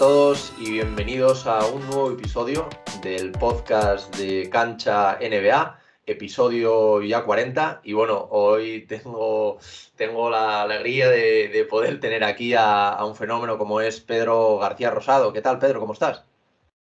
todos 0.00 0.54
y 0.56 0.70
bienvenidos 0.70 1.46
a 1.46 1.66
un 1.66 1.84
nuevo 1.84 2.12
episodio 2.12 2.66
del 3.02 3.32
podcast 3.32 4.16
de 4.16 4.48
Cancha 4.48 5.18
NBA, 5.20 5.78
episodio 6.06 7.02
ya 7.02 7.22
40. 7.22 7.82
Y 7.84 7.92
bueno, 7.92 8.26
hoy 8.30 8.86
tengo, 8.86 9.58
tengo 9.96 10.30
la 10.30 10.62
alegría 10.62 11.10
de, 11.10 11.66
poder 11.68 12.00
tener 12.00 12.24
aquí 12.24 12.54
a, 12.56 12.96
un 13.04 13.14
fenómeno 13.14 13.58
como 13.58 13.82
es 13.82 14.00
Pedro 14.00 14.56
García 14.56 14.90
Rosado. 14.90 15.34
¿Qué 15.34 15.42
tal, 15.42 15.58
Pedro? 15.58 15.80
¿Cómo 15.80 15.92
estás? 15.92 16.24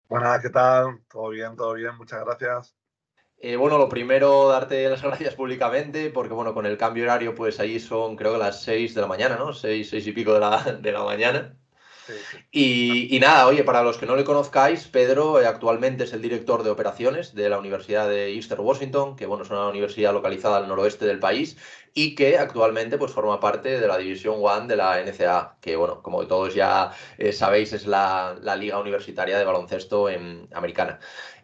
Buenas, 0.08 0.40
¿qué 0.44 0.52
tal? 0.52 1.00
Todo 1.10 1.30
bien, 1.30 1.56
todo 1.56 1.74
bien, 1.74 1.98
muchas 1.98 2.24
gracias. 2.24 2.76
Eh, 3.40 3.56
bueno, 3.56 3.80
lo 3.80 3.90
primero, 3.90 4.48
darte 4.48 4.88
las 4.88 5.02
gracias 5.02 5.34
públicamente, 5.34 6.12
porque 6.12 6.36
bueno, 6.36 6.54
con 6.54 6.68
el 6.68 6.78
cambio 6.78 7.06
horario, 7.06 7.34
pues 7.34 7.60
ahí 7.60 7.80
son 7.80 8.16
creo 8.16 8.34
que 8.34 8.38
las 8.38 8.62
6 8.62 8.94
de 8.94 9.02
la 9.02 9.08
mañana, 9.08 9.38
¿no? 9.38 9.54
6, 9.54 9.90
6 9.90 10.06
y 10.06 10.12
pico 10.12 10.36
de 10.36 10.40
la, 10.40 10.62
de 10.80 10.92
la 10.92 11.04
mañana. 11.04 11.58
Y, 12.52 13.18
nada, 13.20 13.48
oye, 13.48 13.64
para 13.64 13.84
los 13.84 13.98
que 13.98 14.06
no 14.06 14.16
le 14.16 14.24
conozcáis, 14.24 14.86
Pedro 14.88 15.42
eh, 15.42 15.48
actualmente 15.48 16.06
es 16.06 16.14
el 16.14 16.22
director 16.22 16.64
de 16.64 16.70
operaciones 16.70 17.34
de 17.36 17.50
la 17.50 17.60
Universidad 17.60 18.08
de 18.08 18.34
Eastern 18.34 18.62
Washington, 18.62 19.16
que 19.16 19.26
bueno, 19.26 19.44
es 19.44 19.50
una 19.50 19.68
universidad 19.68 20.14
localizada 20.14 20.58
al 20.58 20.68
noroeste 20.68 21.06
del 21.06 21.20
país 21.20 21.58
y 21.94 22.16
que 22.16 22.38
actualmente 22.38 22.98
pues 22.98 23.12
forma 23.12 23.40
parte 23.40 23.80
de 23.80 23.88
la 23.88 23.98
División 23.98 24.36
One 24.40 24.68
de 24.68 24.76
la 24.76 25.02
NCAA, 25.02 25.58
que 25.60 25.76
bueno, 25.76 26.04
como 26.04 26.26
todos 26.28 26.54
ya 26.54 26.92
eh, 27.18 27.32
sabéis 27.32 27.74
es 27.74 27.88
la, 27.88 28.38
la, 28.42 28.56
liga 28.56 28.80
universitaria 28.80 29.38
de 29.38 29.46
baloncesto 29.46 30.10
en, 30.10 30.48
americana. 30.54 31.00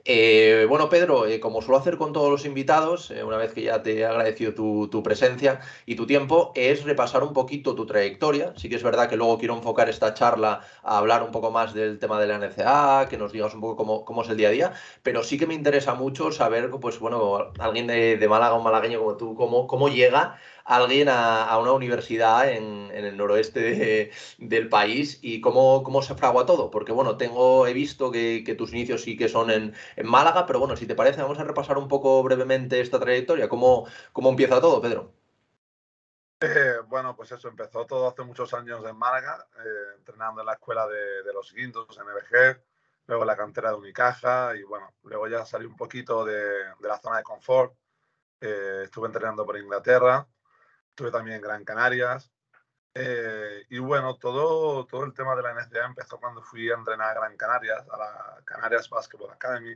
Eh, 0.05 0.65
bueno, 0.67 0.89
Pedro, 0.89 1.25
eh, 1.27 1.39
como 1.39 1.61
suelo 1.61 1.77
hacer 1.77 1.97
con 1.97 2.11
todos 2.11 2.29
los 2.29 2.45
invitados, 2.45 3.09
eh, 3.09 3.23
una 3.23 3.37
vez 3.37 3.53
que 3.53 3.61
ya 3.61 3.81
te 3.81 3.99
he 3.99 4.05
agradecido 4.05 4.53
tu, 4.53 5.01
presencia 5.01 5.61
y 5.85 5.95
tu 5.95 6.05
tiempo, 6.05 6.51
es 6.55 6.83
repasar 6.83 7.23
un 7.23 7.31
poquito 7.31 7.73
tu 7.73 7.85
trayectoria. 7.85 8.53
Sí 8.57 8.67
que 8.67 8.75
es 8.75 8.83
verdad 8.83 9.09
que 9.09 9.15
luego 9.15 9.37
quiero 9.37 9.55
enfocar 9.55 9.87
esta 9.87 10.13
charla 10.13 10.59
a 10.83 10.97
hablar 10.97 11.23
un 11.23 11.31
poco 11.31 11.51
más 11.51 11.73
del 11.73 11.99
tema 11.99 12.19
de 12.19 12.27
la 12.27 12.35
NCA, 12.35 13.07
que 13.09 13.17
nos 13.17 13.31
digas 13.31 13.53
un 13.53 13.61
poco 13.61 14.03
cómo, 14.03 14.23
es 14.23 14.29
el 14.29 14.35
día 14.37 14.49
a 14.49 14.51
día, 14.51 14.73
pero 15.03 15.23
sí 15.23 15.37
que 15.37 15.47
me 15.47 15.53
interesa 15.53 15.93
mucho 15.93 16.33
saber, 16.33 16.69
pues 16.81 16.99
bueno, 16.99 17.53
alguien 17.59 17.87
de, 17.87 18.17
de 18.17 18.27
Málaga, 18.27 18.55
un 18.55 18.63
malagueño 18.63 18.99
como 18.99 19.15
tú, 19.15 19.35
cómo, 19.35 19.67
cómo 19.67 19.87
llega 19.87 20.37
alguien 20.65 21.09
a, 21.09 21.57
una 21.57 21.73
universidad 21.73 22.49
en, 22.49 22.91
el 22.91 23.17
noroeste 23.17 24.11
del 24.37 24.69
país 24.69 25.19
y 25.21 25.41
cómo, 25.41 25.83
cómo 25.83 26.01
se 26.01 26.15
fragua 26.15 26.45
todo. 26.45 26.71
Porque 26.71 26.91
bueno, 26.91 27.17
tengo, 27.17 27.67
he 27.67 27.73
visto 27.73 28.11
que, 28.11 28.55
tus 28.57 28.71
inicios 28.73 29.03
sí 29.03 29.17
que 29.17 29.29
son 29.29 29.49
en, 29.51 29.75
Málaga, 30.03 30.45
pero 30.45 30.59
bueno, 30.59 30.75
si 30.75 30.87
te 30.87 30.95
parece, 30.95 31.21
vamos 31.21 31.39
a 31.39 31.43
repasar 31.43 31.77
un 31.77 31.87
poco 31.87 32.21
brevemente 32.23 32.81
esta 32.81 32.99
trayectoria. 32.99 33.49
¿Cómo, 33.49 33.87
cómo 34.11 34.29
empieza 34.29 34.61
todo, 34.61 34.81
Pedro? 34.81 35.13
Eh, 36.39 36.79
bueno, 36.87 37.15
pues 37.15 37.31
eso, 37.31 37.47
empezó 37.47 37.85
todo 37.85 38.07
hace 38.09 38.21
muchos 38.23 38.53
años 38.53 38.83
en 38.85 38.97
Málaga, 38.97 39.47
eh, 39.57 39.95
entrenando 39.97 40.41
en 40.41 40.47
la 40.47 40.53
escuela 40.53 40.85
de, 40.87 41.33
los 41.33 41.53
Guindos, 41.53 41.97
en 41.97 42.03
MBG, 42.03 42.61
luego 43.07 43.23
en 43.23 43.27
la 43.27 43.37
cantera 43.37 43.69
de 43.69 43.75
Unicaja 43.77 44.53
y 44.55 44.63
bueno, 44.63 44.93
luego 45.03 45.29
ya 45.29 45.45
salí 45.45 45.65
un 45.65 45.77
poquito 45.77 46.25
de, 46.25 46.65
la 46.81 46.99
zona 46.99 47.17
de 47.17 47.23
confort, 47.23 47.73
eh, 48.41 48.81
estuve 48.83 49.07
entrenando 49.07 49.45
por 49.45 49.57
Inglaterra 49.57 50.27
estuve 50.93 51.11
también 51.11 51.37
en 51.37 51.41
Gran 51.41 51.65
Canarias. 51.65 52.31
Eh, 52.93 53.65
y 53.69 53.79
bueno, 53.79 54.15
todo, 54.17 54.85
todo 54.85 55.03
el 55.05 55.13
tema 55.13 55.35
de 55.35 55.41
la 55.41 55.53
NCA 55.53 55.85
empezó 55.85 56.19
cuando 56.19 56.43
fui 56.43 56.69
a 56.69 56.75
entrenar 56.75 57.09
a 57.09 57.19
Gran 57.19 57.35
Canarias, 57.35 57.87
a 57.89 57.97
la 57.97 58.41
Canarias 58.45 58.87
Basketball 58.89 59.31
Academy. 59.31 59.75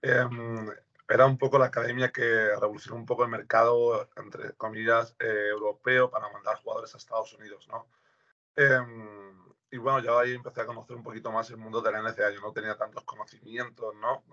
Em, 0.00 0.70
era 1.08 1.26
un 1.26 1.36
poco 1.36 1.58
la 1.58 1.66
academia 1.66 2.10
que 2.10 2.22
revolucionó 2.58 2.96
un 2.96 3.04
poco 3.04 3.24
el 3.24 3.30
mercado, 3.30 4.08
entre 4.16 4.54
comillas, 4.54 5.14
eh, 5.18 5.48
europeo 5.50 6.10
para 6.10 6.30
mandar 6.30 6.56
jugadores 6.62 6.94
a 6.94 6.98
Estados 6.98 7.34
Unidos, 7.34 7.68
¿no? 7.68 7.88
Em, 8.56 9.36
y 9.70 9.76
bueno, 9.76 10.00
yo 10.00 10.18
ahí 10.18 10.32
empecé 10.34 10.62
a 10.62 10.66
conocer 10.66 10.96
un 10.96 11.02
poquito 11.02 11.30
más 11.30 11.50
el 11.50 11.58
mundo 11.58 11.82
de 11.82 11.92
la 11.92 11.98
NCA. 12.00 12.30
Yo 12.30 12.40
no 12.40 12.52
tenía 12.52 12.76
tantos 12.78 13.04
conocimientos, 13.04 13.94
¿no? 13.96 14.24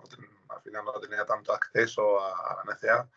al 0.49 0.61
final 0.61 0.85
no 0.85 0.93
tenía 1.01 1.25
tanto 1.25 1.53
acceso 1.53 2.21
a, 2.21 2.53
a 2.53 2.63
la 2.63 2.73
NCA. 2.73 3.09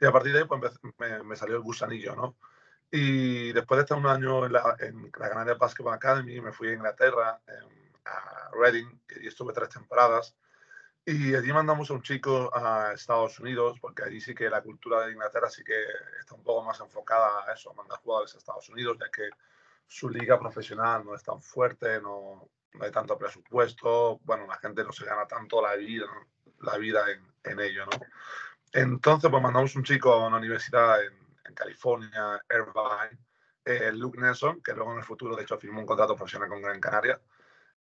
Y 0.00 0.04
a 0.04 0.12
partir 0.12 0.32
de 0.32 0.40
ahí 0.40 0.44
pues, 0.44 0.78
me, 1.24 1.36
salió 1.36 1.56
el 1.56 1.62
gusanillo, 1.62 2.14
¿no? 2.14 2.36
Y 2.90 3.52
después 3.52 3.78
de 3.78 3.82
estar 3.82 3.98
un 3.98 4.06
año 4.06 4.46
en 4.46 4.52
la, 4.52 4.76
en 4.78 5.10
la 5.18 5.28
Canadian 5.28 5.58
Basketball 5.58 5.94
Academy, 5.94 6.40
me 6.40 6.52
fui 6.52 6.68
a 6.68 6.74
Inglaterra, 6.74 7.40
a 8.04 8.50
Reading, 8.52 8.86
y 9.20 9.26
estuve 9.26 9.52
tres 9.52 9.70
temporadas. 9.70 10.36
Y 11.04 11.34
allí 11.34 11.52
mandamos 11.52 11.90
a 11.90 11.94
un 11.94 12.02
chico 12.02 12.50
a 12.54 12.92
Estados 12.92 13.38
Unidos, 13.38 13.78
porque 13.80 14.02
allí 14.04 14.20
sí 14.20 14.34
que 14.34 14.50
la 14.50 14.62
cultura 14.62 15.06
de 15.06 15.12
Inglaterra 15.12 15.48
sí 15.48 15.62
que 15.62 15.80
está 16.20 16.34
un 16.34 16.42
poco 16.42 16.64
más 16.64 16.80
enfocada 16.80 17.44
a 17.46 17.52
eso, 17.52 17.70
a 17.70 17.74
mandar 17.74 18.00
jugadores 18.00 18.34
a 18.34 18.38
Estados 18.38 18.68
Unidos, 18.68 18.96
ya 19.00 19.10
que 19.10 19.30
su 19.86 20.08
liga 20.08 20.38
profesional 20.38 21.04
no 21.04 21.14
es 21.14 21.22
tan 21.22 21.40
fuerte, 21.40 22.00
no, 22.00 22.48
no 22.72 22.84
hay 22.84 22.90
tanto 22.90 23.16
presupuesto, 23.16 24.18
bueno, 24.24 24.46
la 24.46 24.58
gente 24.58 24.82
no 24.82 24.92
se 24.92 25.04
gana 25.04 25.26
tanto 25.26 25.62
la 25.62 25.76
vida, 25.76 26.06
la 26.60 26.76
vida 26.76 27.04
en, 27.10 27.24
en 27.44 27.60
ello, 27.60 27.86
¿no? 27.86 27.98
Entonces, 28.76 29.30
pues 29.30 29.42
mandamos 29.42 29.74
un 29.74 29.84
chico 29.84 30.12
a 30.12 30.26
una 30.26 30.36
universidad 30.36 31.02
en, 31.02 31.14
California, 31.54 32.38
Irvine, 32.50 33.18
eh, 33.64 33.90
Luke 33.92 34.20
Nelson, 34.20 34.60
que 34.60 34.74
luego 34.74 34.92
en 34.92 34.98
el 34.98 35.04
futuro, 35.04 35.34
de 35.34 35.44
hecho, 35.44 35.56
firmó 35.56 35.80
un 35.80 35.86
contrato 35.86 36.14
profesional 36.14 36.50
con 36.50 36.60
Gran 36.60 36.78
Canaria. 36.78 37.18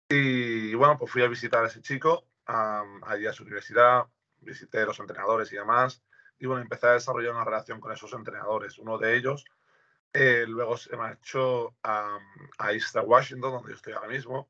Y, 0.08 0.74
bueno, 0.74 0.98
pues 0.98 1.12
fui 1.12 1.22
a 1.22 1.28
visitar 1.28 1.62
a 1.62 1.68
ese 1.68 1.80
chico 1.80 2.26
allí 2.46 3.26
a 3.28 3.32
su 3.32 3.44
universidad, 3.44 4.06
visité 4.40 4.80
a 4.80 4.86
los 4.86 4.98
entrenadores 4.98 5.52
y 5.52 5.56
demás. 5.56 6.02
Y 6.40 6.46
bueno, 6.46 6.62
empecé 6.62 6.88
a 6.88 6.92
desarrollar 6.94 7.34
una 7.34 7.44
relación 7.44 7.78
con 7.78 7.92
esos 7.92 8.12
entrenadores. 8.12 8.76
Uno 8.78 8.98
de 8.98 9.16
ellos 9.16 9.44
eh, 10.12 10.44
luego 10.48 10.76
se 10.76 10.96
marchó 10.96 11.76
a, 11.84 12.18
a 12.58 13.00
Washington, 13.02 13.52
donde 13.52 13.68
yo 13.68 13.76
estoy 13.76 13.92
ahora 13.92 14.08
mismo. 14.08 14.48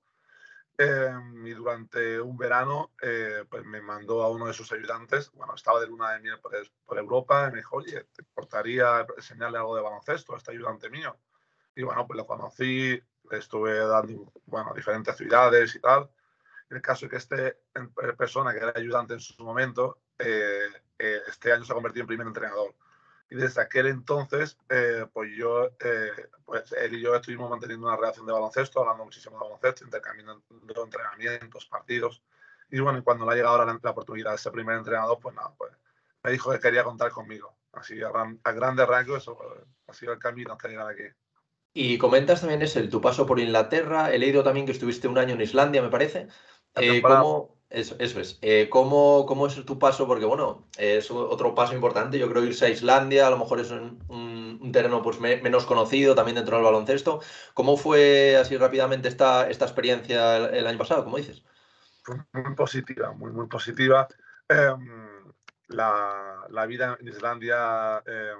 Em, 0.82 1.46
y 1.46 1.50
durante 1.52 2.18
un 2.18 2.38
verano 2.38 2.92
eh, 3.02 3.44
pues 3.50 3.66
me 3.66 3.82
mandó 3.82 4.22
a 4.22 4.30
uno 4.30 4.46
de 4.46 4.54
sus 4.54 4.72
ayudantes, 4.72 5.30
bueno, 5.32 5.54
estaba 5.54 5.78
de 5.78 5.86
luna 5.86 6.12
de 6.12 6.20
miel 6.20 6.40
por, 6.40 6.98
Europa, 6.98 7.48
y 7.48 7.50
me 7.52 7.58
dijo, 7.58 7.76
oye, 7.76 8.04
¿te 8.04 8.22
importaría 8.22 9.06
enseñarle 9.14 9.58
algo 9.58 9.76
de 9.76 9.82
baloncesto 9.82 10.32
a 10.32 10.38
este 10.38 10.52
ayudante 10.52 10.88
mío? 10.88 11.18
Y 11.74 11.82
bueno, 11.82 12.06
pues 12.06 12.16
lo 12.16 12.26
conocí, 12.26 12.98
estuve 13.30 13.76
dando, 13.76 14.32
bueno, 14.46 14.72
diferentes 14.74 15.12
actividades 15.12 15.74
y 15.74 15.80
tal. 15.80 16.08
el 16.70 16.80
caso 16.80 17.04
es 17.04 17.10
que 17.10 17.16
este 17.18 17.58
persona 18.16 18.52
que 18.52 18.60
era 18.60 18.72
ayudante 18.74 19.12
en 19.12 19.20
su 19.20 19.44
momento, 19.44 20.00
eh, 20.18 20.66
eh, 20.98 21.20
este 21.28 21.52
año 21.52 21.66
se 21.66 21.72
ha 21.72 21.74
convertido 21.74 22.04
en 22.04 22.08
primer 22.08 22.26
entrenador. 22.26 22.74
Y 23.30 23.36
desde 23.36 23.62
aquel 23.62 23.86
entonces, 23.86 24.58
eh, 24.68 25.06
pues 25.12 25.30
yo, 25.36 25.66
eh, 25.78 26.28
pues 26.44 26.72
él 26.72 26.94
y 26.94 27.00
yo 27.00 27.14
estuvimos 27.14 27.48
manteniendo 27.48 27.86
una 27.86 27.96
relación 27.96 28.26
de 28.26 28.32
baloncesto, 28.32 28.80
hablando 28.80 29.04
muchísimo 29.04 29.36
de 29.36 29.44
baloncesto, 29.44 29.84
intercambiando 29.84 30.42
entrenamientos, 30.84 31.66
partidos. 31.66 32.22
Y 32.70 32.80
bueno, 32.80 33.02
cuando 33.04 33.24
le 33.24 33.32
ha 33.32 33.36
llegado 33.36 33.64
la, 33.64 33.78
la, 33.80 33.90
oportunidad 33.90 34.32
de 34.32 34.38
ser 34.38 34.50
primer 34.50 34.76
entrenador, 34.76 35.18
pues 35.20 35.34
nada, 35.36 35.54
pues 35.56 35.72
me 36.24 36.32
dijo 36.32 36.50
que 36.50 36.58
quería 36.58 36.82
contar 36.82 37.12
conmigo. 37.12 37.54
Así, 37.72 38.02
a, 38.02 38.08
a 38.08 38.52
grandes 38.52 38.88
rasgos, 38.88 39.22
eso 39.22 39.36
pues, 39.38 39.60
ha 39.86 39.92
sido 39.94 40.12
el 40.12 40.18
camino 40.18 40.52
hasta 40.52 40.68
llegar 40.68 40.88
aquí. 40.88 41.04
Y 41.72 41.98
comentas 41.98 42.40
también 42.40 42.62
es 42.62 42.74
el 42.74 42.90
tu 42.90 43.00
paso 43.00 43.26
por 43.26 43.38
Inglaterra. 43.38 44.12
He 44.12 44.18
leído 44.18 44.42
también 44.42 44.66
que 44.66 44.72
estuviste 44.72 45.06
un 45.06 45.18
año 45.18 45.34
en 45.34 45.40
Islandia, 45.40 45.82
me 45.82 45.88
parece. 45.88 46.26
Eh, 46.74 47.00
¿cómo, 47.00 47.59
eso, 47.70 47.94
eso 48.00 48.18
es. 48.18 48.38
Eh, 48.42 48.68
¿cómo, 48.68 49.24
¿cómo, 49.26 49.46
es 49.46 49.64
tu 49.64 49.78
paso? 49.78 50.08
Porque, 50.08 50.24
bueno, 50.24 50.66
es 50.76 51.08
otro 51.12 51.54
paso 51.54 51.72
importante. 51.72 52.18
Yo 52.18 52.28
creo 52.28 52.42
irse 52.42 52.66
a 52.66 52.68
Islandia, 52.68 53.28
a 53.28 53.30
lo 53.30 53.38
mejor 53.38 53.60
es 53.60 53.70
un, 53.70 54.02
un, 54.08 54.72
terreno 54.72 55.02
pues, 55.02 55.20
menos 55.20 55.66
conocido 55.66 56.16
también 56.16 56.34
dentro 56.34 56.56
del 56.56 56.64
baloncesto. 56.64 57.20
¿Cómo 57.54 57.76
fue 57.76 58.36
así 58.36 58.56
rápidamente 58.56 59.08
esta, 59.08 59.48
esta 59.48 59.66
experiencia 59.66 60.36
el, 60.36 60.66
año 60.66 60.78
pasado, 60.78 61.04
como 61.04 61.16
dices? 61.16 61.44
Muy 62.32 62.54
positiva, 62.56 63.12
muy, 63.12 63.30
muy 63.30 63.46
positiva. 63.46 64.08
Em, 64.48 65.32
la, 65.68 66.46
la, 66.50 66.66
vida 66.66 66.98
en 66.98 67.06
Islandia, 67.06 68.02
eh, 68.04 68.34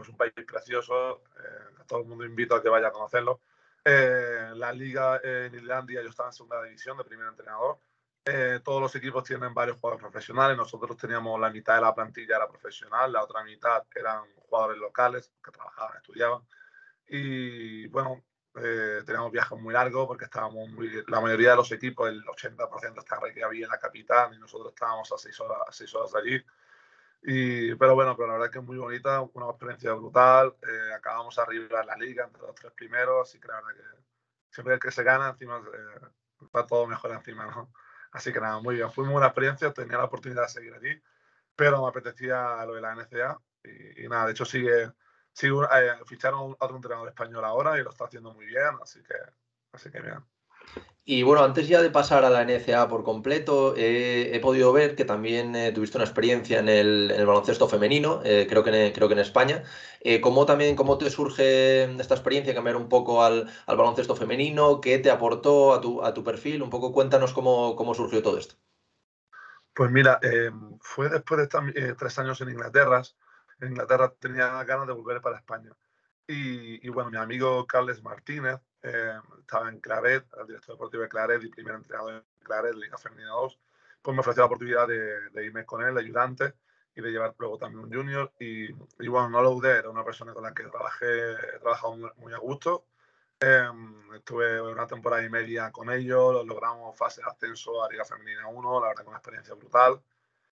es 0.00 0.08
un 0.08 0.16
país 0.16 0.32
precioso. 0.32 1.22
Eh, 1.36 1.80
a 1.80 1.84
todo 1.84 2.00
el 2.00 2.06
mundo 2.06 2.24
invito 2.24 2.54
a 2.54 2.62
que 2.62 2.70
vaya 2.70 2.88
a 2.88 2.92
conocerlo. 2.92 3.42
Eh, 3.84 4.52
la 4.54 4.72
liga 4.72 5.20
en 5.22 5.54
Islandia, 5.54 6.02
yo 6.02 6.08
estaba 6.08 6.30
en 6.30 6.32
segunda 6.32 6.62
división 6.62 6.96
de 6.96 7.04
primer 7.04 7.26
entrenador 7.26 7.78
eh, 8.24 8.60
todos 8.62 8.80
los 8.80 8.94
equipos 8.96 9.24
tienen 9.24 9.54
varios 9.54 9.78
jugadores 9.78 10.02
profesionales. 10.02 10.56
Nosotros 10.56 10.96
teníamos 10.96 11.40
la 11.40 11.50
mitad 11.50 11.76
de 11.76 11.80
la 11.82 11.94
plantilla 11.94 12.36
era 12.36 12.48
profesional, 12.48 13.12
la 13.12 13.24
otra 13.24 13.42
mitad 13.44 13.84
eran 13.94 14.24
jugadores 14.36 14.78
locales 14.78 15.32
que 15.42 15.50
trabajaban, 15.50 15.96
estudiaban. 15.96 16.42
Y 17.08 17.86
bueno, 17.88 18.24
eh, 18.56 19.02
teníamos 19.06 19.32
viajes 19.32 19.58
muy 19.58 19.72
largos 19.72 20.06
porque 20.06 20.24
estábamos 20.24 20.68
muy, 20.70 21.04
la 21.06 21.20
mayoría 21.20 21.50
de 21.50 21.56
los 21.56 21.72
equipos, 21.72 22.08
el 22.08 22.24
80% 22.24 22.98
estaba 22.98 23.28
había 23.28 23.64
en 23.64 23.70
la 23.70 23.78
capital 23.78 24.34
y 24.34 24.38
nosotros 24.38 24.72
estábamos 24.74 25.10
a 25.12 25.18
seis 25.18 25.38
horas, 25.40 25.58
a 25.66 25.72
seis 25.72 25.94
horas 25.94 26.12
de 26.12 26.18
allí. 26.20 26.44
Y, 27.22 27.74
pero 27.76 27.94
bueno, 27.94 28.16
pero 28.16 28.28
la 28.28 28.32
verdad 28.34 28.48
es 28.48 28.52
que 28.52 28.58
es 28.58 28.64
muy 28.64 28.78
bonita, 28.78 29.20
una 29.20 29.50
experiencia 29.50 29.92
brutal. 29.94 30.56
Eh, 30.62 30.94
acabamos 30.94 31.38
arriba 31.38 31.80
en 31.80 31.86
la 31.86 31.96
liga 31.96 32.24
entre 32.24 32.42
los 32.42 32.54
tres 32.54 32.72
primeros, 32.72 33.28
así 33.28 33.38
que 33.40 33.48
la 33.48 33.56
verdad 33.56 33.74
que 33.74 34.02
siempre 34.50 34.74
el 34.74 34.80
que 34.80 34.90
se 34.90 35.02
gana, 35.04 35.30
encima 35.30 35.58
eh, 35.58 36.46
va 36.54 36.66
todo 36.66 36.86
mejor 36.86 37.12
encima, 37.12 37.46
¿no? 37.46 37.72
Así 38.12 38.32
que 38.32 38.40
nada, 38.40 38.60
muy 38.60 38.76
bien. 38.76 38.90
Fue 38.90 39.04
muy 39.04 39.12
buena 39.12 39.28
experiencia, 39.28 39.72
tenía 39.72 39.98
la 39.98 40.04
oportunidad 40.04 40.42
de 40.42 40.48
seguir 40.48 40.74
allí, 40.74 41.00
pero 41.54 41.82
me 41.82 41.88
apetecía 41.88 42.64
lo 42.66 42.74
de 42.74 42.80
la 42.80 42.92
NCA 42.94 43.38
y, 43.96 44.08
nada, 44.08 44.26
de 44.26 44.32
hecho 44.32 44.44
sigue, 44.44 44.92
sigue 45.32 45.54
eh, 45.72 45.92
ficharon 46.06 46.56
a 46.58 46.64
otro 46.64 46.76
entrenador 46.76 47.08
español 47.08 47.44
ahora 47.44 47.78
y 47.78 47.82
lo 47.82 47.90
está 47.90 48.04
haciendo 48.04 48.32
muy 48.32 48.46
bien, 48.46 48.70
así 48.82 49.02
que, 49.02 49.14
así 49.72 49.90
que 49.90 50.00
bien. 50.00 50.24
Y 51.12 51.24
bueno, 51.24 51.42
antes 51.42 51.66
ya 51.66 51.82
de 51.82 51.90
pasar 51.90 52.24
a 52.24 52.30
la 52.30 52.44
NCA 52.44 52.86
por 52.86 53.02
completo, 53.02 53.74
he 53.76 54.38
podido 54.40 54.72
ver 54.72 54.94
que 54.94 55.04
también 55.04 55.56
eh, 55.56 55.72
tuviste 55.72 55.96
una 55.98 56.04
experiencia 56.04 56.60
en 56.60 56.68
el, 56.68 57.12
baloncesto 57.26 57.66
femenino, 57.68 58.20
eh, 58.24 58.46
creo, 58.48 58.62
que 58.62 58.86
en, 58.86 58.92
creo 58.92 59.08
que 59.08 59.14
en 59.14 59.20
España. 59.20 59.64
Eh, 60.02 60.20
¿cómo, 60.20 60.46
también, 60.46 60.76
¿Cómo 60.76 60.98
te 60.98 61.10
surge 61.10 61.82
esta 62.00 62.14
experiencia, 62.14 62.54
cambiar 62.54 62.76
un 62.76 62.88
poco 62.88 63.24
al, 63.24 63.50
baloncesto 63.66 64.14
femenino? 64.14 64.80
¿Qué 64.80 64.98
te 64.98 65.10
aportó 65.10 65.74
a 65.74 65.80
tu, 65.80 66.00
a 66.04 66.14
tu 66.14 66.22
perfil? 66.22 66.62
Un 66.62 66.70
poco 66.70 66.92
cuéntanos 66.92 67.32
cómo, 67.32 67.74
cómo 67.74 67.92
surgió 67.92 68.22
todo 68.22 68.38
esto. 68.38 68.54
Pues 69.74 69.90
mira, 69.90 70.20
fue 70.80 71.08
después 71.08 71.40
de 71.40 71.94
tres 71.94 72.18
años 72.20 72.40
en 72.40 72.50
Inglaterra. 72.50 73.02
En 73.60 73.70
Inglaterra 73.70 74.14
tenía 74.16 74.62
ganas 74.62 74.86
de 74.86 74.92
volver 74.92 75.20
para 75.20 75.38
España. 75.38 75.72
Y, 76.28 76.86
y 76.86 76.88
bueno, 76.90 77.10
mi 77.10 77.16
amigo 77.16 77.66
Carles 77.66 78.00
Martínez, 78.00 78.60
eh, 78.82 79.18
estaba 79.38 79.68
en 79.68 79.80
Claret, 79.80 80.26
el 80.40 80.46
director 80.46 80.74
deportivo 80.74 81.02
de 81.02 81.08
Claret 81.08 81.42
y 81.42 81.48
primer 81.48 81.74
entrenador 81.74 82.14
en 82.14 82.24
Claret, 82.42 82.74
Liga 82.74 82.96
Femenina 82.96 83.30
2, 83.30 83.58
pues 84.02 84.14
me 84.14 84.20
ofreció 84.20 84.42
la 84.42 84.46
oportunidad 84.46 84.88
de, 84.88 85.44
irme 85.44 85.66
con 85.66 85.82
él, 85.82 85.94
de 85.94 86.00
ayudante, 86.00 86.54
y 86.94 87.00
de 87.02 87.10
llevar 87.10 87.34
luego 87.38 87.58
también 87.58 87.84
un 87.84 87.92
junior. 87.92 88.32
Y, 88.40 88.70
y 88.70 89.08
bueno, 89.08 89.28
no 89.28 89.42
lo 89.42 89.50
dudé, 89.50 89.78
era 89.78 89.90
una 89.90 90.04
persona 90.04 90.32
con 90.32 90.42
la 90.42 90.54
que 90.54 90.64
trabajé, 90.64 91.32
he 91.32 91.58
trabajado 91.60 91.96
muy, 92.16 92.32
a 92.32 92.38
gusto. 92.38 92.86
Em, 93.38 94.14
estuve 94.14 94.60
una 94.60 94.86
temporada 94.86 95.22
y 95.24 95.30
media 95.30 95.70
con 95.72 95.90
ellos, 95.90 96.44
logramos 96.46 96.96
fase 96.96 97.22
de 97.22 97.28
ascenso 97.28 97.82
a 97.82 97.88
Liga 97.90 98.04
Femenina 98.04 98.48
1, 98.48 98.80
la 98.80 98.88
verdad 98.88 99.02
que 99.02 99.08
una 99.08 99.18
experiencia 99.18 99.54
brutal. 99.54 100.00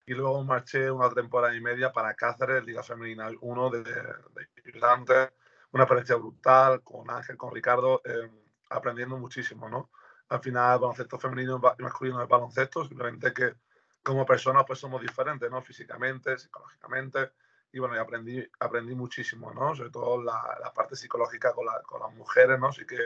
Y 0.07 0.15
luego 0.15 0.43
marché 0.45 0.91
una 0.91 1.11
temporada 1.11 1.55
y 1.55 1.61
media 1.61 1.93
para 1.93 2.15
Cáceres, 2.15 2.65
Liga 2.65 2.83
Femenina 2.83 3.31
1 3.41 3.71
de, 3.71 3.83
de 3.83 4.49
ayudante 4.67 5.40
una 5.73 5.85
experiencia 5.85 6.17
brutal 6.17 6.83
con 6.83 7.11
Ángel, 7.11 7.37
con 7.37 7.55
Ricardo, 7.55 8.03
eh, 8.05 8.31
aprendiendo 8.71 9.17
muchísimo, 9.17 9.69
¿no? 9.69 9.91
Al 10.29 10.41
final, 10.41 10.79
baloncesto 10.79 11.19
femenino 11.19 11.61
y 11.79 11.83
masculino 11.83 12.23
es 12.23 12.29
baloncesto, 12.29 12.85
simplemente 12.85 13.33
que 13.33 13.55
como 14.03 14.25
personas 14.25 14.65
pues 14.67 14.79
somos 14.79 15.01
diferentes, 15.03 15.51
¿no? 15.51 15.63
Físicamente, 15.63 16.39
psicológicamente, 16.39 17.33
y 17.73 17.79
bueno, 17.79 17.95
y 17.95 17.99
aprendí, 17.99 18.51
aprendí 18.59 18.95
muchísimo, 18.95 19.53
¿no? 19.53 19.75
Sobre 19.75 19.91
todo 19.91 20.23
la, 20.23 20.59
la 20.63 20.73
parte 20.73 20.97
psicológica 20.97 21.53
con, 21.53 21.67
la, 21.67 21.81
con, 21.83 22.01
las 22.01 22.13
mujeres, 22.15 22.59
¿no? 22.59 22.69
Así 22.69 22.85
que 22.87 22.99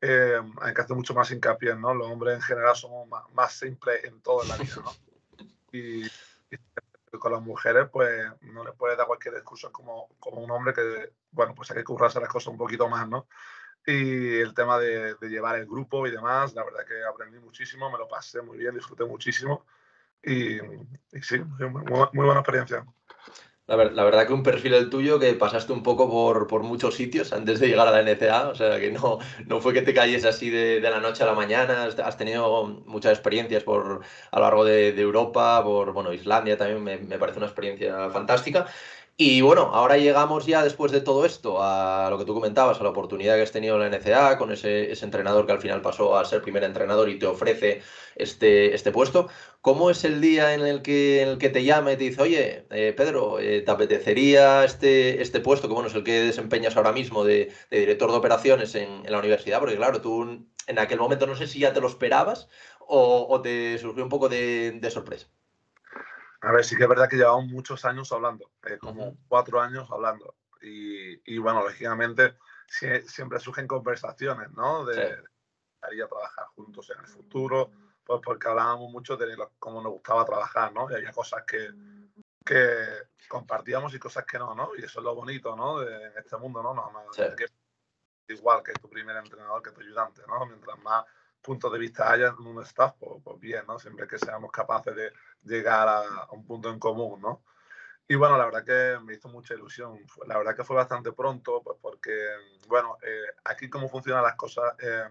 eh, 0.00 0.40
hay 0.60 0.74
que 0.74 0.80
hacer 0.80 0.96
mucho 0.96 1.14
más 1.14 1.30
hincapié, 1.30 1.74
¿no? 1.74 1.94
Los 1.94 2.08
hombres 2.08 2.34
en 2.36 2.42
general 2.42 2.76
somos 2.76 3.08
más, 3.08 3.24
más 3.32 3.54
simples 3.54 4.04
en 4.04 4.20
todo 4.20 4.42
en 4.42 4.48
la 4.48 4.56
vida, 4.56 4.76
¿no? 4.76 4.92
Y, 5.72 6.04
con 7.18 7.32
las 7.32 7.42
mujeres, 7.42 7.88
pues 7.90 8.26
no 8.42 8.64
les 8.64 8.74
puedes 8.74 8.96
dar 8.96 9.06
cualquier 9.06 9.34
discurso 9.34 9.70
como, 9.72 10.08
como 10.18 10.42
un 10.42 10.50
hombre 10.50 10.72
que, 10.72 11.12
bueno, 11.30 11.54
pues 11.54 11.70
hay 11.70 11.78
que 11.78 11.84
currarse 11.84 12.20
las 12.20 12.28
cosas 12.28 12.48
un 12.48 12.58
poquito 12.58 12.88
más, 12.88 13.08
¿no? 13.08 13.26
Y 13.86 14.40
el 14.40 14.52
tema 14.52 14.78
de, 14.78 15.16
llevar 15.22 15.56
el 15.56 15.66
grupo 15.66 16.06
y 16.06 16.10
demás, 16.10 16.54
la 16.54 16.64
verdad 16.64 16.84
que 16.86 17.04
aprendí 17.04 17.38
muchísimo, 17.38 17.90
me 17.90 17.98
lo 17.98 18.08
pasé 18.08 18.42
muy 18.42 18.58
bien, 18.58 18.74
disfruté 18.74 19.04
muchísimo 19.04 19.64
y, 20.22 20.58
sí, 21.22 21.38
muy 21.38 22.24
buena 22.26 22.40
experiencia. 22.40 22.84
La, 23.68 23.74
verdad 23.76 24.28
que 24.28 24.32
un 24.32 24.44
perfil 24.44 24.74
el 24.74 24.90
tuyo 24.90 25.18
que 25.18 25.34
pasaste 25.34 25.72
un 25.72 25.82
poco 25.82 26.08
por, 26.08 26.46
por, 26.46 26.62
muchos 26.62 26.94
sitios 26.94 27.32
antes 27.32 27.58
de 27.58 27.66
llegar 27.66 27.88
a 27.88 27.90
la 27.90 28.00
NCA, 28.00 28.48
o 28.50 28.54
sea 28.54 28.78
que 28.78 28.92
no, 28.92 29.18
no 29.46 29.60
fue 29.60 29.74
que 29.74 29.82
te 29.82 29.92
calles 29.92 30.24
así 30.24 30.50
de, 30.50 30.80
de 30.80 30.88
la 30.88 31.00
noche 31.00 31.24
a 31.24 31.26
la 31.26 31.34
mañana, 31.34 31.82
has, 31.82 32.16
tenido 32.16 32.64
muchas 32.86 33.10
experiencias 33.10 33.64
por, 33.64 34.02
a 34.30 34.36
lo 34.38 34.42
largo 34.44 34.64
de, 34.64 34.92
de 34.92 35.02
Europa, 35.02 35.64
por 35.64 35.92
bueno, 35.92 36.12
Islandia 36.12 36.56
también 36.56 36.84
me, 36.84 36.98
me, 36.98 37.18
parece 37.18 37.38
una 37.38 37.48
experiencia 37.48 38.08
fantástica. 38.10 38.66
Y 39.18 39.40
bueno, 39.40 39.70
ahora 39.72 39.96
llegamos 39.96 40.44
ya 40.44 40.62
después 40.62 40.92
de 40.92 41.00
todo 41.00 41.24
esto 41.24 41.62
a 41.62 42.10
lo 42.10 42.18
que 42.18 42.26
tú 42.26 42.34
comentabas, 42.34 42.78
a 42.78 42.82
la 42.82 42.90
oportunidad 42.90 43.36
que 43.36 43.42
has 43.42 43.52
tenido 43.52 43.74
en 43.76 43.90
la 43.90 43.98
NCA, 43.98 44.36
con 44.36 44.52
ese, 44.52 44.92
entrenador 44.92 45.46
que 45.46 45.52
al 45.52 45.60
final 45.60 45.80
pasó 45.80 46.18
a 46.18 46.24
ser 46.26 46.42
primer 46.42 46.64
entrenador 46.64 47.08
y 47.08 47.18
te 47.18 47.24
ofrece 47.24 47.80
este, 48.14 48.74
este 48.74 48.92
puesto. 48.92 49.28
¿Cómo 49.62 49.90
es 49.90 50.04
el 50.04 50.20
día 50.20 50.52
en 50.52 50.66
el 50.66 50.82
que, 50.82 51.22
en 51.22 51.28
el 51.30 51.38
que 51.38 51.48
te 51.48 51.64
llama 51.64 51.92
y 51.92 51.96
te 51.96 52.04
dice, 52.04 52.20
oye, 52.20 52.66
eh, 52.70 52.92
Pedro, 52.94 53.40
eh, 53.40 53.62
¿te 53.62 53.70
apetecería 53.70 54.64
este, 54.64 55.22
este 55.22 55.40
puesto, 55.40 55.66
que 55.66 55.74
bueno, 55.74 55.88
es 55.88 55.94
el 55.94 56.04
que 56.04 56.20
desempeñas 56.20 56.76
ahora 56.76 56.92
mismo 56.92 57.24
de, 57.24 57.52
director 57.70 58.10
de 58.10 58.18
operaciones 58.18 58.74
en, 58.74 59.02
la 59.10 59.18
universidad? 59.18 59.60
Porque 59.60 59.76
claro, 59.76 60.02
tú 60.02 60.46
en 60.66 60.78
aquel 60.78 60.98
momento 60.98 61.26
no 61.26 61.36
sé 61.36 61.46
si 61.46 61.60
ya 61.60 61.72
te 61.72 61.80
lo 61.80 61.88
esperabas 61.88 62.48
o, 62.80 63.40
te 63.42 63.78
surgió 63.78 64.02
un 64.02 64.10
poco 64.10 64.28
de 64.28 64.90
sorpresa. 64.90 65.28
A 66.46 66.52
ver, 66.52 66.64
sí 66.64 66.76
que 66.76 66.84
es 66.84 66.88
verdad 66.88 67.08
que 67.08 67.16
llevamos 67.16 67.46
muchos 67.46 67.84
años 67.84 68.12
hablando, 68.12 68.52
eh, 68.64 68.78
como 68.78 69.16
cuatro 69.26 69.60
años 69.60 69.90
hablando. 69.90 70.36
Y, 70.62 71.34
y 71.34 71.38
bueno, 71.38 71.60
lógicamente 71.60 72.36
siempre 72.68 73.40
surgen 73.40 73.66
conversaciones, 73.66 74.52
¿no? 74.52 74.84
De, 74.84 75.16
sí. 75.16 75.96
trabajar 76.08 76.46
juntos 76.54 76.88
en 76.90 77.00
el 77.00 77.08
futuro, 77.08 77.72
pues 78.04 78.20
porque 78.24 78.46
hablábamos 78.46 78.92
mucho 78.92 79.16
de 79.16 79.36
cómo 79.58 79.82
nos 79.82 79.90
gustaba 79.90 80.24
trabajar, 80.24 80.72
¿no? 80.72 80.88
Y 80.88 80.94
había 80.94 81.10
cosas 81.10 81.42
que, 81.44 81.68
que 82.44 82.86
compartíamos 83.28 83.92
y 83.94 83.98
cosas 83.98 84.24
que 84.24 84.38
no, 84.38 84.54
¿no? 84.54 84.70
Y 84.76 84.84
eso 84.84 85.00
es 85.00 85.04
lo 85.04 85.16
bonito, 85.16 85.56
¿no? 85.56 85.80
De, 85.80 85.96
en 85.96 86.16
este 86.16 86.36
mundo, 86.36 86.62
¿no? 86.62 86.72
no, 86.72 86.92
no 86.92 87.12
sí. 87.12 87.24
que, 87.36 87.46
igual 88.32 88.62
que 88.62 88.72
tu 88.74 88.88
primer 88.88 89.16
entrenador, 89.16 89.60
que 89.62 89.72
tu 89.72 89.80
ayudante, 89.80 90.22
¿no? 90.28 90.46
Mientras 90.46 90.78
más 90.78 91.04
puntos 91.46 91.72
de 91.72 91.78
vista 91.78 92.10
haya 92.10 92.34
en 92.36 92.46
un 92.46 92.62
staff, 92.64 92.94
pues, 92.98 93.22
pues, 93.22 93.38
bien, 93.38 93.64
¿no? 93.68 93.78
Siempre 93.78 94.08
que 94.08 94.18
seamos 94.18 94.50
capaces 94.50 94.94
de 94.96 95.12
llegar 95.46 95.88
a, 95.88 96.28
un 96.32 96.44
punto 96.46 96.70
en 96.70 96.78
común, 96.78 97.20
¿no? 97.20 97.42
Y 98.08 98.14
bueno, 98.14 98.38
la 98.38 98.44
verdad 98.46 98.64
que 98.64 99.04
me 99.04 99.14
hizo 99.14 99.28
mucha 99.28 99.54
ilusión. 99.54 99.98
La 100.26 100.38
verdad 100.38 100.56
que 100.56 100.64
fue 100.64 100.76
bastante 100.76 101.12
pronto, 101.12 101.62
pues 101.62 101.78
porque, 101.80 102.14
bueno, 102.68 102.98
eh, 103.02 103.26
aquí 103.44 103.68
cómo 103.68 103.88
funcionan 103.88 104.22
las 104.22 104.36
cosas, 104.36 104.74
eh, 104.80 105.08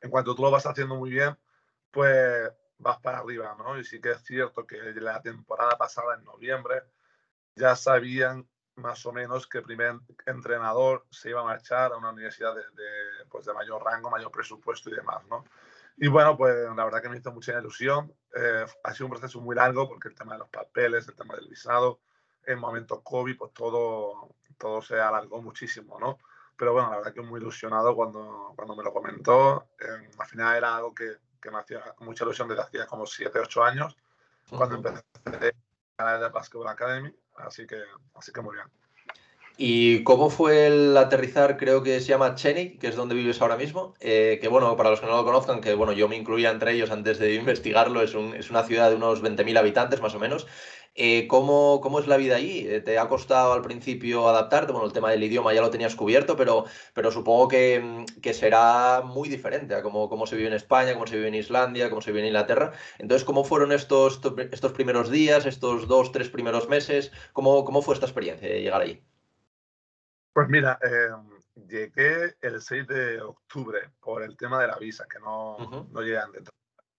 en 0.00 0.10
cuanto 0.10 0.34
tú 0.34 0.42
lo 0.42 0.50
vas 0.50 0.66
haciendo 0.66 0.94
muy 0.96 1.10
bien, 1.10 1.36
pues 1.90 2.50
vas 2.78 2.98
para 3.00 3.18
arriba, 3.18 3.56
¿no? 3.58 3.78
Y 3.78 3.84
sí 3.84 4.00
que 4.00 4.12
es 4.12 4.22
cierto 4.22 4.66
que 4.66 4.76
la 4.94 5.20
temporada 5.20 5.76
pasada, 5.76 6.14
en 6.16 6.24
noviembre, 6.24 6.82
ya 7.56 7.74
sabían 7.76 8.48
más 8.76 9.04
o 9.06 9.12
menos 9.12 9.48
que 9.48 9.58
el 9.58 9.64
primer 9.64 9.96
entrenador 10.26 11.04
se 11.10 11.30
iba 11.30 11.40
a 11.40 11.44
marchar 11.44 11.92
a 11.92 11.96
una 11.96 12.10
universidad 12.10 12.54
de, 12.54 12.62
de, 12.62 13.26
pues 13.28 13.46
de 13.46 13.52
mayor 13.52 13.84
rango, 13.84 14.10
mayor 14.10 14.30
presupuesto 14.30 14.90
y 14.90 14.94
demás, 14.94 15.24
¿no? 15.28 15.44
Y 16.00 16.06
bueno, 16.06 16.36
pues 16.36 16.54
la 16.76 16.84
verdad 16.84 17.02
que 17.02 17.08
me 17.08 17.18
hizo 17.18 17.32
mucha 17.32 17.58
ilusión. 17.58 18.14
Eh, 18.34 18.64
ha 18.84 18.94
sido 18.94 19.06
un 19.06 19.12
proceso 19.12 19.40
muy 19.40 19.56
largo 19.56 19.88
porque 19.88 20.08
el 20.08 20.14
tema 20.14 20.34
de 20.34 20.38
los 20.40 20.48
papeles, 20.48 21.08
el 21.08 21.16
tema 21.16 21.34
del 21.34 21.48
visado, 21.48 22.00
en 22.46 22.58
momentos 22.58 23.00
COVID, 23.02 23.36
pues 23.36 23.52
todo, 23.52 24.36
todo 24.56 24.80
se 24.80 25.00
alargó 25.00 25.42
muchísimo, 25.42 25.98
¿no? 25.98 26.18
Pero 26.56 26.72
bueno, 26.72 26.90
la 26.90 26.98
verdad 26.98 27.12
que 27.12 27.20
muy 27.20 27.40
ilusionado 27.40 27.96
cuando, 27.96 28.52
cuando 28.54 28.76
me 28.76 28.84
lo 28.84 28.92
comentó. 28.92 29.70
Eh, 29.80 30.10
al 30.18 30.26
final 30.26 30.56
era 30.56 30.76
algo 30.76 30.94
que, 30.94 31.16
que, 31.40 31.50
me 31.50 31.58
hacía 31.58 31.82
mucha 32.00 32.24
ilusión 32.24 32.48
desde 32.48 32.62
hacía 32.62 32.86
como 32.86 33.04
7, 33.04 33.38
8 33.40 33.64
años, 33.64 33.96
cuando 34.48 34.78
uh 34.78 34.82
-huh. 34.82 35.02
empecé 35.24 35.54
a 35.98 36.18
la 36.18 36.28
Basketball 36.28 36.68
Academy. 36.68 37.12
Así 37.36 37.66
que, 37.66 37.82
así 38.14 38.32
que 38.32 38.40
muy 38.40 38.54
bien. 38.54 38.68
¿Y 39.60 40.04
cómo 40.04 40.30
fue 40.30 40.68
el 40.68 40.96
aterrizar? 40.96 41.56
Creo 41.56 41.82
que 41.82 41.98
se 42.00 42.06
llama 42.06 42.36
Chenick, 42.36 42.78
que 42.78 42.86
es 42.86 42.94
donde 42.94 43.16
vives 43.16 43.42
ahora 43.42 43.56
mismo. 43.56 43.92
Eh, 43.98 44.38
que 44.40 44.46
bueno, 44.46 44.76
para 44.76 44.90
los 44.90 45.00
que 45.00 45.06
no 45.06 45.16
lo 45.16 45.24
conozcan, 45.24 45.60
que 45.60 45.74
bueno, 45.74 45.92
yo 45.92 46.08
me 46.08 46.14
incluía 46.16 46.50
entre 46.50 46.74
ellos 46.74 46.92
antes 46.92 47.18
de 47.18 47.34
investigarlo, 47.42 48.00
es, 48.02 48.14
un, 48.14 48.34
es 48.34 48.50
una 48.50 48.62
ciudad 48.62 48.88
de 48.88 48.94
unos 48.94 49.20
20.000 49.20 49.58
habitantes 49.58 50.00
más 50.00 50.14
o 50.14 50.20
menos. 50.20 50.46
Eh, 50.94 51.26
¿cómo, 51.26 51.80
¿cómo, 51.80 51.98
es 51.98 52.06
la 52.06 52.16
vida 52.16 52.36
allí? 52.36 52.66
Eh, 52.68 52.80
¿Te 52.80 52.98
ha 52.98 53.08
costado 53.08 53.52
al 53.52 53.62
principio 53.62 54.28
adaptarte? 54.28 54.70
Bueno, 54.72 54.86
el 54.86 54.92
tema 54.92 55.10
del 55.10 55.24
idioma 55.24 55.52
ya 55.52 55.60
lo 55.60 55.70
tenías 55.70 55.96
cubierto, 55.96 56.36
pero, 56.36 56.66
supongo 57.10 57.48
que, 57.48 58.04
que 58.22 58.34
será 58.34 59.02
muy 59.04 59.28
diferente 59.28 59.74
a 59.74 59.82
cómo, 59.82 60.26
se 60.28 60.36
vive 60.36 60.48
en 60.48 60.54
España, 60.54 60.94
cómo 60.94 61.08
se 61.08 61.16
vive 61.16 61.28
en 61.28 61.34
Islandia, 61.34 61.90
cómo 61.90 62.00
se 62.00 62.12
vive 62.12 62.20
en 62.20 62.26
Inglaterra. 62.28 62.72
Entonces, 62.98 63.24
¿cómo 63.24 63.42
fueron 63.44 63.72
estos, 63.72 64.20
estos 64.52 64.72
primeros 64.72 65.10
días, 65.10 65.46
estos 65.46 65.88
dos, 65.88 66.12
tres 66.12 66.28
primeros 66.28 66.68
meses? 66.68 67.10
¿Cómo, 67.32 67.64
cómo 67.64 67.82
fue 67.82 67.94
esta 67.94 68.06
experiencia 68.06 68.48
de 68.48 68.62
llegar 68.62 68.82
allí? 68.82 69.02
Pues 70.38 70.48
mira, 70.48 70.78
eh, 70.80 71.10
llegué 71.66 72.36
el 72.40 72.62
6 72.62 72.86
de 72.86 73.20
octubre 73.20 73.90
por 73.98 74.22
el 74.22 74.36
tema 74.36 74.60
de 74.60 74.68
la 74.68 74.76
visa, 74.76 75.04
que 75.12 75.18
no, 75.18 75.56
uh 75.56 75.68
-huh. 75.68 75.88
no 75.90 76.00
llegué 76.00 76.16
antes. 76.16 76.44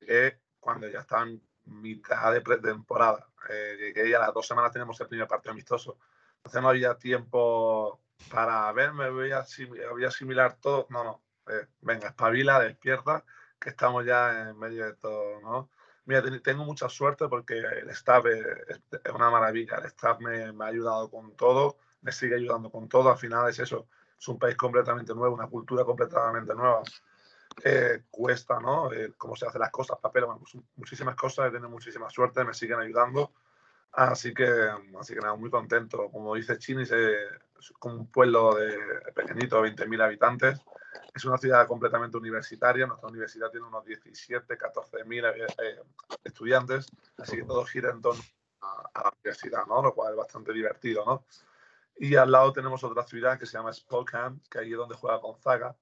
Llegué 0.02 0.42
cuando 0.60 0.90
ya 0.90 1.00
estaban 1.00 1.42
mitad 1.64 2.34
de 2.34 2.42
pretemporada. 2.42 3.30
Eh, 3.50 3.78
llegué 3.80 4.10
y 4.10 4.14
a 4.14 4.20
las 4.20 4.34
dos 4.34 4.46
semanas 4.46 4.74
tenemos 4.74 5.00
el 5.00 5.08
primer 5.08 5.26
partido 5.26 5.54
amistoso. 5.54 5.98
Entonces 6.36 6.62
no 6.62 6.68
había 6.68 6.98
tiempo 6.98 8.02
para 8.30 8.70
verme, 8.74 9.10
voy 9.10 9.32
a, 9.32 9.46
voy 9.90 10.04
a 10.04 10.10
asimilar 10.10 10.58
todo. 10.60 10.88
No, 10.90 11.06
no. 11.06 11.24
Eh, 11.48 11.66
venga, 11.80 12.10
espabila, 12.10 12.60
despierta, 12.60 13.24
que 13.58 13.70
estamos 13.70 14.06
ya 14.06 14.50
en 14.50 14.60
medio 14.60 14.84
de 14.86 14.96
todo, 14.96 15.40
¿no? 15.40 15.70
Mira, 16.04 16.22
tengo 16.44 16.66
mucha 16.66 16.90
suerte 16.90 17.30
porque 17.30 17.58
el 17.58 17.90
staff 17.92 18.26
es, 18.26 18.82
es 19.02 19.14
una 19.14 19.30
maravilla. 19.30 19.78
El 19.78 19.86
staff 19.86 20.20
me, 20.20 20.52
me 20.52 20.66
ha 20.66 20.68
ayudado 20.68 21.10
con 21.10 21.38
todo 21.38 21.78
me 22.02 22.12
sigue 22.12 22.36
ayudando 22.36 22.70
con 22.70 22.88
todo. 22.88 23.10
Al 23.12 23.18
final 23.18 23.50
es 23.50 23.60
eso, 23.60 23.88
es 24.18 24.28
un 24.28 24.38
país 24.38 24.56
completamente 24.56 25.14
nuevo, 25.14 25.36
una 25.36 25.48
cultura 25.48 25.84
completamente 25.84 26.54
nueva. 26.54 26.82
Eh, 27.64 28.04
cuesta, 28.10 28.60
¿no? 28.60 28.92
Eh, 28.94 29.14
cómo 29.18 29.36
se 29.36 29.46
hacen 29.46 29.60
las 29.60 29.72
cosas, 29.72 29.98
papel, 30.00 30.26
bueno, 30.26 30.40
pues, 30.40 30.64
muchísimas 30.76 31.16
cosas, 31.16 31.48
he 31.48 31.52
tenido 31.52 31.70
muchísima 31.70 32.10
suerte, 32.10 32.44
me 32.44 32.54
siguen 32.54 32.80
ayudando. 32.80 33.34
Así 33.92 34.34
que, 34.34 34.48
así 35.00 35.14
que 35.14 35.20
nada, 35.20 35.36
muy 35.36 35.50
contento. 35.50 36.10
Como 36.12 36.36
dice 36.36 36.58
Chini, 36.58 36.84
es 36.84 37.74
como 37.80 37.96
un 37.96 38.12
pueblo 38.12 38.56
de 38.56 38.78
pequeñito, 39.16 39.62
20.000 39.62 40.02
habitantes. 40.04 40.60
es 41.14 41.26
una 41.26 41.38
ciudad 41.38 41.68
completamente 41.68 42.18
universitaria. 42.18 42.86
Nuestra 42.86 43.10
universidad 43.10 43.50
tiene 43.50 43.68
unos 43.68 43.86
17, 43.86 44.58
14 44.58 45.04
mil 45.06 45.26
eh, 45.26 45.48
eh, 45.62 45.82
estudiantes, 46.24 46.88
así 47.18 47.38
que 47.38 47.44
todo 47.44 47.66
gira 47.66 47.90
en 47.92 48.02
torno 48.02 48.22
a, 48.62 49.04
la 49.04 49.14
universidad, 49.24 49.66
¿no? 49.66 49.82
Lo 49.82 49.94
cual 49.94 50.12
es 50.12 50.18
bastante 50.18 50.54
divertido, 50.54 51.04
¿no? 51.06 51.26
Y 52.02 52.16
al 52.16 52.32
lado 52.32 52.54
tenemos 52.54 52.84
otra 52.84 53.04
ciudad 53.04 53.38
que 53.38 53.46
se 53.46 53.58
llama 53.58 53.74
Spokane, 53.74 54.40
que 54.50 54.60
ahí 54.60 54.72
es 54.72 54.78
donde 54.78 54.96
juega 54.96 55.18
Gonzaga, 55.18 55.76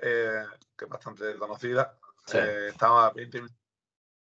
eh, 0.00 0.44
que 0.76 0.84
es 0.84 0.90
bastante 0.90 1.36
conocida. 1.36 1.96
Sí. 2.26 2.38
está 2.68 3.06
a 3.06 3.10
20 3.10 3.38
minutos 3.38 3.56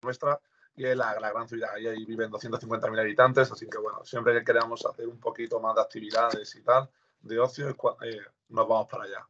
nuestra 0.02 0.40
y 0.74 0.84
es 0.84 0.96
la, 0.96 1.14
gran 1.14 1.48
ciudad. 1.48 1.70
Ahí, 1.74 1.86
ahí 1.86 2.04
viven 2.04 2.30
250.000 2.30 3.00
habitantes, 3.00 3.52
así 3.52 3.68
que 3.68 3.78
bueno, 3.78 4.04
siempre 4.04 4.34
que 4.34 4.44
queramos 4.44 4.84
hacer 4.86 5.06
un 5.06 5.20
poquito 5.20 5.60
más 5.60 5.74
de 5.74 5.82
actividades 5.82 6.54
y 6.56 6.62
tal, 6.62 6.88
de 7.20 7.38
ocio, 7.38 7.76
nos 8.48 8.68
vamos 8.68 8.88
para 8.88 9.04
allá. 9.04 9.26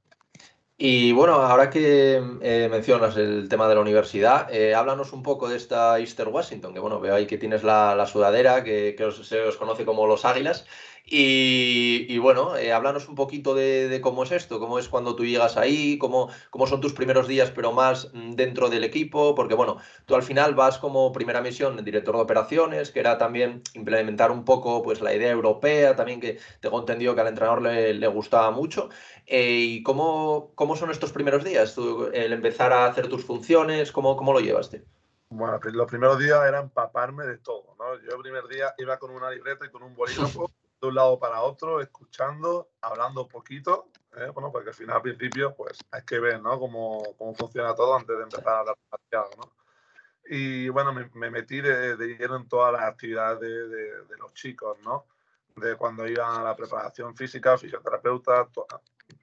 Y 0.78 1.12
bueno, 1.12 1.34
ahora 1.36 1.70
que 1.70 2.16
eh, 2.42 2.68
mencionas 2.70 3.16
el 3.16 3.48
tema 3.48 3.66
de 3.66 3.76
la 3.76 3.80
universidad, 3.80 4.52
eh, 4.52 4.74
háblanos 4.74 5.14
un 5.14 5.22
poco 5.22 5.48
de 5.48 5.56
esta 5.56 5.98
Easter 5.98 6.28
Washington, 6.28 6.74
que 6.74 6.80
bueno, 6.80 7.00
veo 7.00 7.14
ahí 7.14 7.26
que 7.26 7.38
tienes 7.38 7.62
la, 7.62 8.06
sudadera, 8.06 8.62
que, 8.62 8.94
se 9.22 9.40
os 9.40 9.56
conoce 9.56 9.86
como 9.86 10.06
los 10.06 10.26
Águilas. 10.26 10.66
Y, 11.08 12.18
bueno, 12.18 12.56
eh, 12.56 12.72
háblanos 12.72 13.08
un 13.08 13.14
poquito 13.14 13.54
de, 13.54 14.00
cómo 14.02 14.24
es 14.24 14.32
esto, 14.32 14.58
cómo 14.58 14.80
es 14.80 14.88
cuando 14.88 15.14
tú 15.14 15.24
llegas 15.24 15.56
ahí, 15.56 15.98
cómo, 15.98 16.30
cómo 16.50 16.66
son 16.66 16.80
tus 16.80 16.94
primeros 16.94 17.28
días, 17.28 17.52
pero 17.52 17.70
más 17.70 18.10
mm, 18.12 18.32
dentro 18.32 18.68
del 18.68 18.82
equipo, 18.82 19.36
porque 19.36 19.54
bueno, 19.54 19.76
tú 20.04 20.16
al 20.16 20.24
final 20.24 20.56
vas 20.56 20.78
como 20.78 21.12
primera 21.12 21.40
misión 21.40 21.84
director 21.84 22.16
de 22.16 22.22
operaciones, 22.22 22.90
que 22.90 22.98
era 22.98 23.18
también 23.18 23.62
implementar 23.74 24.32
un 24.32 24.44
poco 24.44 24.82
pues 24.82 25.00
la 25.00 25.14
idea 25.14 25.30
europea, 25.30 25.94
también 25.94 26.20
que 26.20 26.40
tengo 26.58 26.80
entendido 26.80 27.14
que 27.14 27.20
al 27.20 27.28
entrenador 27.28 27.62
le, 27.62 28.06
gustaba 28.08 28.50
mucho. 28.50 28.88
Eh, 29.26 29.60
¿Y 29.60 29.82
cómo, 29.84 30.50
cómo 30.56 30.74
son 30.74 30.90
estos 30.90 31.12
primeros 31.12 31.44
días? 31.44 31.76
el 32.14 32.32
empezar 32.32 32.72
a 32.72 32.86
hacer 32.86 33.08
tus 33.08 33.24
funciones, 33.24 33.92
¿cómo, 33.92 34.16
cómo 34.16 34.32
lo 34.32 34.40
llevaste? 34.40 34.84
Bueno, 35.28 35.60
los 35.62 35.86
primeros 35.86 36.18
días 36.18 36.40
eran 36.48 36.64
empaparme 36.64 37.26
de 37.26 37.38
todo. 37.38 37.76
Yo 38.08 38.16
el 38.16 38.22
primer 38.22 38.48
día 38.48 38.74
iba 38.78 38.98
con 38.98 39.10
una 39.10 39.30
libreta 39.30 39.66
y 39.66 39.70
con 39.70 39.84
un 39.84 39.94
bolígrafo 39.94 40.50
de 40.80 40.88
un 40.88 40.94
lado 40.94 41.18
para 41.18 41.42
otro, 41.42 41.80
escuchando, 41.80 42.70
hablando 42.80 43.28
poquito, 43.28 43.90
¿eh? 44.16 44.30
bueno, 44.32 44.50
porque 44.52 44.70
al 44.70 44.74
final, 44.74 44.96
al 44.96 45.02
principio, 45.02 45.54
pues 45.54 45.78
hay 45.90 46.02
que 46.02 46.18
ver, 46.18 46.40
¿no? 46.40 46.58
Cómo, 46.58 47.14
cómo 47.16 47.34
funciona 47.34 47.74
todo 47.74 47.96
antes 47.96 48.16
de 48.16 48.22
empezar 48.22 48.48
a 48.48 48.58
hablar 48.60 48.76
demasiado, 48.90 49.30
¿no? 49.36 49.52
Y 50.28 50.68
bueno, 50.70 50.92
me, 50.92 51.08
me 51.14 51.30
metí 51.30 51.60
de, 51.60 51.96
de, 51.96 52.06
lleno 52.16 52.36
en 52.36 52.48
todas 52.48 52.72
las 52.72 52.82
actividades 52.82 53.40
de, 53.40 53.68
de, 53.68 54.16
los 54.18 54.34
chicos, 54.34 54.76
¿no? 54.84 55.06
De 55.54 55.76
cuando 55.76 56.06
iban 56.06 56.40
a 56.40 56.42
la 56.42 56.56
preparación 56.56 57.16
física, 57.16 57.56
fisioterapeuta, 57.56 58.48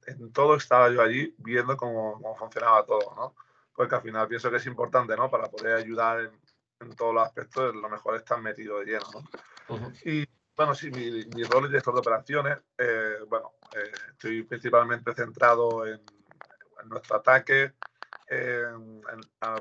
en 0.07 0.31
todo 0.31 0.55
estaba 0.55 0.89
yo 0.89 1.01
allí 1.01 1.35
viendo 1.39 1.75
cómo, 1.75 2.13
cómo, 2.13 2.35
funcionaba 2.35 2.85
todo, 2.85 3.13
¿no? 3.15 3.35
Porque 3.75 3.95
al 3.95 4.01
final 4.01 4.27
pienso 4.27 4.49
que 4.49 4.57
es 4.57 4.65
importante, 4.65 5.15
¿no? 5.17 5.29
Para 5.29 5.49
poder 5.49 5.75
ayudar 5.75 6.21
en, 6.21 6.39
en 6.79 6.95
todos 6.95 7.13
los 7.13 7.25
aspectos, 7.25 7.75
lo 7.75 7.89
mejor 7.89 8.15
es 8.15 8.21
estar 8.21 8.39
metido 8.41 8.79
de 8.79 8.85
lleno, 8.85 9.05
¿no? 9.13 9.91
Y 10.05 10.25
bueno, 10.55 10.75
sí, 10.75 10.91
mi, 10.91 11.25
mi 11.35 11.43
rol 11.43 11.65
es 11.65 11.71
director 11.71 11.93
de 11.93 11.99
operaciones. 11.99 12.57
Eh, 12.77 13.17
bueno, 13.27 13.53
eh, 13.75 13.91
estoy 14.11 14.43
principalmente 14.43 15.13
centrado 15.13 15.85
en, 15.85 16.01
nuestro 16.85 17.15
ataque, 17.15 17.73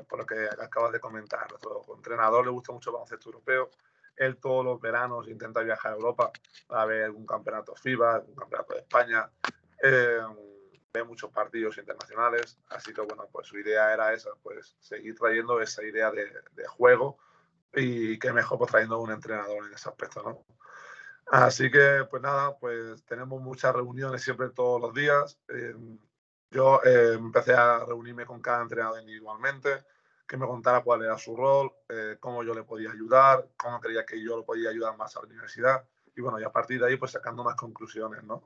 por 0.09 0.19
lo 0.19 0.25
que 0.25 0.49
acabas 0.61 0.91
de 0.91 0.99
comentar. 0.99 1.49
Nuestro 1.49 1.95
entrenador 1.95 2.43
le 2.45 2.51
gusta 2.51 2.73
mucho 2.73 2.89
el 2.89 2.95
baloncesto 2.95 3.29
europeo. 3.29 3.69
Él 4.15 4.37
todos 4.37 4.65
los 4.65 4.81
veranos 4.81 5.27
intenta 5.29 5.61
viajar 5.61 5.93
a 5.93 5.95
Europa 5.95 6.31
a 6.69 6.85
ver 6.85 7.05
algún 7.05 7.25
campeonato 7.25 7.75
FIBA, 7.75 8.15
algún 8.15 8.35
campeonato 8.35 8.73
de 8.73 8.81
España. 8.81 9.29
Eh, 9.81 10.19
ve 10.93 11.03
muchos 11.05 11.31
partidos 11.31 11.77
internacionales. 11.77 12.59
Así 12.69 12.93
que, 12.93 13.01
bueno, 13.01 13.27
pues 13.31 13.47
su 13.47 13.57
idea 13.57 13.93
era 13.93 14.13
esa, 14.13 14.31
pues 14.43 14.75
seguir 14.79 15.15
trayendo 15.15 15.61
esa 15.61 15.81
idea 15.83 16.11
de, 16.11 16.25
de 16.51 16.67
juego 16.67 17.17
y 17.73 18.19
qué 18.19 18.31
mejor 18.31 18.59
pues 18.59 18.71
trayendo 18.71 18.99
un 18.99 19.11
entrenador 19.11 19.65
en 19.65 19.73
ese 19.73 19.89
aspecto, 19.89 20.21
¿no? 20.21 20.45
Así 21.27 21.71
que, 21.71 22.05
pues 22.09 22.21
nada, 22.21 22.57
pues 22.57 23.03
tenemos 23.05 23.41
muchas 23.41 23.73
reuniones 23.73 24.21
siempre 24.21 24.49
todos 24.49 24.81
los 24.81 24.93
días. 24.93 25.39
Eh, 25.47 25.73
yo 26.51 26.81
eh, 26.83 27.13
empecé 27.13 27.53
a 27.53 27.83
reunirme 27.85 28.25
con 28.25 28.41
cada 28.41 28.61
entrenador 28.61 28.99
individualmente, 28.99 29.85
que 30.27 30.37
me 30.37 30.45
contara 30.45 30.83
cuál 30.83 31.03
era 31.03 31.17
su 31.17 31.35
rol, 31.35 31.71
eh, 31.89 32.17
cómo 32.19 32.43
yo 32.43 32.53
le 32.53 32.63
podía 32.63 32.91
ayudar, 32.91 33.49
cómo 33.57 33.79
creía 33.79 34.05
que 34.05 34.21
yo 34.21 34.37
lo 34.37 34.45
podía 34.45 34.69
ayudar 34.69 34.95
más 34.97 35.15
a 35.15 35.21
la 35.21 35.27
universidad. 35.27 35.83
Y 36.15 36.21
bueno, 36.21 36.39
y 36.39 36.43
a 36.43 36.51
partir 36.51 36.79
de 36.79 36.87
ahí, 36.87 36.97
pues 36.97 37.11
sacando 37.11 37.43
más 37.43 37.55
conclusiones, 37.55 38.23
¿no? 38.23 38.43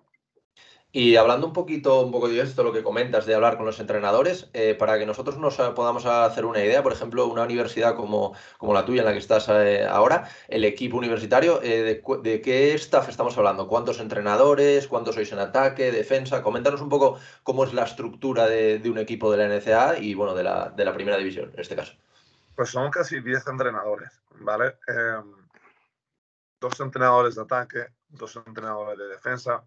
Y 0.93 1.17
hablando 1.17 1.47
un 1.47 1.53
poquito, 1.53 2.01
un 2.01 2.11
poco 2.11 2.29
de 2.29 2.39
esto, 2.39 2.63
lo 2.63 2.71
que 2.71 2.81
comentas 2.81 3.25
de 3.25 3.35
hablar 3.35 3.57
con 3.57 3.65
los 3.65 3.79
entrenadores, 3.79 4.49
eh, 4.53 4.73
para 4.73 4.97
que 4.97 5.05
nosotros 5.05 5.37
nos 5.37 5.57
podamos 5.57 6.05
hacer 6.05 6.45
una 6.45 6.63
idea, 6.63 6.81
por 6.81 6.93
ejemplo, 6.93 7.27
una 7.27 7.43
universidad 7.43 7.95
como, 7.95 8.33
como 8.57 8.73
la 8.73 8.85
tuya 8.85 9.01
en 9.01 9.05
la 9.05 9.11
que 9.11 9.19
estás 9.19 9.49
eh, 9.49 9.85
ahora, 9.85 10.29
el 10.47 10.63
equipo 10.63 10.97
universitario, 10.97 11.61
eh, 11.61 12.01
de, 12.23 12.41
qué 12.41 12.73
staff 12.75 13.09
estamos 13.09 13.37
hablando? 13.37 13.67
¿Cuántos 13.67 13.99
entrenadores? 13.99 14.87
¿Cuántos 14.87 15.15
sois 15.15 15.31
en 15.33 15.39
ataque, 15.39 15.91
defensa? 15.91 16.41
Coméntanos 16.41 16.79
un 16.79 16.89
poco 16.89 17.19
cómo 17.43 17.65
es 17.65 17.73
la 17.73 17.83
estructura 17.83 18.47
de, 18.47 18.81
un 18.89 18.97
equipo 18.97 19.29
de 19.29 19.37
la 19.37 19.55
NCA 19.55 19.99
y, 19.99 20.13
bueno, 20.13 20.33
de 20.33 20.43
la, 20.43 20.69
de 20.69 20.85
la 20.85 20.93
primera 20.93 21.17
división, 21.17 21.51
en 21.53 21.59
este 21.59 21.75
caso. 21.75 21.95
Pues 22.55 22.69
son 22.69 22.89
casi 22.89 23.19
10 23.19 23.45
entrenadores, 23.45 24.21
¿vale? 24.39 24.77
Em, 24.87 25.35
dos 26.61 26.79
entrenadores 26.79 27.35
de 27.35 27.41
ataque, 27.41 27.87
dos 28.07 28.35
entrenadores 28.37 28.97
de 28.97 29.07
defensa, 29.09 29.63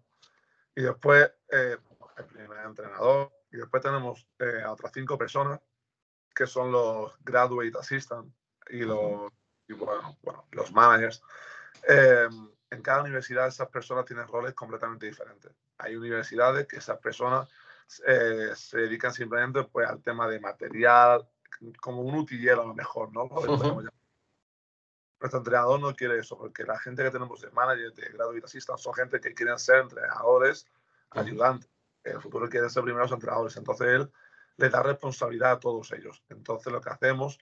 y 0.75 0.83
después 0.83 1.31
eh, 1.49 1.77
el 2.17 2.25
primer 2.25 2.65
entrenador. 2.65 3.31
Y 3.51 3.57
después 3.57 3.83
tenemos 3.83 4.27
eh, 4.39 4.61
a 4.63 4.71
otras 4.71 4.91
cinco 4.93 5.17
personas 5.17 5.59
que 6.33 6.47
son 6.47 6.71
los 6.71 7.13
graduate 7.19 7.77
assistant 7.77 8.33
y 8.69 8.79
los, 8.79 9.29
bueno, 9.67 10.17
bueno, 10.21 10.47
los 10.51 10.71
managers. 10.71 11.21
Eh, 11.87 12.29
en 12.69 12.81
cada 12.81 13.01
universidad 13.01 13.47
esas 13.47 13.67
personas 13.67 14.05
tienen 14.05 14.27
roles 14.27 14.53
completamente 14.53 15.07
diferentes. 15.07 15.51
Hay 15.77 15.95
universidades 15.95 16.67
que 16.67 16.77
esas 16.77 16.99
personas 16.99 17.49
se 17.85 18.77
dedican 18.77 19.13
simplemente 19.13 19.63
pues, 19.65 19.89
al 19.89 20.01
tema 20.01 20.29
de 20.29 20.39
material, 20.39 21.27
como 21.81 22.01
un 22.03 22.15
utillero 22.15 22.61
a 22.61 22.65
lo 22.65 22.73
mejor, 22.73 23.11
¿no? 23.11 23.27
Nuestro 25.21 25.37
entrenador 25.37 25.79
no 25.79 25.93
quiere 25.95 26.17
eso, 26.17 26.35
porque 26.35 26.63
la 26.63 26.79
gente 26.79 27.03
que 27.03 27.11
tenemos 27.11 27.39
de 27.41 27.51
manager, 27.51 27.93
de 27.93 28.09
graduate 28.09 28.45
assistant, 28.45 28.79
son 28.79 28.93
gente 28.95 29.21
que 29.21 29.35
quieren 29.35 29.59
ser 29.59 29.81
entrenadores, 29.81 30.65
ayudantes. 31.11 31.69
En 32.03 32.15
el 32.15 32.21
futuro 32.21 32.49
quieren 32.49 32.71
ser 32.71 32.83
primeros 32.83 33.11
entrenadores. 33.11 33.55
Entonces 33.55 33.87
él 33.87 34.11
le 34.57 34.69
da 34.69 34.81
responsabilidad 34.81 35.51
a 35.51 35.59
todos 35.59 35.91
ellos. 35.91 36.23
Entonces 36.29 36.73
lo 36.73 36.81
que 36.81 36.89
hacemos, 36.89 37.37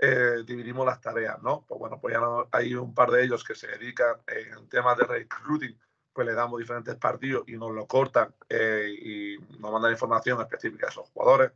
eh, 0.00 0.42
dividimos 0.44 0.84
las 0.84 1.00
tareas, 1.00 1.40
¿no? 1.40 1.64
Pues 1.68 1.78
bueno, 1.78 2.00
pues 2.00 2.14
ya 2.14 2.20
hay 2.50 2.74
un 2.74 2.92
par 2.94 3.12
de 3.12 3.22
ellos 3.22 3.44
que 3.44 3.54
se 3.54 3.68
dedican 3.68 4.16
en 4.26 4.68
temas 4.68 4.98
de 4.98 5.04
recruiting, 5.04 5.78
pues 6.12 6.26
le 6.26 6.34
damos 6.34 6.58
diferentes 6.58 6.96
partidos 6.96 7.44
y 7.46 7.56
nos 7.56 7.70
lo 7.70 7.86
cortan 7.86 8.34
eh, 8.48 8.88
y 8.90 9.38
nos 9.60 9.70
mandan 9.70 9.92
información 9.92 10.40
específica 10.40 10.86
a 10.86 10.90
esos 10.90 11.08
jugadores. 11.10 11.52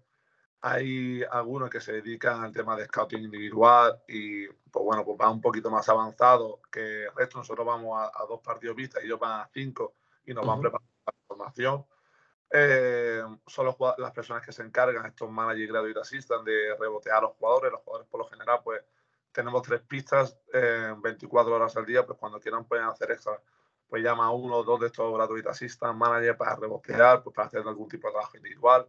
Hay 0.67 1.23
algunos 1.31 1.69
que 1.69 1.79
se 1.79 1.93
dedican 1.93 2.43
al 2.43 2.51
tema 2.51 2.75
de 2.75 2.87
scouting 2.87 3.25
individual 3.25 4.01
y, 4.09 4.47
pues 4.49 4.83
bueno, 4.83 5.05
pues 5.05 5.19
va 5.21 5.29
un 5.29 5.43
poquito 5.43 5.71
más 5.71 5.87
avanzado 5.91 6.63
que 6.73 7.05
el 7.05 7.15
resto. 7.15 7.37
Nosotros 7.37 7.67
vamos 7.67 8.01
a, 8.01 8.25
dos 8.27 8.41
partidos 8.41 8.75
vistas 8.75 9.03
y 9.03 9.07
ellos 9.07 9.21
van 9.21 9.43
a 9.43 9.51
cinco 9.53 9.93
y 10.25 10.33
nos 10.33 10.47
van 10.47 10.63
preparando 10.63 10.91
la 11.05 11.13
formación. 11.27 11.85
Eh, 12.51 13.23
son 13.47 13.77
las 13.99 14.13
personas 14.13 14.43
que 14.43 14.53
se 14.53 14.63
encargan, 14.63 15.05
estos 15.05 15.31
managers 15.31 15.71
graduate 15.71 16.01
assistant, 16.01 16.47
de 16.47 16.75
rebotear 16.81 17.19
a 17.19 17.21
los 17.21 17.33
jugadores. 17.33 17.71
Los 17.71 17.83
jugadores, 17.83 18.09
por 18.09 18.21
lo 18.21 18.27
general, 18.27 18.61
pues 18.65 18.81
tenemos 19.33 19.61
tres 19.61 19.83
pistas 19.83 20.39
eh, 20.51 20.95
24 20.97 21.55
horas 21.55 21.77
al 21.77 21.85
día, 21.85 22.07
pues 22.07 22.19
cuando 22.19 22.41
quieran 22.41 22.65
pueden 22.65 22.87
hacer 22.87 23.11
extra, 23.11 23.39
pues 23.87 24.03
llama 24.03 24.29
a 24.29 24.31
uno 24.31 24.57
o 24.57 24.65
dos 24.65 24.81
de 24.81 24.87
estos 24.87 25.13
graduate 25.13 25.47
assistant 25.47 25.95
managers 25.95 26.39
para 26.39 26.57
rebotear, 26.57 27.23
pues 27.23 27.37
para 27.37 27.49
hacer 27.49 27.69
algún 27.69 27.87
tipo 27.87 28.09
de 28.09 28.13
trabajo 28.13 28.39
individual 28.39 28.89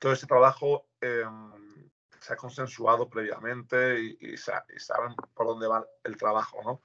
todo 0.00 0.12
ese 0.12 0.26
trabajo 0.26 0.88
em, 1.00 1.88
se 2.18 2.32
ha 2.32 2.36
consensuado 2.36 3.08
previamente 3.08 4.00
y, 4.00 4.36
saben 4.36 5.14
por 5.34 5.46
dónde 5.46 5.68
va 5.68 5.86
el 6.02 6.16
trabajo, 6.16 6.60
¿no? 6.64 6.80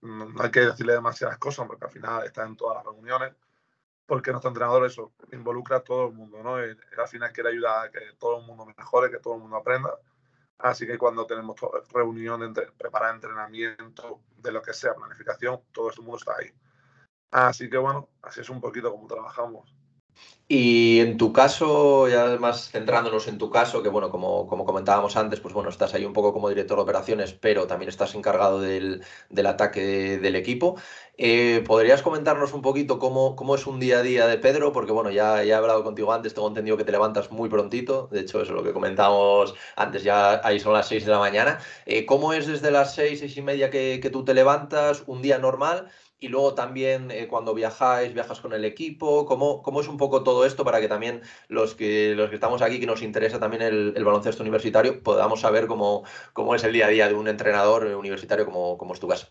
no 0.00 0.42
hay 0.42 0.50
que 0.50 0.60
decirle 0.60 0.94
demasiadas 0.94 1.38
cosas 1.38 1.66
porque 1.66 1.84
al 1.84 1.90
final 1.90 2.24
está 2.24 2.44
en 2.44 2.56
todas 2.56 2.76
las 2.76 2.84
reuniones, 2.84 3.34
porque 4.06 4.30
nuestro 4.30 4.48
entrenador 4.48 4.86
eso 4.86 5.12
involucra 5.32 5.76
a 5.76 5.84
todo 5.84 6.08
el 6.08 6.14
mundo, 6.14 6.42
¿no? 6.42 6.58
Él, 6.58 6.80
al 6.96 7.08
final 7.08 7.30
quiere 7.32 7.50
ayudar 7.50 7.86
a 7.86 7.90
que 7.90 8.00
todo 8.18 8.40
el 8.40 8.46
mundo 8.46 8.64
mejore, 8.64 9.10
que 9.10 9.18
todo 9.18 9.34
el 9.34 9.40
mundo 9.40 9.56
aprenda. 9.56 9.92
Así 10.58 10.86
que 10.86 10.96
cuando 10.96 11.26
tenemos 11.26 11.56
reuniones, 11.92 12.50
preparar 12.78 13.14
entrenamiento, 13.14 14.22
de 14.38 14.52
lo 14.52 14.62
que 14.62 14.72
sea, 14.72 14.94
planificación, 14.94 15.62
todo 15.72 15.90
ese 15.90 16.00
mundo 16.00 16.16
está 16.16 16.36
ahí. 16.38 16.50
Así 17.30 17.68
que 17.68 17.76
bueno, 17.76 18.08
así 18.22 18.40
es 18.40 18.48
un 18.48 18.60
poquito 18.60 18.90
como 18.90 19.06
trabajamos. 19.06 19.77
Y 20.50 21.00
en 21.00 21.18
tu 21.18 21.30
caso, 21.30 22.08
ya 22.08 22.22
además 22.22 22.70
centrándonos 22.70 23.28
en 23.28 23.36
tu 23.36 23.50
caso, 23.50 23.82
que 23.82 23.90
bueno, 23.90 24.08
como, 24.10 24.46
como, 24.46 24.64
comentábamos 24.64 25.14
antes, 25.16 25.40
pues 25.40 25.52
bueno, 25.52 25.68
estás 25.68 25.92
ahí 25.92 26.06
un 26.06 26.14
poco 26.14 26.32
como 26.32 26.48
director 26.48 26.78
de 26.78 26.84
operaciones, 26.84 27.34
pero 27.34 27.66
también 27.66 27.90
estás 27.90 28.14
encargado 28.14 28.58
del, 28.58 29.04
del 29.28 29.46
ataque 29.46 30.18
del 30.18 30.36
equipo. 30.36 30.76
Eh, 31.18 31.62
¿Podrías 31.66 32.00
comentarnos 32.00 32.54
un 32.54 32.62
poquito 32.62 32.98
cómo, 32.98 33.36
cómo, 33.36 33.56
es 33.56 33.66
un 33.66 33.78
día 33.78 33.98
a 33.98 34.02
día 34.02 34.26
de 34.26 34.38
Pedro? 34.38 34.72
Porque 34.72 34.92
bueno, 34.92 35.10
ya, 35.10 35.44
ya 35.44 35.54
he 35.54 35.58
hablado 35.58 35.84
contigo 35.84 36.14
antes, 36.14 36.32
tengo 36.32 36.48
entendido 36.48 36.78
que 36.78 36.84
te 36.84 36.92
levantas 36.92 37.30
muy 37.30 37.50
prontito, 37.50 38.08
de 38.10 38.20
hecho 38.20 38.40
eso 38.40 38.52
es 38.52 38.56
lo 38.56 38.62
que 38.62 38.72
comentamos 38.72 39.54
antes, 39.76 40.02
ya 40.02 40.40
ahí 40.46 40.60
son 40.60 40.72
las 40.72 40.88
6 40.88 41.04
de 41.04 41.12
la 41.12 41.18
mañana. 41.18 41.58
Eh, 41.84 42.06
¿Cómo 42.06 42.32
es 42.32 42.46
desde 42.46 42.70
las 42.70 42.94
6, 42.94 43.18
6 43.20 43.36
y 43.36 43.42
media 43.42 43.68
que, 43.68 44.00
que 44.00 44.08
tú 44.08 44.24
te 44.24 44.32
levantas, 44.32 45.02
un 45.06 45.20
día 45.20 45.38
normal? 45.38 45.90
Y 46.20 46.28
luego 46.28 46.54
también 46.54 47.10
eh, 47.12 47.28
cuando 47.28 47.54
viajáis, 47.54 48.12
viajas 48.12 48.40
con 48.40 48.52
el 48.52 48.64
equipo, 48.64 49.24
¿cómo, 49.24 49.62
¿cómo, 49.62 49.80
es 49.80 49.88
un 49.88 49.96
poco 49.96 50.24
todo 50.24 50.44
esto 50.44 50.64
para 50.64 50.80
que 50.80 50.88
también 50.88 51.22
los 51.46 51.76
que, 51.76 52.14
los 52.16 52.28
que 52.28 52.34
estamos 52.34 52.60
aquí, 52.60 52.80
que 52.80 52.86
nos 52.86 53.02
interesa 53.02 53.38
también 53.38 53.62
el, 53.62 54.04
baloncesto 54.04 54.42
universitario, 54.42 55.00
podamos 55.02 55.40
saber 55.40 55.68
cómo, 55.68 56.04
cómo, 56.32 56.56
es 56.56 56.64
el 56.64 56.72
día 56.72 56.86
a 56.86 56.90
día 56.90 57.08
de 57.08 57.14
un 57.14 57.28
entrenador 57.28 57.84
universitario 57.86 58.44
como, 58.44 58.76
como 58.76 58.94
es 58.94 59.00
tu 59.00 59.06
caso? 59.06 59.28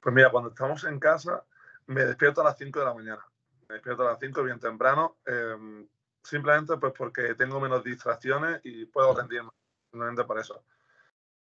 Pues 0.00 0.14
mira, 0.14 0.30
cuando 0.30 0.50
estamos 0.50 0.84
en 0.84 1.00
casa, 1.00 1.44
me 1.86 2.04
despierto 2.04 2.42
a 2.42 2.44
las 2.44 2.56
5 2.56 2.78
de 2.78 2.84
la 2.84 2.94
mañana. 2.94 3.26
Me 3.68 3.74
despierto 3.74 4.02
a 4.06 4.12
las 4.12 4.20
5 4.20 4.42
bien 4.44 4.60
temprano, 4.60 5.16
em, 5.26 5.88
simplemente 6.22 6.76
pues 6.76 6.92
porque 6.96 7.34
tengo 7.34 7.58
menos 7.60 7.82
distracciones 7.82 8.60
y 8.62 8.86
puedo 8.86 9.14
rendir 9.14 9.42
más, 9.42 9.52
simplemente 9.90 10.24
por 10.24 10.38
eso. 10.38 10.62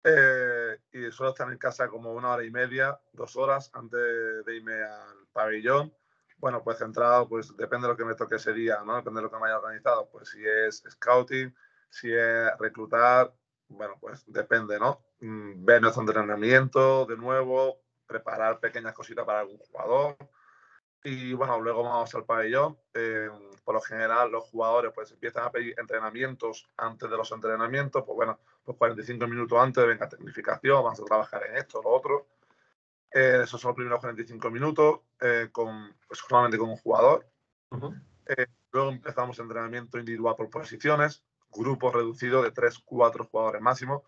Eh, 0.07 0.77
y 0.93 1.11
suelo 1.11 1.31
estar 1.31 1.51
en 1.51 1.57
casa 1.57 1.87
como 1.87 2.13
una 2.13 2.33
hora 2.33 2.43
y 2.43 2.51
media, 2.51 2.99
dos 3.11 3.35
horas 3.35 3.71
antes 3.73 3.99
de 4.45 4.55
irme 4.55 4.83
al 4.83 5.25
pabellón. 5.33 5.91
Bueno, 6.37 6.63
pues 6.63 6.77
centrado, 6.77 7.27
pues 7.27 7.57
depende 7.57 7.87
de 7.87 7.93
lo 7.93 7.97
que 7.97 8.05
me 8.05 8.13
toque 8.13 8.35
ese 8.35 8.53
día, 8.53 8.83
¿no? 8.85 8.95
Depende 8.95 9.19
de 9.19 9.23
lo 9.23 9.31
que 9.31 9.37
me 9.39 9.47
haya 9.47 9.57
organizado. 9.57 10.07
Pues 10.11 10.29
si 10.29 10.45
es 10.45 10.83
scouting, 10.87 11.55
si 11.89 12.13
es 12.13 12.55
reclutar, 12.59 13.33
bueno, 13.67 13.97
pues 13.99 14.23
depende, 14.27 14.77
¿no? 14.79 15.01
Mm, 15.21 15.65
ver 15.65 15.81
nuestro 15.81 16.03
entrenamiento 16.03 17.07
de 17.07 17.17
nuevo, 17.17 17.81
preparar 18.05 18.59
pequeñas 18.59 18.93
cositas 18.93 19.25
para 19.25 19.39
algún 19.39 19.57
jugador. 19.57 20.17
Y 21.03 21.33
bueno, 21.33 21.59
luego 21.61 21.83
vamos 21.83 22.13
al 22.13 22.25
pabellón. 22.25 22.77
Eh, 22.93 23.29
por 23.65 23.73
lo 23.73 23.81
general, 23.81 24.31
los 24.31 24.43
jugadores 24.45 24.91
pues 24.93 25.11
empiezan 25.11 25.43
a 25.43 25.51
pedir 25.51 25.73
entrenamientos 25.79 26.69
antes 26.77 27.09
de 27.09 27.17
los 27.17 27.31
entrenamientos. 27.31 28.03
Pues 28.05 28.15
bueno, 28.15 28.39
pues 28.63 28.77
45 28.77 29.27
minutos 29.27 29.57
antes, 29.59 29.85
venga, 29.85 30.07
tecnificación, 30.07 30.83
vamos 30.83 30.99
a 30.99 31.03
trabajar 31.03 31.47
en 31.47 31.57
esto, 31.57 31.81
lo 31.83 31.89
otro. 31.89 32.27
Eh, 33.11 33.41
esos 33.43 33.59
son 33.59 33.69
los 33.69 33.75
primeros 33.75 33.99
45 33.99 34.51
minutos, 34.51 34.99
eh, 35.19 35.49
con, 35.51 35.95
pues, 36.07 36.19
solamente 36.19 36.59
con 36.59 36.69
un 36.69 36.77
jugador. 36.77 37.27
Eh, 38.27 38.45
luego 38.71 38.91
empezamos 38.91 39.39
entrenamiento 39.39 39.97
individual 39.97 40.35
por 40.35 40.49
posiciones, 40.51 41.23
grupos 41.49 41.93
reducidos 41.93 42.43
de 42.43 42.51
3, 42.51 42.79
4 42.85 43.25
jugadores 43.25 43.61
máximo. 43.61 44.03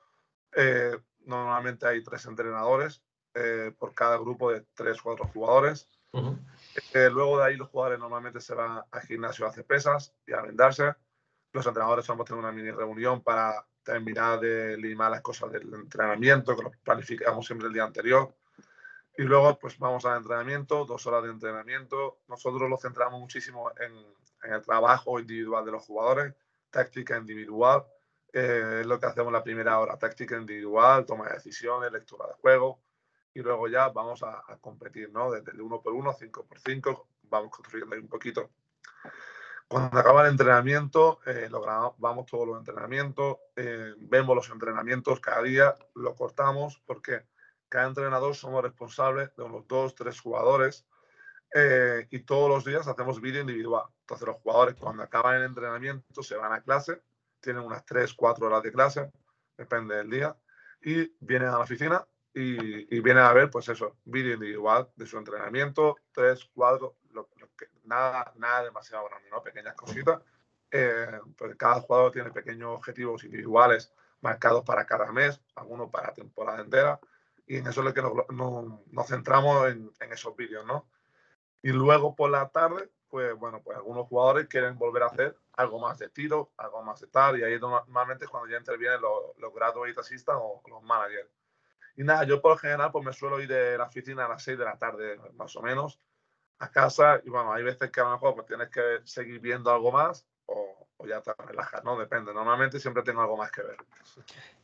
normalmente 1.26 1.86
hay 1.88 2.04
tres 2.04 2.26
entrenadores 2.26 3.02
por 3.78 3.94
cada 3.94 4.18
grupo 4.18 4.52
de 4.52 4.62
3, 4.76 5.02
4 5.02 5.28
jugadores. 5.34 5.90
Luego 7.12 7.40
de 7.40 7.46
ahí 7.46 7.56
los 7.56 7.70
jugadores 7.70 8.00
normalmente 8.00 8.40
se 8.40 8.54
van 8.54 8.84
al 8.90 9.02
gimnasio 9.02 9.46
a 9.46 9.50
hacer 9.50 9.66
pesas 9.66 10.14
y 10.26 10.34
a 10.34 10.42
vendarse. 10.42 10.96
Los 11.54 11.66
entrenadores 11.66 12.08
vamos 12.08 12.24
a 12.24 12.26
tener 12.26 12.40
una 12.40 12.52
mini 12.52 12.72
reunión 12.72 13.24
para 13.24 13.66
terminar 13.84 14.40
de 14.40 14.78
limar 14.78 15.12
las 15.12 15.22
cosas 15.22 15.52
del 15.52 15.74
entrenamiento, 15.74 16.56
que 16.56 16.64
lo 16.64 16.72
planificamos 16.84 17.46
siempre 17.46 17.68
el 17.68 17.74
día 17.74 17.84
anterior. 17.84 18.36
Y 19.18 19.24
luego, 19.24 19.58
pues 19.58 19.80
vamos 19.80 20.06
al 20.06 20.18
entrenamiento, 20.18 20.86
dos 20.86 21.08
horas 21.08 21.24
de 21.24 21.30
entrenamiento. 21.30 22.20
Nosotros 22.28 22.70
lo 22.70 22.78
centramos 22.78 23.20
muchísimo 23.20 23.72
en, 23.80 23.94
el 24.52 24.62
trabajo 24.62 25.20
individual 25.20 25.66
de 25.66 25.72
los 25.72 25.84
jugadores, 25.84 26.36
táctica 26.70 27.18
individual. 27.18 27.84
Eh, 28.32 28.80
es 28.82 28.86
lo 28.86 29.00
que 29.00 29.08
hacemos 29.08 29.34
la 29.34 29.44
primera 29.44 29.80
hora, 29.80 29.98
táctica 29.98 30.38
individual, 30.38 31.06
toma 31.06 31.30
de 31.30 31.36
decisiones, 31.36 31.92
lectura 31.92 32.28
de 32.28 32.34
juego. 32.34 32.80
Y 33.38 33.42
luego 33.42 33.68
ya 33.68 33.90
vamos 33.90 34.24
a, 34.24 34.42
competir, 34.60 35.12
¿no? 35.12 35.30
Desde 35.30 35.52
el 35.52 35.62
1 35.62 35.80
por 35.80 35.94
1, 35.94 36.12
5 36.12 36.46
por 36.48 36.60
5, 36.60 37.08
vamos 37.30 37.52
construyendo 37.52 37.94
ahí 37.94 38.02
un 38.02 38.08
poquito 38.08 38.50
cuando 39.68 40.00
acaba 40.00 40.22
el 40.22 40.32
entrenamiento, 40.32 41.20
eh, 41.26 41.50
lo 41.52 41.62
grabamos 41.62 42.26
todos 42.26 42.48
los 42.48 42.58
entrenamientos, 42.58 43.38
eh, 43.56 43.94
vemos 43.98 44.36
los 44.36 44.50
entrenamientos 44.50 45.20
cada 45.20 45.44
día, 45.44 45.76
lo 45.94 46.16
cortamos 46.16 46.82
porque 46.86 47.26
cada 47.68 47.88
entrenador 47.88 48.34
somos 48.34 48.64
responsables 48.64 49.36
de 49.36 49.44
unos 49.44 49.68
dos, 49.68 49.94
tres 49.94 50.20
jugadores 50.20 50.88
eh, 51.54 52.08
y 52.10 52.20
todos 52.20 52.50
los 52.50 52.64
días 52.64 52.88
hacemos 52.88 53.20
vídeo 53.20 53.42
individual. 53.42 53.84
Entonces 54.00 54.26
los 54.26 54.38
jugadores 54.38 54.76
cuando 54.76 55.04
acaban 55.04 55.36
el 55.36 55.44
entrenamiento 55.44 56.24
se 56.24 56.38
van 56.38 56.54
a 56.54 56.62
clase, 56.62 57.04
tienen 57.42 57.62
unas 57.62 57.86
tres, 57.86 58.14
cuatro 58.14 58.48
horas 58.48 58.64
de 58.64 58.72
clase, 58.72 59.12
depende 59.58 59.96
del 59.96 60.10
día, 60.10 60.38
y 60.82 61.14
vienen 61.20 61.50
a 61.50 61.58
la 61.58 61.60
oficina 61.60 62.08
y, 62.38 62.96
y 62.96 63.00
vienen 63.02 63.24
a 63.24 63.34
ver, 63.34 63.50
pues 63.50 63.68
eso, 63.68 63.98
vídeo 64.06 64.36
individual 64.36 64.88
de 64.96 65.08
su 65.08 65.18
entrenamiento, 65.18 65.96
tres, 66.12 66.48
cuatro, 66.54 66.98
lo, 67.12 67.30
nada, 67.86 68.32
nada 68.36 68.64
demasiado 68.64 69.06
grande, 69.10 69.28
¿no? 69.32 69.42
Pequeñas 69.42 69.74
cositas. 69.74 70.22
Eh, 70.70 71.20
pues 71.36 71.56
cada 71.56 71.82
jugador 71.82 72.12
tiene 72.12 72.30
pequeños 72.30 72.78
objetivos 72.78 73.24
individuales 73.24 73.92
marcados 74.22 74.64
para 74.64 74.86
cada 74.86 75.12
mes, 75.12 75.42
algunos 75.56 75.90
para 75.90 76.14
temporada 76.14 76.62
entera, 76.62 77.00
y 77.48 77.58
en 77.58 77.66
eso 77.66 77.82
es 77.82 77.86
lo 77.86 77.94
que 77.94 78.02
nos, 78.04 78.14
nos, 78.92 79.08
centramos 79.08 79.70
en, 79.70 79.90
en, 80.00 80.14
esos 80.14 80.36
vídeos, 80.36 80.64
¿no? 80.66 80.88
Y 81.64 81.72
luego 81.72 82.16
por 82.16 82.30
la 82.30 82.50
tarde, 82.50 82.92
pues 83.08 83.34
bueno, 83.36 83.64
pues 83.64 83.78
algunos 83.78 84.06
jugadores 84.08 84.48
quieren 84.48 84.78
volver 84.78 85.02
a 85.04 85.08
hacer 85.08 85.36
algo 85.54 85.80
más 85.80 85.98
de 85.98 86.10
tiro, 86.10 86.52
algo 86.58 86.84
más 86.84 87.00
de 87.00 87.08
tal, 87.08 87.40
y 87.40 87.44
ahí 87.44 87.60
normalmente 87.60 88.26
es 88.26 88.30
cuando 88.30 88.48
ya 88.48 88.58
intervienen 88.58 89.02
los, 89.02 89.36
los 89.40 89.52
graduate 89.54 90.00
assistants 90.00 90.44
o 90.44 90.62
los 90.70 90.84
managers. 90.84 91.32
Y 91.98 92.04
nada, 92.04 92.24
yo 92.26 92.40
por 92.42 92.52
lo 92.52 92.58
general 92.58 92.92
pues 92.92 93.04
me 93.04 93.12
suelo 93.12 93.42
ir 93.42 93.50
de 93.50 93.76
la 93.78 93.86
oficina 93.86 94.26
a 94.26 94.30
las 94.30 94.44
6 94.44 94.58
de 94.58 94.66
la 94.66 94.78
tarde, 94.78 95.20
más 95.36 95.56
o 95.56 95.62
menos, 95.64 96.00
a 96.60 96.70
casa 96.70 97.20
y 97.26 97.30
bueno, 97.30 97.52
hay 97.52 97.64
veces 97.64 97.90
que 97.92 98.00
a 98.00 98.04
lo 98.04 98.12
mejor 98.12 98.36
pues, 98.36 98.46
tienes 98.46 98.70
que 98.70 99.00
seguir 99.04 99.40
viendo 99.40 99.72
algo 99.72 99.92
más 99.92 100.26
o, 100.46 100.88
o, 100.98 101.08
ya 101.08 101.22
te 101.22 101.34
relajas, 101.38 101.84
¿no? 101.84 101.98
Depende. 101.98 102.34
Normalmente 102.34 102.80
siempre 102.80 103.02
tengo 103.02 103.22
algo 103.22 103.36
más 103.36 103.52
que 103.52 103.64
ver. 103.64 103.78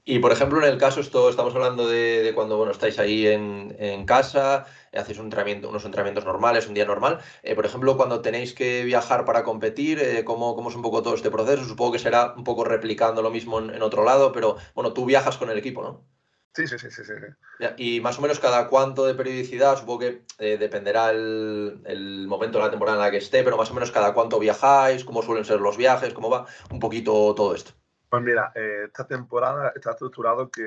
Y 0.05 0.19
por 0.19 0.31
ejemplo, 0.31 0.59
en 0.59 0.71
el 0.71 0.77
caso, 0.77 1.01
esto 1.01 1.29
estamos 1.29 1.55
hablando 1.55 1.87
de, 1.87 2.21
de 2.21 2.33
cuando 2.35 2.57
bueno, 2.57 2.71
estáis 2.71 2.99
ahí 2.99 3.25
en, 3.25 3.75
en, 3.79 4.05
casa, 4.05 4.65
hacéis 4.93 5.17
un 5.17 5.25
entrenamiento, 5.25 5.69
unos 5.69 5.85
entrenamientos 5.85 6.25
normales, 6.25 6.67
un 6.67 6.75
día 6.75 6.85
normal. 6.85 7.19
Eh, 7.41 7.55
por 7.55 7.65
ejemplo, 7.65 7.97
cuando 7.97 8.21
tenéis 8.21 8.53
que 8.53 8.83
viajar 8.83 9.25
para 9.25 9.43
competir, 9.43 9.99
eh, 9.99 10.23
¿cómo, 10.23 10.55
¿cómo, 10.55 10.69
es 10.69 10.75
un 10.75 10.83
poco 10.83 11.01
todo 11.01 11.15
este 11.15 11.31
proceso? 11.31 11.65
Supongo 11.65 11.93
que 11.93 11.99
será 11.99 12.33
un 12.37 12.43
poco 12.43 12.63
replicando 12.63 13.21
lo 13.21 13.31
mismo 13.31 13.59
en, 13.59 13.71
en 13.71 13.81
otro 13.81 14.03
lado, 14.03 14.31
pero 14.31 14.57
bueno, 14.75 14.93
tú 14.93 15.05
viajas 15.05 15.37
con 15.37 15.49
el 15.49 15.57
equipo, 15.57 15.81
¿no? 15.81 16.05
Sí, 16.53 16.67
sí, 16.67 16.77
sí, 16.77 16.91
sí. 16.91 17.03
sí. 17.03 17.65
Y 17.77 17.99
más 17.99 18.19
o 18.19 18.21
menos 18.21 18.39
cada 18.39 18.69
cuánto 18.69 19.05
de 19.05 19.15
periodicidad, 19.15 19.75
supongo 19.75 19.99
que 19.99 20.25
eh, 20.37 20.57
dependerá 20.57 21.09
el, 21.09 21.81
el, 21.85 22.27
momento 22.27 22.59
de 22.59 22.65
la 22.65 22.69
temporada 22.69 22.97
en 22.97 23.03
la 23.03 23.11
que 23.11 23.17
esté, 23.17 23.43
pero 23.43 23.57
más 23.57 23.71
o 23.71 23.73
menos 23.73 23.91
cada 23.91 24.13
cuánto 24.13 24.37
viajáis, 24.37 25.03
cómo 25.03 25.23
suelen 25.23 25.45
ser 25.45 25.59
los 25.59 25.77
viajes, 25.77 26.13
cómo 26.13 26.29
va 26.29 26.45
un 26.69 26.79
poquito 26.79 27.33
todo 27.33 27.55
esto. 27.55 27.71
Pues 28.07 28.21
mira, 28.21 28.51
eh, 28.53 28.83
esta 28.85 29.07
temporada 29.07 29.73
está 29.75 29.91
estructurado 29.91 30.51
que 30.51 30.63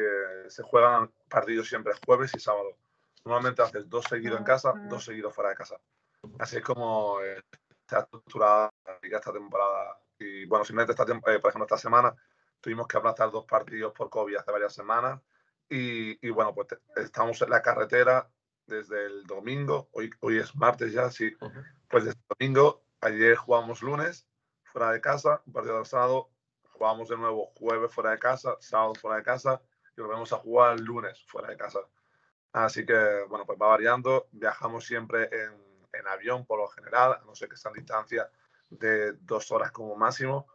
se 0.49 0.64
juegan 0.64 1.12
partidos 1.29 1.68
siempre 1.68 1.92
jueves 2.05 2.33
y 2.35 2.40
sábado. 2.40 2.77
Normalmente 3.25 3.62
haces 3.62 3.88
dos 3.88 4.07
seguidos 4.09 4.38
en 4.38 4.44
casa, 4.44 4.72
dos 4.88 5.05
seguidos 5.05 5.33
fuera 5.33 5.51
de 5.51 5.57
casa. 5.57 5.77
Así 6.40 6.57
es 6.57 6.62
como 6.62 7.20
eh, 7.20 7.40
está 7.83 8.01
estructurada 8.01 8.70
esta 9.01 9.33
temporada. 9.33 10.01
Y 10.18 10.46
bueno, 10.46 10.64
simplemente 10.64 11.01
esta, 11.01 11.05
eh, 11.12 11.38
por 11.38 11.51
ejemplo, 11.51 11.66
esta 11.66 11.79
semana 11.79 12.12
tuvimos 12.61 12.88
que 12.88 12.96
aplazar 12.96 13.31
dos 13.31 13.44
partidos 13.44 13.92
por 13.92 14.11
COVID 14.11 14.38
hace 14.38 14.51
varias 14.51 14.75
semanas 14.75 15.20
y, 15.68 16.26
y, 16.26 16.31
bueno, 16.31 16.55
pues 16.55 16.68
estamos 16.96 17.40
en 17.42 17.50
la 17.50 17.62
carretera 17.62 18.29
desde 18.66 19.07
el 19.07 19.24
domingo, 19.24 19.88
hoy, 19.92 20.11
hoy 20.20 20.38
es 20.38 20.55
martes 20.57 20.92
ya, 20.92 21.11
sí, 21.11 21.33
uh 21.40 21.46
-huh. 21.46 21.64
pues 21.88 22.05
desde 22.05 22.18
el 22.18 22.37
domingo, 22.38 22.85
ayer 23.00 23.37
jugamos 23.37 23.83
lunes 23.83 24.26
fuera 24.64 24.92
de 24.92 25.00
casa, 25.00 25.42
un 25.46 25.52
partido 25.52 25.79
de 25.79 25.85
sábado, 25.85 26.31
jugamos 26.64 27.09
de 27.09 27.16
nuevo 27.16 27.52
jueves 27.57 27.92
fuera 27.92 28.11
de 28.11 28.18
casa, 28.18 28.57
sábado 28.61 28.94
fuera 28.94 29.16
de 29.18 29.22
casa 29.22 29.62
y 29.96 30.00
volvemos 30.00 30.33
a 30.33 30.37
jugar 30.37 30.79
lunes 30.81 31.24
fuera 31.26 31.48
de 31.48 31.57
casa. 31.57 31.81
Así 32.52 32.85
que, 32.85 33.24
bueno, 33.29 33.44
pues 33.46 33.59
va 33.61 33.68
variando, 33.68 34.29
viajamos 34.33 34.85
siempre 34.85 35.29
en, 35.33 35.52
en 35.92 36.07
avión 36.07 36.44
por 36.44 36.59
lo 36.59 36.68
general, 36.68 37.12
a 37.12 37.24
no 37.24 37.35
ser 37.35 37.48
que 37.48 37.57
sean 37.57 37.74
distancias 37.74 38.29
de 38.68 39.12
dos 39.12 39.50
horas 39.52 39.70
como 39.72 39.94
máximo, 39.96 40.46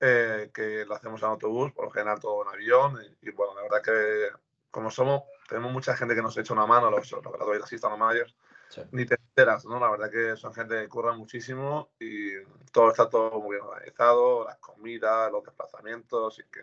eh, 0.00 0.50
que 0.52 0.84
lo 0.84 0.94
hacemos 0.94 1.22
en 1.22 1.28
autobús, 1.28 1.72
por 1.72 1.86
lo 1.86 1.90
general 1.90 2.20
todo 2.20 2.42
en 2.42 2.48
avión 2.48 2.98
y, 3.02 3.28
y 3.28 3.30
bueno, 3.30 3.54
la 3.54 3.62
verdad 3.62 3.82
que 3.82 4.43
como 4.74 4.90
somos, 4.90 5.22
tenemos 5.48 5.70
mucha 5.70 5.96
gente 5.96 6.16
que 6.16 6.22
nos 6.22 6.36
echa 6.36 6.52
una 6.52 6.66
mano, 6.66 6.90
los, 6.90 7.08
los 7.12 7.22
graduados 7.22 7.62
assistant 7.62 7.92
los 7.92 8.00
managers, 8.00 8.34
sí. 8.70 8.80
ni 8.90 9.06
te 9.06 9.14
enteras, 9.14 9.64
¿no? 9.64 9.78
La 9.78 9.88
verdad 9.88 10.10
que 10.10 10.36
son 10.36 10.52
gente 10.52 10.74
que 10.80 10.88
curra 10.88 11.12
muchísimo 11.12 11.90
y 12.00 12.32
todo 12.72 12.88
está 12.88 13.08
todo 13.08 13.40
muy 13.40 13.54
bien 13.54 13.64
organizado, 13.64 14.44
las 14.44 14.56
comidas, 14.58 15.30
los 15.30 15.44
desplazamientos, 15.44 16.40
y 16.40 16.42
que 16.50 16.60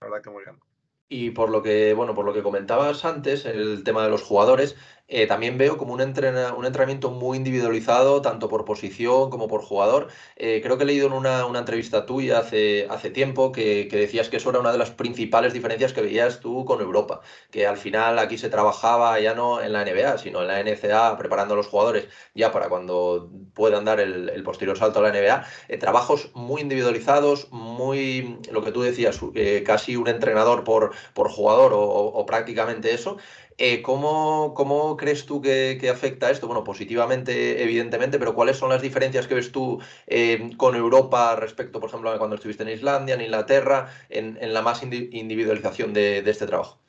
la 0.00 0.06
verdad 0.06 0.22
que 0.22 0.30
muy 0.30 0.44
bien. 0.44 0.60
Y 1.08 1.30
por 1.32 1.50
lo 1.50 1.60
que, 1.60 1.92
bueno, 1.92 2.14
por 2.14 2.24
lo 2.24 2.32
que 2.32 2.44
comentabas 2.44 3.04
antes, 3.04 3.44
el 3.44 3.82
tema 3.82 4.04
de 4.04 4.10
los 4.10 4.22
jugadores, 4.22 4.76
eh, 5.12 5.26
también 5.26 5.58
veo 5.58 5.76
como 5.76 5.92
un, 5.92 6.00
entrenamiento 6.00 7.10
muy 7.10 7.36
individualizado, 7.36 8.22
tanto 8.22 8.48
por 8.48 8.64
posición 8.64 9.28
como 9.28 9.48
por 9.48 9.60
jugador. 9.60 10.06
Eh, 10.36 10.60
creo 10.62 10.78
que 10.78 10.84
he 10.84 10.86
leído 10.86 11.08
en 11.08 11.14
una, 11.14 11.44
entrevista 11.58 12.06
tuya 12.06 12.38
hace, 12.38 13.10
tiempo 13.12 13.50
que, 13.50 13.88
decías 13.90 14.28
que 14.28 14.36
eso 14.36 14.50
era 14.50 14.60
una 14.60 14.70
de 14.70 14.78
las 14.78 14.92
principales 14.92 15.52
diferencias 15.52 15.92
que 15.92 16.00
veías 16.00 16.38
tú 16.38 16.64
con 16.64 16.80
Europa, 16.80 17.22
que 17.50 17.66
al 17.66 17.76
final 17.76 18.20
aquí 18.20 18.38
se 18.38 18.50
trabajaba 18.50 19.18
ya 19.18 19.34
no 19.34 19.60
en 19.60 19.72
la 19.72 19.84
NBA, 19.84 20.18
sino 20.18 20.42
en 20.42 20.46
la 20.46 20.62
NCA, 20.62 21.16
preparando 21.18 21.54
a 21.54 21.56
los 21.56 21.66
jugadores 21.66 22.06
ya 22.34 22.52
para 22.52 22.68
cuando 22.68 23.30
puedan 23.52 23.84
dar 23.84 23.98
el, 23.98 24.42
posterior 24.44 24.78
salto 24.78 25.00
a 25.00 25.02
la 25.02 25.10
NBA. 25.10 25.44
Eh, 25.68 25.76
trabajos 25.76 26.30
muy 26.34 26.62
individualizados, 26.62 27.48
muy, 27.50 28.38
lo 28.52 28.62
que 28.62 28.70
tú 28.70 28.82
decías, 28.82 29.18
casi 29.66 29.96
un 29.96 30.06
entrenador 30.06 30.62
por 30.62 30.94
jugador 31.30 31.72
o 31.74 32.24
prácticamente 32.26 32.94
eso. 32.94 33.16
Eh, 33.62 33.82
¿cómo, 33.82 34.96
crees 34.96 35.26
tú 35.26 35.42
que, 35.42 35.90
afecta 35.92 36.30
esto? 36.30 36.46
Bueno, 36.46 36.64
positivamente, 36.64 37.62
evidentemente, 37.62 38.18
pero 38.18 38.34
¿cuáles 38.34 38.56
son 38.56 38.70
las 38.70 38.80
diferencias 38.80 39.26
que 39.26 39.34
ves 39.34 39.52
tú 39.52 39.78
eh, 40.06 40.56
con 40.56 40.74
Europa 40.74 41.36
respecto, 41.36 41.78
por 41.78 41.90
ejemplo, 41.90 42.10
a 42.10 42.16
cuando 42.16 42.36
estuviste 42.36 42.62
en 42.62 42.70
Islandia, 42.70 43.16
en 43.16 43.20
Inglaterra, 43.20 43.90
en, 44.08 44.54
la 44.54 44.62
más 44.62 44.82
individualización 44.82 45.92
de, 45.92 46.20
este 46.20 46.46
trabajo? 46.46 46.80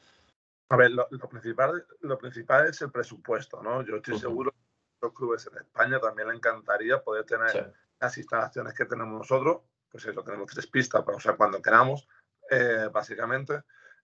A 0.70 0.78
ver, 0.78 0.92
lo, 0.92 1.10
principal, 1.30 1.86
lo 2.00 2.18
principal 2.18 2.70
es 2.70 2.82
el 2.82 2.90
presupuesto, 2.90 3.62
¿no? 3.62 3.86
Yo 3.86 3.98
estoy 3.98 4.18
seguro 4.18 4.52
que 4.52 4.58
los 5.02 5.14
clubes 5.14 5.46
en 5.52 5.58
España 5.58 6.00
también 6.00 6.30
le 6.30 6.36
encantaría 6.36 7.04
poder 7.04 7.26
tener 7.26 7.74
las 8.00 8.18
instalaciones 8.18 8.74
que 8.76 8.86
tenemos 8.86 9.18
nosotros, 9.18 9.64
pues 9.92 10.06
eso, 10.06 10.24
tenemos 10.24 10.50
tres 10.50 10.68
pistas 10.68 11.04
para 11.04 11.18
usar 11.18 11.36
cuando 11.36 11.62
queramos, 11.62 12.08
eh, 12.50 12.88
básicamente. 12.90 13.62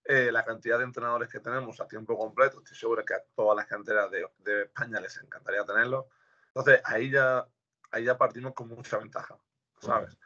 Eh, 0.10 0.32
la 0.32 0.46
cantidad 0.46 0.78
de 0.78 0.86
entrenadores 0.86 1.28
que 1.28 1.42
tenemos 1.42 1.82
a 1.82 1.88
tiempo 1.88 2.18
completo, 2.18 2.60
estoy 2.60 2.78
seguro 2.78 3.04
que 3.04 3.14
a 3.14 3.22
todas 3.36 3.58
las 3.58 3.66
canteras 3.66 4.10
de, 4.10 4.26
de 4.38 4.62
España 4.64 5.02
les 5.02 5.22
encantaría 5.22 5.66
tenerlo. 5.66 6.08
Entonces, 6.48 6.80
ahí 6.86 7.12
ya, 7.12 7.46
ahí 7.92 8.06
ya 8.06 8.18
partimos 8.18 8.54
con 8.54 8.70
mucha 8.70 8.98
ventaja, 9.00 9.38
¿sabes? 9.82 10.18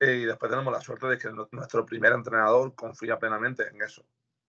Eh, 0.00 0.14
y 0.14 0.24
después 0.24 0.50
tenemos 0.50 0.72
la 0.72 0.80
suerte 0.80 1.06
de 1.06 1.16
que 1.16 1.30
nuestro 1.52 1.86
primer 1.86 2.12
entrenador 2.12 2.74
confía 2.74 3.20
plenamente 3.20 3.68
en 3.68 3.80
eso, 3.80 4.04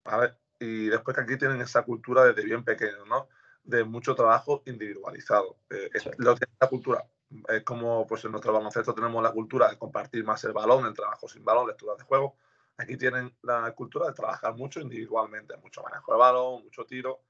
¿vale? 0.06 0.36
Y 0.58 0.88
después 0.88 1.18
que 1.18 1.24
aquí 1.24 1.38
tienen 1.38 1.60
esa 1.60 1.84
cultura 1.84 2.24
desde 2.24 2.46
bien 2.46 2.64
pequeño, 2.64 3.06
¿no? 3.06 3.28
De 3.64 3.84
mucho 3.84 4.16
trabajo 4.16 4.64
individualizado. 4.68 5.58
Eh, 5.70 5.90
lo 6.18 6.34
que 6.34 6.46
es 6.46 6.52
la 6.62 6.70
cultura, 6.70 7.06
es 7.50 7.64
como 7.64 8.08
pues 8.08 8.24
en 8.24 8.32
nuestro 8.32 8.54
baloncesto 8.54 8.96
tenemos 8.96 9.22
la 9.22 9.34
cultura 9.34 9.68
de 9.68 9.78
compartir 9.78 10.24
más 10.24 10.42
el 10.46 10.54
balón, 10.54 10.86
el 10.86 10.94
trabajo 10.94 11.28
sin 11.28 11.44
balón, 11.44 11.68
lecturas 11.68 11.98
de 11.98 12.06
juego 12.06 12.38
Aquí 12.82 12.98
tienen 12.98 13.32
la 13.44 13.72
cultura 13.74 14.08
de 14.08 14.14
trabajar 14.14 14.56
mucho 14.56 14.80
individualmente, 14.80 15.56
mucho 15.58 15.84
manejo 15.84 16.14
de 16.14 16.18
balón, 16.18 16.64
mucho 16.64 16.84
tiro. 16.84 17.22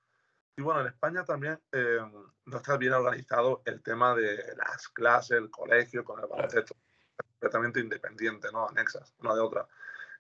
Y 0.56 0.62
bueno, 0.62 0.80
en 0.80 0.88
España 0.88 1.26
también 1.26 1.60
eh, 1.74 2.00
no 2.46 2.58
está 2.58 2.78
bien 2.78 2.94
organizado 2.94 3.62
el 3.66 3.82
tema 3.82 4.16
de 4.16 4.38
las 4.56 4.88
clases, 4.90 5.38
el 5.38 5.50
colegio, 5.50 6.06
con 6.06 6.22
el 6.22 6.28
baloncesto 6.28 6.76
completamente 7.18 7.82
independiente, 7.82 8.50
¿no? 8.54 8.70
Anexas, 8.70 9.14
una 9.20 9.34
de 9.34 9.42
otra. 9.42 9.68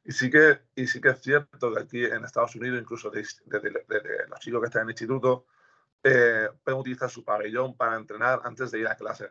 Y 0.04 0.12
sí, 0.12 0.30
que, 0.30 0.60
y 0.76 0.86
sí 0.86 1.00
que 1.00 1.10
es 1.10 1.22
cierto 1.22 1.74
que 1.74 1.80
aquí 1.80 2.04
en 2.04 2.26
Estados 2.26 2.56
Unidos, 2.56 2.82
incluso 2.82 3.10
desde, 3.10 4.28
los 4.28 4.40
chicos 4.40 4.60
que 4.60 4.66
están 4.66 4.82
en 4.82 4.88
el 4.88 4.92
instituto, 4.92 5.46
eh, 6.04 6.50
pueden 6.62 6.80
utilizar 6.80 7.10
su 7.10 7.24
pabellón 7.24 7.78
para 7.78 7.96
entrenar 7.96 8.42
antes 8.44 8.72
de 8.72 8.80
ir 8.80 8.88
a 8.88 8.96
clase. 8.96 9.30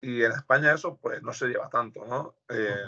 Y 0.00 0.22
en 0.22 0.32
España 0.32 0.72
eso 0.72 0.96
pues 0.96 1.22
no 1.22 1.32
se 1.34 1.48
lleva 1.48 1.68
tanto, 1.68 2.06
¿no? 2.06 2.36
Eh, 2.48 2.86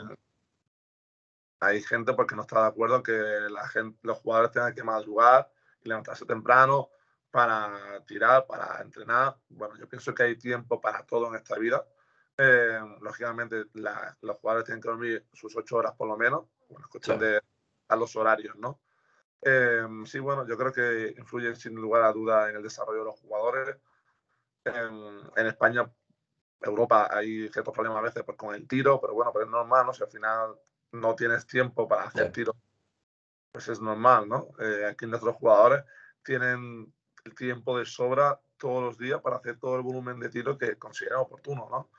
hay 1.62 1.80
gente 1.80 2.12
porque 2.14 2.34
no 2.34 2.42
está 2.42 2.62
de 2.62 2.68
acuerdo 2.68 3.02
que 3.02 3.12
la 3.12 3.66
gente, 3.68 3.98
los 4.02 4.18
jugadores 4.18 4.50
tengan 4.50 4.74
que 4.74 4.82
madrugar 4.82 5.48
y 5.80 5.88
levantarse 5.88 6.26
temprano 6.26 6.90
para 7.30 8.04
tirar, 8.04 8.46
para 8.46 8.82
entrenar. 8.82 9.36
Bueno, 9.48 9.76
yo 9.78 9.88
pienso 9.88 10.12
que 10.12 10.24
hay 10.24 10.36
tiempo 10.36 10.80
para 10.80 11.06
todo 11.06 11.28
en 11.28 11.36
esta 11.36 11.56
vida. 11.58 11.86
Eh, 12.36 12.80
lógicamente, 13.00 13.66
los 14.20 14.36
jugadores 14.38 14.64
tienen 14.64 14.82
que 14.82 14.88
dormir 14.88 15.26
sus 15.32 15.56
ocho 15.56 15.76
horas 15.76 15.94
por 15.94 16.08
lo 16.08 16.16
menos. 16.16 16.46
Bueno, 16.68 16.86
es 16.86 16.90
cuestión 16.90 17.18
de 17.18 17.40
a 17.88 17.96
los 17.96 18.16
horarios, 18.16 18.56
¿no? 18.56 18.80
Eh, 19.40 19.86
sí, 20.06 20.18
bueno, 20.18 20.46
yo 20.46 20.56
creo 20.56 20.72
que 20.72 21.14
influye 21.16 21.54
sin 21.54 21.74
lugar 21.74 22.02
a 22.02 22.12
duda 22.12 22.50
en 22.50 22.56
el 22.56 22.62
desarrollo 22.62 23.00
de 23.00 23.04
los 23.04 23.20
jugadores. 23.20 23.76
En, 24.64 25.20
en 25.36 25.46
España, 25.46 25.90
Europa, 26.60 27.08
hay 27.10 27.48
ciertos 27.48 27.74
problemas 27.74 27.98
a 27.98 28.02
veces 28.02 28.22
pues, 28.24 28.36
con 28.36 28.54
el 28.54 28.66
tiro, 28.66 29.00
pero 29.00 29.14
bueno, 29.14 29.32
pero 29.32 29.44
es 29.44 29.50
normal, 29.50 29.86
¿no? 29.86 29.92
Si 29.92 30.02
al 30.02 30.10
final 30.10 30.56
no 30.92 31.14
tienes 31.14 31.46
tiempo 31.46 31.88
para 31.88 32.04
hacer 32.04 32.30
tiro, 32.32 32.54
pues 33.50 33.68
es 33.68 33.80
normal, 33.80 34.28
¿no? 34.28 34.48
Eh, 34.58 34.86
aquí 34.86 35.06
nuestros 35.06 35.34
jugadores 35.36 35.84
tienen 36.22 36.92
el 37.24 37.34
tiempo 37.34 37.78
de 37.78 37.84
sobra 37.84 38.40
todos 38.56 38.82
los 38.82 38.98
días 38.98 39.20
para 39.20 39.36
hacer 39.36 39.58
todo 39.58 39.76
el 39.76 39.82
volumen 39.82 40.20
de 40.20 40.28
tiro 40.28 40.56
que 40.56 40.76
consideran 40.78 41.20
oportuno, 41.20 41.68
¿no? 41.70 41.90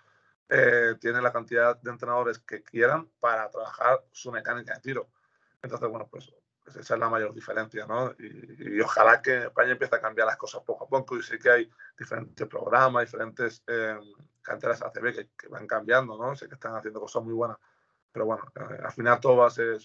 Eh, 0.49 0.95
tienen 0.99 1.23
la 1.23 1.31
cantidad 1.31 1.75
de 1.81 1.91
entrenadores 1.91 2.39
que 2.39 2.63
quieran 2.63 3.09
para 3.19 3.49
trabajar 3.49 4.03
su 4.11 4.31
mecánica 4.31 4.75
de 4.75 4.81
tiro. 4.81 5.09
Entonces, 5.61 5.89
bueno, 5.89 6.07
pues, 6.09 6.31
pues 6.63 6.75
esa 6.75 6.93
es 6.93 6.99
la 6.99 7.09
mayor 7.09 7.33
diferencia, 7.33 7.85
¿no? 7.85 8.13
Y, 8.19 8.79
ojalá 8.81 9.21
que 9.21 9.45
España 9.45 9.71
empiece 9.71 9.95
a 9.95 10.01
cambiar 10.01 10.27
las 10.27 10.37
cosas 10.37 10.61
poco 10.63 10.85
a 10.85 10.87
poco. 10.87 11.17
Y 11.17 11.23
sé 11.23 11.39
que 11.39 11.49
hay 11.49 11.69
diferentes 11.97 12.47
programas, 12.47 13.05
diferentes 13.05 13.63
eh, 13.67 13.97
canteras 14.41 14.81
ACB 14.81 15.13
que, 15.13 15.29
que, 15.37 15.47
van 15.47 15.65
cambiando, 15.65 16.17
¿no? 16.17 16.35
Sé 16.35 16.47
que 16.47 16.55
están 16.55 16.75
haciendo 16.75 16.99
cosas 16.99 17.23
muy 17.23 17.33
buenas. 17.33 17.57
Pero 18.13 18.25
bueno, 18.25 18.43
eh, 18.55 18.77
al 18.83 18.91
final 18.91 19.19
todo 19.19 19.37
va 19.37 19.47
a 19.47 19.51
ser 19.51 19.79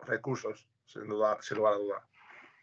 recursos, 0.00 0.66
sin, 0.86 1.06
duda, 1.06 1.38
sin 1.40 1.58
lugar 1.58 1.74
a 1.74 1.78
dudas. 1.78 2.02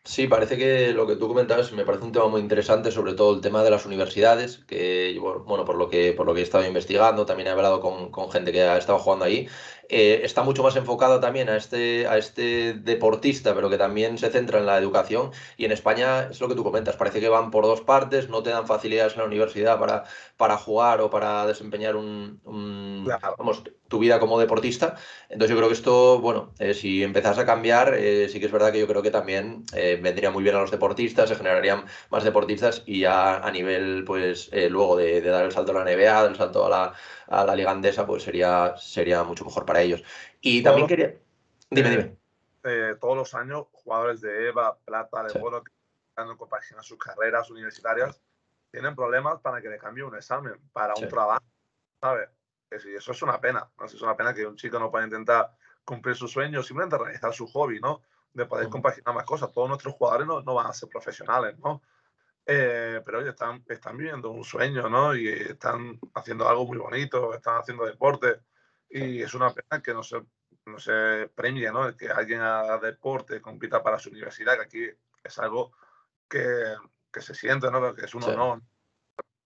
Sí, 0.03 0.25
parece 0.25 0.57
que 0.57 0.93
lo 0.93 1.05
que 1.05 1.15
tú 1.15 1.27
comentabas 1.27 1.71
me 1.73 1.86
parece 1.86 2.05
un 2.05 2.12
tema 2.12 2.27
muy 2.27 2.41
interesante, 2.41 2.89
sobre 2.89 3.13
todo 3.13 3.36
el 3.36 3.41
tema 3.41 3.63
de 3.63 3.69
las 3.69 3.86
universidades, 3.86 4.57
que 4.65 5.15
bueno, 5.19 5.63
por 5.63 5.75
lo 5.75 5.89
que, 5.89 6.13
por 6.13 6.25
lo 6.25 6.34
que 6.34 6.39
he 6.39 6.43
estado 6.43 6.65
investigando, 6.65 7.27
también 7.27 7.47
he 7.47 7.51
hablado 7.51 7.79
con, 7.81 8.10
con 8.10 8.31
gente 8.31 8.51
que 8.51 8.63
ha 8.63 8.77
estado 8.77 8.97
jugando 8.97 9.25
ahí, 9.25 9.47
eh, 9.93 10.21
está 10.23 10.41
mucho 10.41 10.63
más 10.63 10.77
enfocado 10.77 11.19
también 11.19 11.49
a 11.49 11.58
este, 11.58 12.08
a 12.08 12.17
este 12.17 12.73
deportista, 12.75 13.54
pero 13.54 13.69
que 13.69 13.77
también 13.77 14.17
se 14.17 14.30
centra 14.30 14.60
en 14.60 14.65
la 14.65 14.77
educación. 14.77 15.32
Y 15.58 15.65
en 15.65 15.73
España 15.73 16.30
es 16.32 16.39
lo 16.39 16.47
que 16.47 16.56
tú 16.56 16.63
comentas, 16.63 16.95
parece 16.95 17.19
que 17.19 17.27
van 17.27 17.51
por 17.51 17.65
dos 17.65 17.82
partes, 17.82 18.30
no 18.30 18.41
te 18.41 18.51
dan 18.51 18.65
facilidades 18.67 19.13
en 19.13 19.19
la 19.19 19.25
universidad 19.25 19.77
para, 19.77 20.06
para 20.38 20.56
jugar 20.56 21.01
o 21.01 21.10
para 21.10 21.45
desempeñar 21.45 21.97
un, 21.97 22.39
vamos, 23.38 23.63
tu 23.89 23.99
vida 23.99 24.17
como 24.21 24.39
deportista. 24.39 24.95
Entonces 25.27 25.49
yo 25.49 25.58
creo 25.58 25.67
que 25.67 25.75
esto, 25.75 26.21
bueno, 26.21 26.54
eh, 26.60 26.73
si 26.73 27.04
empezás 27.04 27.38
a 27.38 27.45
cambiar, 27.45 27.93
eh, 27.93 28.30
sí 28.30 28.39
que 28.39 28.45
es 28.45 28.51
verdad 28.54 28.71
que 28.71 28.80
yo 28.80 28.88
creo 28.88 29.01
que 29.01 29.12
también 29.12 29.65
vendría 29.73 30.32
muy 30.32 30.43
bien 30.43 30.56
a 30.56 30.62
los 30.62 30.71
deportistas, 30.71 31.27
se 31.27 31.36
generarían 31.36 31.84
más 32.10 32.23
deportistas 32.23 32.84
y 32.86 33.01
ya 33.01 33.39
a 33.39 33.51
nivel, 33.51 34.06
pues, 34.06 34.49
luego 34.69 34.95
de, 34.95 35.19
de, 35.19 35.30
dar 35.30 35.43
el 35.43 35.51
salto 35.51 35.71
a 35.73 35.84
la 35.84 35.91
NBA, 35.91 36.23
del 36.23 36.36
salto 36.38 36.65
a 36.65 36.69
la, 36.69 36.93
a 37.27 37.45
la 37.45 37.56
liga 37.56 37.71
andesa, 37.71 38.06
pues 38.06 38.23
sería, 38.23 38.75
sería 38.77 39.23
mucho 39.23 39.45
mejor 39.45 39.65
para 39.65 39.81
ellos. 39.82 40.04
Y 40.39 40.63
también 40.63 40.88
quería... 40.88 41.15
Dime, 41.70 41.89
dime. 41.89 42.17
Eh, 42.63 42.96
todos 43.00 43.17
los 43.17 43.34
años, 43.34 43.65
jugadores 43.72 44.22
de 44.22 44.50
EVA, 44.50 44.78
Plata, 44.78 45.24
de 45.24 45.39
Oro, 45.41 45.63
que 45.63 45.72
están 46.10 46.36
compaginar 46.38 46.84
sus 46.84 46.98
carreras 46.98 47.50
universitarias, 47.50 48.22
tienen 48.72 48.96
problemas 48.96 49.39
para 49.41 49.62
que 49.62 49.70
le 49.70 49.78
cambie 49.78 50.04
un 50.04 50.15
examen, 50.15 50.60
para 50.72 50.94
un 50.96 51.08
trabajo, 51.08 51.44
¿sabes? 52.00 52.30
Y 52.86 52.96
eso 52.96 53.12
es 53.12 53.22
una 53.22 53.39
pena, 53.41 53.70
es 53.84 54.02
una 54.02 54.15
pena 54.15 54.34
que 54.34 54.46
un 54.46 54.56
chico 54.56 54.80
no 54.80 54.89
pueda 54.89 55.04
intentar 55.04 55.52
cumplir 55.84 56.15
sus 56.15 56.32
sueños, 56.32 56.65
simplemente 56.67 56.98
realizar 56.98 57.34
su 57.34 57.48
hobby, 57.48 57.80
¿no? 57.80 58.02
De 58.34 58.46
poder 58.46 58.70
compaginar 58.70 59.13
más 59.13 59.26
cosas. 59.26 59.52
Todos 59.52 59.67
nuestros 59.67 59.96
jugadores 59.96 60.26
no, 60.26 60.41
no 60.41 60.54
van 60.54 60.67
a 60.67 60.74
ser 60.74 60.88
profesionales, 60.88 61.58
¿no? 61.60 61.82
Eh, 62.46 63.02
pero 63.06 63.20
ellos 63.20 63.34
están, 63.34 63.63
están 63.67 63.98
viviendo 63.98 64.32
un 64.32 64.44
sueño, 64.44 64.89
¿no? 64.89 65.15
Y 65.15 65.28
están 65.28 66.00
haciendo 66.13 66.48
algo 66.48 66.65
muy 66.65 66.78
bonito, 66.78 67.34
están 67.34 67.58
haciendo 67.58 67.86
deporte. 67.86 68.39
Y 68.91 69.21
es 69.21 69.34
una 69.34 69.54
pena 69.54 69.82
que 69.82 69.93
no 69.93 70.04
se, 70.04 70.21
no 70.65 70.80
se 70.80 71.30
premie, 71.34 71.71
¿no? 71.71 71.95
Que 71.95 72.10
alguien 72.10 72.41
haga 72.41 72.77
deporte, 72.77 73.41
compita 73.41 73.82
para 73.82 73.99
su 73.99 74.10
universidad, 74.10 74.56
que 74.56 74.62
aquí 74.62 74.89
es 75.23 75.39
algo 75.39 75.71
que, 76.27 76.75
que 77.12 77.21
se 77.21 77.34
siente, 77.34 77.71
¿no? 77.71 77.93
Que 77.95 78.06
es 78.06 78.13
un 78.13 78.23
honor 78.23 78.62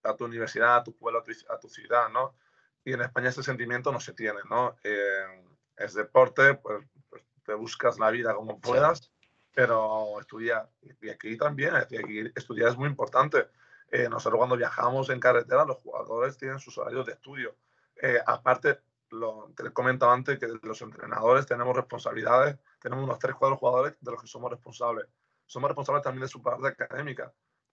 a 0.03 0.15
tu 0.15 0.25
universidad, 0.25 0.77
a 0.77 0.83
tu 0.83 0.95
pueblo, 0.95 1.23
a 1.49 1.59
tu, 1.59 1.69
ciudad, 1.69 2.09
¿no? 2.09 2.35
Y 2.83 2.93
en 2.93 3.01
España 3.01 3.29
ese 3.29 3.43
sentimiento 3.43 3.91
no 3.91 3.99
se 3.99 4.13
tiene, 4.13 4.39
¿no? 4.49 4.75
Eh, 4.83 5.43
es 5.77 5.93
deporte, 5.93 6.55
pues, 6.55 6.85
pues, 7.09 7.23
te 7.43 7.53
buscas 7.53 7.99
la 7.99 8.11
vida 8.11 8.33
como 8.33 8.59
puedas 8.59 9.11
pero 9.55 10.19
estudiar. 10.19 10.69
Y 11.01 11.09
aquí 11.09 11.37
también, 11.37 11.73
aquí 11.75 11.95
estudiar 12.35 12.69
es 12.69 12.77
muy 12.77 12.89
importante. 12.89 13.47
Eh, 13.89 14.09
nosotros 14.09 14.37
cuando 14.37 14.57
viajamos 14.57 15.09
en 15.09 15.19
carretera, 15.19 15.63
los 15.63 15.77
jugadores 15.77 16.37
tienen 16.37 16.59
sus 16.59 16.77
horarios 16.77 17.05
de 17.05 17.13
estudio. 17.13 17.55
Eh, 17.95 18.19
aparte, 18.27 18.81
lo, 19.15 19.51
te 19.55 19.67
he 19.67 19.71
comentado 19.71 20.11
antes 20.11 20.39
que 20.39 20.47
los 20.61 20.81
entrenadores 20.81 21.45
tenemos 21.45 21.75
responsabilidades, 21.75 22.57
tenemos 22.79 23.03
unos 23.03 23.19
3, 23.19 23.35
4 23.35 23.57
jugadores 23.57 23.95
de 23.99 24.11
los 24.11 24.21
que 24.21 24.27
somos 24.27 24.51
responsables. 24.51 25.07
Somos 25.45 25.69
responsables 25.69 26.03
también 26.03 26.21
de 26.23 26.27
su 26.27 26.41
parte 26.41 26.67
académica. 26.67 27.31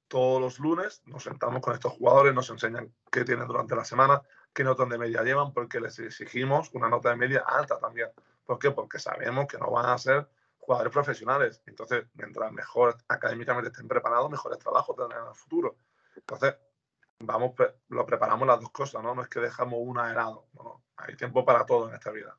Todos 0.09 0.40
los 0.40 0.59
lunes 0.59 1.02
nos 1.07 1.22
sentamos 1.22 1.62
con 1.62 1.74
estos 1.74 1.92
jugadores, 1.92 2.35
nos 2.35 2.48
enseñan 2.50 2.92
qué 3.11 3.24
tienen 3.24 3.46
durante 3.46 3.74
la 3.74 3.85
semana, 3.85 4.22
qué 4.52 4.62
notas 4.62 4.88
de 4.88 4.98
media 4.98 5.22
llevan, 5.22 5.52
porque 5.52 5.81
les 5.81 5.98
exigimos 5.98 6.70
una 6.74 6.88
nota 6.88 7.11
de 7.11 7.16
media 7.16 7.44
alta 7.46 7.78
también. 7.78 8.11
¿Por 8.44 8.59
qué? 8.59 8.70
Porque 8.70 8.98
sabemos 8.98 9.46
que 9.46 9.59
no 9.59 9.70
van 9.70 9.87
a 9.87 9.98
ser 9.98 10.28
jugadores 10.59 10.92
profesionales. 10.92 11.62
Entonces, 11.66 12.05
mientras 12.14 12.52
mejor 12.52 12.96
académicamente 13.09 13.70
estén 13.70 13.88
preparados, 13.88 14.31
mejores 14.31 14.59
trabajos 14.59 14.96
tendrán 14.96 15.22
en 15.22 15.28
el 15.28 15.35
futuro. 15.35 15.76
Entonces, 16.14 16.57
vamos, 17.22 17.52
lo 17.88 18.06
preparamos 18.06 18.46
las 18.46 18.61
dos 18.61 18.70
cosas, 18.70 19.02
¿no? 19.02 19.14
No 19.14 19.22
es 19.22 19.28
que 19.28 19.40
dejamos 19.40 19.80
una 19.82 20.08
de 20.08 20.14
lado. 20.14 20.46
Hay 20.96 21.16
tiempo 21.16 21.44
para 21.44 21.64
todo 21.64 21.88
en 21.88 21.94
esta 21.94 22.11
vida. 22.11 22.37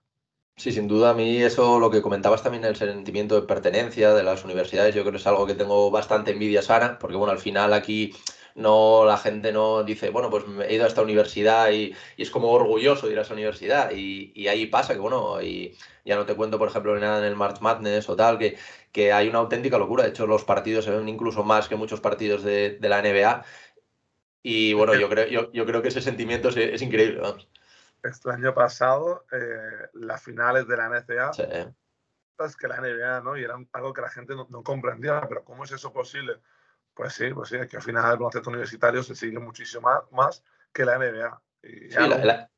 Sí, 0.56 0.72
sin 0.72 0.88
duda, 0.88 1.10
a 1.10 1.14
mí 1.16 1.42
eso, 1.42 1.80
lo 1.80 1.90
que 1.90 2.02
comentabas 2.04 2.44
también, 2.44 2.64
el 2.64 2.76
sentimiento 2.76 3.40
de 3.40 3.48
pertenencia 3.48 4.14
de 4.14 4.24
las 4.24 4.46
universidades, 4.46 4.94
yo 4.94 5.02
creo 5.02 5.12
que 5.12 5.18
es 5.18 5.28
algo 5.28 5.48
que 5.48 5.56
tengo 5.56 5.90
bastante 5.90 6.32
envidia 6.32 6.62
sana, 6.62 7.00
porque 7.00 7.18
bueno, 7.18 7.32
al 7.32 7.40
final 7.40 7.74
aquí 7.74 8.14
no 8.56 9.04
la 9.06 9.18
gente 9.18 9.52
no 9.52 9.84
dice, 9.84 10.10
bueno, 10.12 10.30
pues 10.30 10.44
he 10.68 10.76
ido 10.76 10.86
a 10.86 10.88
esta 10.88 11.02
universidad 11.02 11.72
y, 11.72 11.96
es 12.18 12.30
como 12.30 12.52
orgulloso 12.52 13.08
de 13.08 13.14
ir 13.14 13.20
a 13.20 13.24
esa 13.24 13.34
universidad 13.34 13.92
y, 13.92 14.48
ahí 14.48 14.68
pasa 14.68 14.94
que, 14.94 15.00
bueno, 15.00 15.42
y 15.42 15.76
ya 16.06 16.16
no 16.16 16.26
te 16.26 16.36
cuento, 16.36 16.60
por 16.60 16.70
ejemplo, 16.70 16.98
nada 17.00 17.20
en 17.20 17.26
el 17.26 17.36
March 17.36 17.60
Madness 17.62 18.08
o 18.10 18.16
tal, 18.16 18.38
que, 18.38 18.58
que 18.92 19.12
hay 19.12 19.28
una 19.28 19.40
auténtica 19.40 19.78
locura, 19.78 20.04
de 20.04 20.10
hecho 20.10 20.28
los 20.28 20.44
partidos 20.46 20.86
se 20.86 20.92
ven 20.92 21.10
incluso 21.10 21.44
más 21.44 21.68
que 21.68 21.76
muchos 21.76 22.00
partidos 22.00 22.44
de, 22.44 22.78
la 22.82 23.02
NBA 23.02 23.44
y 24.44 24.74
bueno, 24.74 24.94
yo 24.94 25.10
creo, 25.10 25.28
yo, 25.28 25.52
yo 25.54 25.66
creo 25.66 25.82
que 25.82 25.88
ese 25.88 26.02
sentimiento 26.02 26.50
es, 26.50 26.82
increíble, 26.82 27.22
vamos. 27.22 27.50
Este 28.04 28.30
año 28.30 28.54
pasado, 28.54 29.26
eh, 29.32 29.88
las 29.94 30.22
finales 30.22 30.68
de 30.68 30.78
la 30.78 30.90
NCA, 30.90 31.32
es 32.46 32.56
que 32.58 32.68
la 32.68 32.82
NBA, 32.82 33.22
¿no? 33.22 33.38
Y 33.38 33.44
era 33.44 33.56
algo 33.72 33.94
que 33.94 34.02
la 34.02 34.10
gente 34.10 34.36
no, 34.36 34.46
no 34.50 34.62
comprendía, 34.62 35.22
pero 35.28 35.46
¿cómo 35.46 35.64
es 35.64 35.72
eso 35.72 35.94
posible? 35.94 36.40
Pues 36.94 37.14
sí, 37.14 37.34
pues 37.34 37.50
sí, 37.50 37.56
es 37.56 37.68
que 37.68 37.78
al 37.78 37.84
final 37.84 38.12
el 38.12 38.18
baloncesto 38.18 38.50
universitario 38.50 39.02
se 39.02 39.16
sigue 39.16 39.40
muchísimo 39.40 39.84
más, 39.84 40.04
más 40.12 40.44
que 40.74 40.86
la 40.86 40.98
NBA. 40.98 41.42
Y 41.64 41.90
sí, 41.90 41.98
la, 41.98 42.52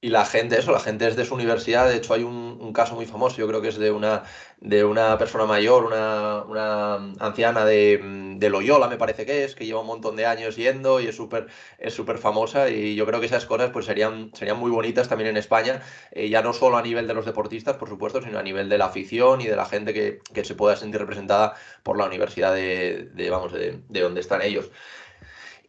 y 0.00 0.10
la 0.10 0.24
gente, 0.24 0.58
eso, 0.58 0.70
la 0.70 0.78
gente 0.80 1.08
es 1.08 1.16
de 1.16 1.24
su 1.24 1.34
universidad. 1.34 1.88
De 1.88 1.96
hecho, 1.96 2.14
hay 2.14 2.22
un, 2.22 2.72
caso 2.72 2.94
muy 2.94 3.06
famoso, 3.06 3.38
yo 3.38 3.48
creo 3.48 3.62
que 3.62 3.68
es 3.68 3.78
de 3.78 3.90
una, 3.90 4.24
de 4.60 4.84
una 4.84 5.16
persona 5.18 5.46
mayor, 5.46 5.84
una, 5.84 6.42
una 6.42 6.94
anciana 7.18 7.64
de, 7.64 7.98
de, 8.36 8.50
Loyola, 8.50 8.88
me 8.88 8.98
parece 8.98 9.24
que 9.26 9.42
es, 9.44 9.54
que 9.54 9.64
lleva 9.66 9.80
un 9.80 9.86
montón 9.86 10.16
de 10.16 10.26
años 10.26 10.54
yendo 10.54 11.00
y 11.00 11.06
es 11.06 11.16
súper 11.16 11.46
es 11.78 11.94
súper 11.94 12.18
famosa. 12.18 12.68
Y 12.70 12.94
yo 12.94 13.06
creo 13.06 13.20
que 13.20 13.26
esas 13.26 13.46
cosas 13.46 13.70
pues, 13.70 13.86
serían, 13.86 14.30
serían 14.34 14.58
muy 14.58 14.70
bonitas 14.70 15.08
también 15.08 15.30
en 15.30 15.36
España, 15.38 15.82
eh, 16.12 16.28
ya 16.28 16.42
no 16.42 16.52
solo 16.52 16.76
a 16.76 16.82
nivel 16.82 17.08
de 17.08 17.14
los 17.14 17.26
deportistas, 17.26 17.76
por 17.76 17.88
supuesto, 17.88 18.22
sino 18.22 18.38
a 18.38 18.42
nivel 18.42 18.68
de 18.68 18.78
la 18.78 18.86
afición 18.86 19.40
y 19.40 19.46
de 19.46 19.56
la 19.56 19.64
gente 19.64 19.94
que, 19.94 20.20
que 20.32 20.44
se 20.44 20.54
pueda 20.54 20.76
sentir 20.76 21.00
representada 21.00 21.54
por 21.82 21.98
la 21.98 22.06
universidad 22.06 22.54
de, 22.54 23.10
de 23.14 23.30
vamos, 23.30 23.52
de, 23.52 23.80
de 23.88 24.00
donde 24.00 24.20
están 24.20 24.42
ellos. 24.42 24.70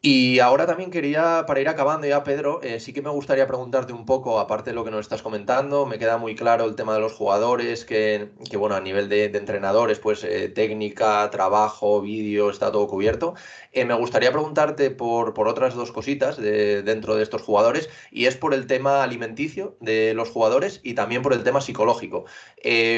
Y 0.01 0.39
ahora 0.39 0.65
también 0.65 0.91
quería, 0.91 1.43
para 1.45 1.59
ir 1.59 1.67
acabando 1.67 2.07
ya, 2.07 2.23
Pedro, 2.23 2.61
eh, 2.63 2.79
sí 2.79 2.93
que 2.93 3.01
me 3.01 3.09
gustaría 3.09 3.47
preguntarte 3.47 3.91
un 3.91 4.05
poco, 4.05 4.39
aparte 4.39 4.69
de 4.69 4.73
lo 4.73 4.85
que 4.85 4.91
nos 4.91 5.01
estás 5.01 5.21
comentando, 5.21 5.85
me 5.85 5.99
queda 5.99 6.17
muy 6.17 6.35
claro 6.35 6.63
el 6.63 6.75
tema 6.75 6.93
de 6.93 7.01
los 7.01 7.11
jugadores, 7.11 7.83
que, 7.83 8.29
que 8.49 8.55
bueno, 8.55 8.75
a 8.75 8.79
nivel 8.79 9.09
de, 9.09 9.25
entrenadores, 9.25 9.99
pues 9.99 10.23
eh, 10.23 10.47
técnica, 10.47 11.29
trabajo, 11.31 11.99
vídeo, 11.99 12.49
está 12.49 12.71
todo 12.71 12.87
cubierto. 12.87 13.33
Eh, 13.73 13.83
me 13.83 13.93
gustaría 13.93 14.31
preguntarte 14.31 14.89
por, 14.89 15.33
por 15.33 15.49
otras 15.49 15.75
dos 15.75 15.91
cositas 15.91 16.37
de, 16.37 16.81
dentro 16.81 17.15
de 17.17 17.23
estos 17.23 17.41
jugadores, 17.41 17.89
y 18.09 18.27
es 18.27 18.37
por 18.37 18.53
el 18.53 18.67
tema 18.67 19.03
alimenticio 19.03 19.75
de 19.81 20.13
los 20.13 20.29
jugadores 20.29 20.79
y 20.81 20.93
también 20.93 21.23
por 21.23 21.33
el 21.33 21.43
tema 21.43 21.59
psicológico. 21.59 22.23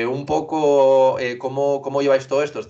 un 0.07 0.25
poco, 0.27 1.17
¿cómo, 1.39 1.81
¿cómo, 1.81 2.01
lleváis 2.03 2.27
todo 2.27 2.43
esto? 2.43 2.61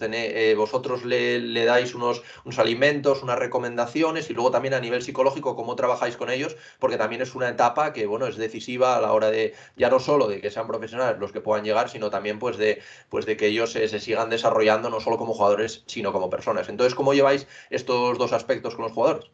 ¿Vosotros 0.55 1.03
le, 1.03 1.39
le 1.39 1.65
dais 1.65 1.93
unos, 1.95 2.23
unos 2.45 2.59
alimentos, 2.59 3.23
unas 3.23 3.37
recomendaciones? 3.37 4.20
Y 4.29 4.33
luego 4.33 4.51
también 4.51 4.73
a 4.73 4.79
nivel 4.79 5.01
psicológico 5.01 5.55
cómo 5.55 5.75
trabajáis 5.75 6.17
con 6.17 6.29
ellos, 6.29 6.55
porque 6.79 6.97
también 6.97 7.21
es 7.21 7.35
una 7.35 7.49
etapa 7.49 7.93
que 7.93 8.05
bueno, 8.05 8.27
es 8.27 8.37
decisiva 8.37 8.95
a 8.95 9.01
la 9.01 9.13
hora 9.13 9.31
de 9.31 9.55
ya 9.75 9.89
no 9.89 9.99
solo 9.99 10.27
de 10.27 10.41
que 10.41 10.51
sean 10.51 10.67
profesionales 10.67 11.19
los 11.19 11.31
que 11.31 11.41
puedan 11.41 11.63
llegar, 11.63 11.89
sino 11.89 12.09
también 12.09 12.39
pues 12.39 12.57
de 12.57 12.81
pues 13.09 13.25
de 13.25 13.37
que 13.37 13.47
ellos 13.47 13.71
se, 13.71 13.87
sigan 13.99 14.29
desarrollando 14.29 14.89
no 14.89 14.99
solo 14.99 15.17
como 15.17 15.33
jugadores, 15.33 15.83
sino 15.87 16.11
como 16.11 16.29
personas. 16.29 16.69
Entonces, 16.69 16.95
¿cómo 16.95 17.13
lleváis 17.13 17.47
estos 17.69 18.17
dos 18.17 18.33
aspectos 18.33 18.75
con 18.75 18.83
los 18.83 18.91
jugadores? 18.93 19.31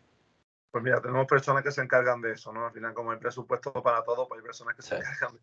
Pues 0.72 0.84
mira, 0.84 1.02
tenemos 1.02 1.26
personas 1.28 1.64
que 1.64 1.72
se 1.72 1.82
encargan 1.82 2.22
de 2.22 2.34
eso, 2.34 2.52
¿no? 2.52 2.66
Al 2.66 2.72
final, 2.72 2.94
como 2.94 3.12
hay 3.12 3.18
presupuesto 3.18 3.72
para 3.74 4.04
todo, 4.04 4.28
pues 4.28 4.40
hay 4.40 4.46
personas 4.46 4.76
que 4.76 4.82
se 4.82 4.96
encargan 4.96 5.40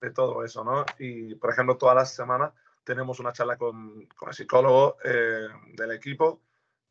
de, 0.00 0.10
todo 0.10 0.44
eso, 0.44 0.64
¿no? 0.64 0.84
Y, 0.98 1.34
por 1.34 1.50
ejemplo, 1.50 1.76
todas 1.76 1.94
las 1.94 2.14
semanas 2.14 2.52
tenemos 2.82 3.20
una 3.20 3.32
charla 3.32 3.56
con, 3.56 4.06
con 4.16 4.30
el 4.30 4.34
psicólogo 4.34 4.96
eh, 5.04 5.48
del 5.76 5.92
equipo 5.92 6.40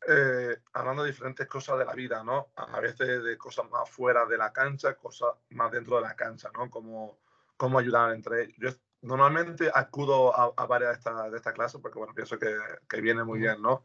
eh, 0.06 0.56
hablando 0.72 1.02
de 1.02 1.10
diferentes 1.10 1.46
cosas 1.46 1.78
de 1.78 1.84
la 1.84 1.94
vida, 1.94 2.22
¿no? 2.22 2.48
A 2.56 2.80
veces 2.80 3.22
de 3.22 3.36
cosas 3.36 3.68
más 3.70 3.90
fuera 3.90 4.26
de 4.26 4.38
la 4.38 4.52
cancha, 4.52 4.94
cosas 4.94 5.30
más 5.50 5.70
dentro 5.72 5.96
de 5.96 6.02
la 6.02 6.14
cancha, 6.14 6.50
¿no? 6.54 6.70
Como 6.70 7.18
cómo 7.58 7.78
ayudar 7.78 8.14
entre 8.14 8.44
ellos. 8.44 8.56
Yo 8.58 8.70
normalmente 9.02 9.70
acudo 9.74 10.34
a, 10.34 10.66
varias 10.66 10.92
de 10.92 10.98
estas 10.98 11.30
de 11.30 11.36
esta 11.36 11.52
clases 11.52 11.80
porque, 11.82 11.98
bueno, 11.98 12.14
pienso 12.14 12.38
que, 12.38 12.56
que, 12.88 13.00
viene 13.02 13.24
muy 13.24 13.40
bien, 13.40 13.60
¿no? 13.60 13.82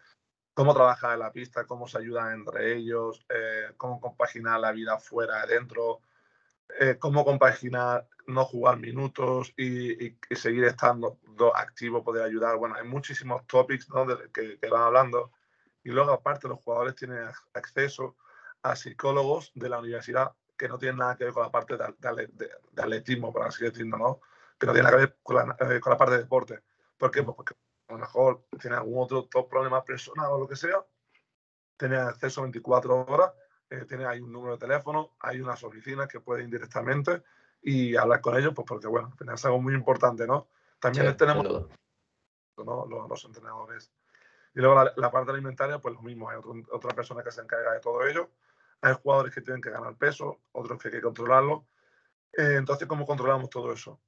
Cómo 0.54 0.73
trabajar 0.73 1.13
en 1.13 1.19
la 1.19 1.34
pista, 1.34 1.65
cómo 1.65 1.88
se 1.88 1.97
ayudan 1.97 2.34
entre 2.34 2.73
ellos, 2.73 3.26
eh, 3.30 3.73
cómo 3.76 3.99
compaginar 3.99 4.60
la 4.60 4.71
vida 4.71 4.97
fuera, 4.99 5.45
dentro, 5.47 6.02
eh, 6.80 6.97
cómo 6.99 7.26
compaginar 7.26 8.08
no 8.28 8.45
jugar 8.45 8.78
minutos 8.78 9.54
y, 9.58 10.06
y, 10.06 10.17
seguir 10.36 10.63
estando 10.65 11.17
activo, 11.56 12.04
poder 12.04 12.23
ayudar. 12.23 12.58
Bueno, 12.58 12.76
hay 12.76 12.88
muchísimos 12.88 13.45
topics 13.47 13.89
¿no? 13.89 14.06
que, 14.32 14.60
que 14.60 14.69
van 14.69 14.84
hablando 14.84 15.32
y 15.83 15.89
luego, 15.91 16.11
aparte, 16.11 16.47
los 16.47 16.59
jugadores 16.59 16.95
tienen 16.95 17.27
acceso 17.53 18.15
a 18.61 18.75
psicólogos 18.75 19.51
de 19.53 19.69
la 19.69 19.79
universidad 19.79 20.33
que 20.57 20.69
no 20.69 20.77
tienen 20.77 20.97
nada 20.97 21.17
que 21.17 21.25
ver 21.25 21.33
con 21.33 21.43
la 21.43 21.51
parte 21.51 21.75
de, 21.75 22.49
atletismo, 22.77 23.33
por 23.33 23.43
así 23.43 23.65
decirlo, 23.65 23.97
¿no? 23.97 24.21
Que 24.57 24.65
no 24.65 24.73
tienen 24.73 24.91
nada 24.91 24.97
que 24.97 25.05
ver 25.05 25.17
con 25.21 25.35
la, 25.35 25.57
eh, 25.59 25.79
parte 25.81 26.11
de 26.11 26.17
deporte. 26.19 26.61
¿Por 26.97 27.11
qué? 27.11 27.23
Pues 27.23 27.35
porque 27.35 27.55
a 27.89 27.93
lo 27.93 27.99
mejor 27.99 28.45
tiene 28.61 28.77
algún 28.77 29.03
otro, 29.03 29.47
problema 29.49 29.83
personal 29.83 30.31
o 30.31 30.39
lo 30.39 30.47
que 30.47 30.55
sea, 30.55 30.85
tiene 31.75 31.97
acceso 31.97 32.43
24 32.43 33.05
horas, 33.05 33.33
eh, 33.69 33.85
tiene 33.85 34.05
ahí 34.05 34.21
un 34.21 34.31
número 34.31 34.53
de 34.53 34.59
teléfono, 34.59 35.15
hay 35.19 35.41
unas 35.41 35.63
oficinas 35.63 36.07
que 36.07 36.21
pueden 36.21 36.45
ir 36.45 36.51
directamente 36.51 37.23
y 37.61 37.95
hablar 37.95 38.21
con 38.21 38.37
ellos, 38.37 38.53
pues 38.55 38.65
porque, 38.67 38.87
bueno, 38.87 39.13
es 39.33 39.45
algo 39.45 39.61
muy 39.61 39.73
importante, 39.73 40.25
¿no? 40.25 40.47
También 40.79 41.15
tenemos 41.17 41.43
¿no? 41.43 42.85
los, 42.85 43.09
los 43.09 43.25
entrenadores 43.25 43.91
y 44.55 44.59
luego 44.59 44.91
la, 44.95 45.11
parte 45.11 45.31
alimentaria, 45.31 45.79
pues 45.79 45.95
lo 45.95 46.01
mismo, 46.01 46.29
hay 46.29 46.37
otra 46.71 46.95
persona 46.95 47.23
que 47.23 47.31
se 47.31 47.41
encarga 47.41 47.73
de 47.73 47.79
todo 47.79 48.05
ello. 48.05 48.29
Hay 48.81 48.93
jugadores 49.01 49.33
que 49.33 49.41
tienen 49.41 49.61
que 49.61 49.71
ganar 49.71 49.95
peso, 49.97 50.41
otros 50.51 50.79
que 50.79 50.89
hay 50.89 50.93
que 50.95 51.01
controlarlo. 51.01 51.65
Eh, 52.33 52.55
entonces, 52.57 52.87
¿cómo 52.87 53.05
controlamos 53.05 53.49
todo 53.49 53.73
eso? 53.73 53.99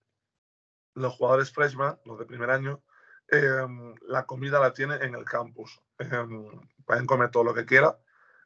Los 0.94 1.14
jugadores 1.16 1.52
freshman, 1.52 2.00
los 2.06 2.20
de 2.20 2.26
primer 2.26 2.52
año, 2.52 2.84
em, 3.28 3.96
la 4.04 4.26
comida 4.26 4.60
la 4.60 4.74
tienen 4.74 5.02
en 5.02 5.16
el 5.16 5.26
campus. 5.26 5.82
Em, 5.98 6.48
pueden 6.86 7.06
comer 7.06 7.32
todo 7.32 7.44
lo 7.44 7.54
que 7.54 7.66
quieran, 7.66 7.94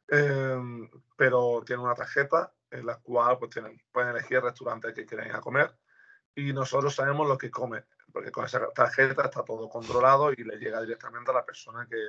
em, 0.08 0.88
pero 1.16 1.62
tienen 1.66 1.84
una 1.84 1.94
tarjeta 1.94 2.52
en 2.70 2.86
la 2.86 2.96
cual 2.96 3.38
pues, 3.38 3.50
tienen, 3.50 3.82
pueden 3.92 4.10
elegir 4.10 4.38
el 4.38 4.44
restaurante 4.44 4.94
que 4.94 5.04
quieren 5.04 5.28
ir 5.28 5.34
a 5.34 5.40
comer 5.40 5.74
y 6.34 6.52
nosotros 6.52 6.94
sabemos 6.94 7.26
lo 7.28 7.36
que 7.36 7.50
come 7.50 7.84
porque 8.10 8.30
con 8.30 8.44
esa 8.44 8.68
tarjeta 8.70 9.24
está 9.24 9.42
todo 9.42 9.68
controlado 9.68 10.32
y 10.32 10.36
le 10.36 10.56
llega 10.58 10.80
directamente 10.80 11.30
a 11.30 11.34
la 11.34 11.44
persona 11.44 11.86
que, 11.88 12.02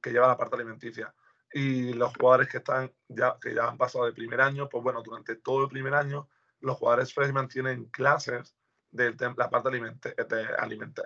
que 0.00 0.10
lleva 0.10 0.28
la 0.28 0.36
parte 0.36 0.56
alimenticia. 0.56 1.14
Y 1.52 1.94
los 1.94 2.14
jugadores 2.14 2.48
que 2.48 2.58
están 2.58 2.92
ya 3.08 3.38
que 3.40 3.54
ya 3.54 3.68
han 3.68 3.78
pasado 3.78 4.04
de 4.04 4.12
primer 4.12 4.40
año, 4.40 4.68
pues 4.68 4.84
bueno, 4.84 5.02
durante 5.02 5.36
todo 5.36 5.64
el 5.64 5.70
primer 5.70 5.94
año 5.94 6.28
los 6.60 6.76
jugadores 6.76 7.14
freshman 7.14 7.48
tienen 7.48 7.86
clases 7.86 8.54
de 8.90 9.14
la 9.36 9.50
parte 9.50 9.68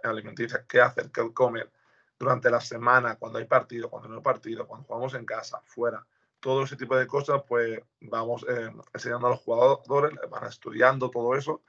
alimenticia, 0.03 0.65
qué 0.67 0.81
hacer, 0.81 1.11
qué 1.11 1.33
comer 1.33 1.71
durante 2.19 2.51
la 2.51 2.61
semana, 2.61 3.17
cuando 3.17 3.39
hay 3.39 3.47
partido, 3.47 3.91
cuando 3.91 4.09
no 4.09 4.17
hay 4.17 4.23
partido, 4.23 4.67
cuando 4.67 4.87
jugamos 4.87 5.15
en 5.15 5.27
casa, 5.27 5.61
fuera, 5.65 6.05
todo 6.41 6.63
ese 6.63 6.77
tipo 6.77 6.97
de 6.97 7.07
cosas, 7.07 7.43
pues 7.47 7.81
vamos 8.01 8.47
eh, 8.49 8.73
enseñando 8.95 9.27
a 9.27 9.31
los 9.31 9.41
jugadores, 9.41 10.19
van 10.31 10.45
estudiando 10.47 11.11
todo 11.11 11.35
eso 11.37 11.63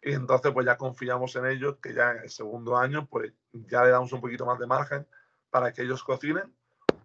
y 0.00 0.12
entonces 0.12 0.52
pues 0.52 0.64
ya 0.66 0.76
confiamos 0.76 1.34
en 1.36 1.46
ellos 1.46 1.76
que 1.82 1.92
ya 1.92 2.12
en 2.12 2.18
el 2.18 2.30
segundo 2.30 2.76
año 2.76 3.06
pues 3.06 3.32
ya 3.52 3.84
le 3.84 3.90
damos 3.90 4.12
un 4.12 4.20
poquito 4.20 4.46
más 4.46 4.58
de 4.58 4.66
margen 4.66 5.06
para 5.50 5.72
que 5.72 5.82
ellos 5.82 6.04
cocinen 6.04 6.54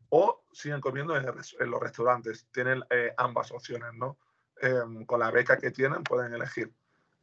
o 0.10 0.44
sigan 0.52 0.80
comiendo 0.80 1.18
en, 1.18 1.26
los 1.26 1.82
restaurantes. 1.82 2.48
Tienen 2.52 2.84
eh, 2.92 3.14
ambas 3.18 3.52
opciones, 3.52 3.94
¿no? 3.94 4.18
Em, 4.62 5.06
con 5.06 5.20
la 5.20 5.32
beca 5.32 5.58
que 5.58 5.72
tienen 5.72 6.04
pueden 6.04 6.34
elegir. 6.34 6.72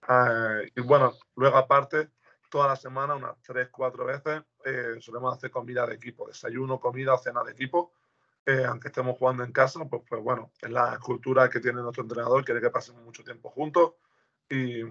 Ah, 0.09 0.61
y 0.75 0.81
bueno, 0.81 1.13
luego 1.37 1.57
aparte, 1.57 2.11
toda 2.51 2.67
la 2.67 2.77
semana, 2.77 3.15
unas 3.15 3.41
tres, 3.43 3.69
cuatro 3.71 4.07
veces, 4.07 4.43
eh, 4.65 4.97
solemos 4.99 5.37
hacer 5.37 5.53
comida 5.53 5.87
de 5.87 5.95
equipo, 5.95 6.27
desayuno, 6.27 6.81
comida 6.81 7.17
cena 7.17 7.45
de 7.45 7.53
equipo. 7.53 7.93
Eh, 8.45 8.65
aunque 8.65 8.89
estemos 8.89 9.17
jugando 9.17 9.45
en 9.45 9.53
casa, 9.53 9.85
pues, 9.85 10.03
pues 10.09 10.21
bueno, 10.21 10.51
es 10.61 10.71
la 10.71 10.99
cultura 10.99 11.49
que 11.49 11.61
tiene 11.61 11.81
nuestro 11.81 12.03
entrenador, 12.03 12.45
quiere 12.45 12.61
que 12.61 12.71
pasemos 12.71 13.05
mucho 13.05 13.23
tiempo 13.23 13.51
juntos 13.51 13.93
y, 14.51 14.83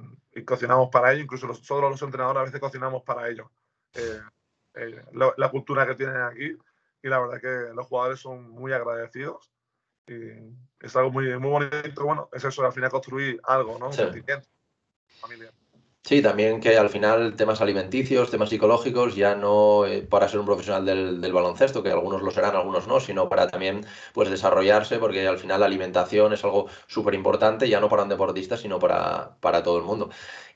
cocinamos 0.46 0.90
para 0.90 1.12
ellos, 1.12 1.26
incluso 1.26 1.48
nosotros 1.48 1.92
los 1.92 2.02
entrenadores 2.02 2.40
a 2.40 2.46
veces 2.46 2.62
cocinamos 2.62 3.04
para 3.04 3.28
ellos. 3.28 3.48
Eh, 3.94 4.22
eh, 4.76 5.04
la, 5.14 5.50
cultura 5.52 5.86
que 5.86 5.96
tienen 5.96 6.22
aquí 6.22 6.56
y 7.02 7.10
la 7.10 7.20
verdad 7.20 7.42
que 7.42 7.74
los 7.74 7.86
jugadores 7.88 8.20
son 8.20 8.50
muy 8.50 8.72
agradecidos 8.72 9.52
y 10.08 10.14
es 10.80 10.96
algo 10.96 11.12
muy, 11.12 11.38
muy 11.38 11.50
bonito. 11.50 12.06
Bueno, 12.06 12.30
es 12.32 12.44
eso, 12.44 12.66
al 12.66 12.72
final 12.72 12.90
construir 12.90 13.40
algo, 13.44 13.78
¿no? 13.78 13.88
Un 13.88 13.94
sí. 13.94 14.04
familia. 15.20 15.52
Sí, 16.10 16.24
también 16.24 16.60
que 16.60 16.76
al 16.76 16.90
final 16.90 17.36
temas 17.36 17.62
alimenticios, 17.62 18.32
temas 18.32 18.50
psicológicos, 18.50 19.16
ya 19.16 19.36
no 19.36 19.86
eh, 19.86 20.02
para 20.02 20.28
ser 20.28 20.40
un 20.40 20.48
profesional 20.48 20.84
del, 20.84 21.32
baloncesto, 21.32 21.84
que 21.84 21.92
algunos 21.92 22.24
lo 22.24 22.32
serán, 22.32 22.56
algunos 22.56 22.88
no, 22.88 23.00
sino 23.00 23.30
para 23.30 23.48
también 23.48 23.86
pues 24.12 24.28
desarrollarse, 24.32 24.98
porque 24.98 25.28
al 25.28 25.38
final 25.38 25.60
la 25.60 25.68
alimentación 25.68 26.34
es 26.34 26.44
algo 26.44 26.66
súper 26.88 27.14
importante, 27.14 27.70
ya 27.70 27.80
no 27.80 27.90
para 27.90 28.02
un 28.02 28.10
deportista, 28.10 28.58
sino 28.58 28.80
para, 28.80 29.38
para 29.40 29.62
todo 29.62 29.78
el 29.78 29.84
mundo. 29.84 30.10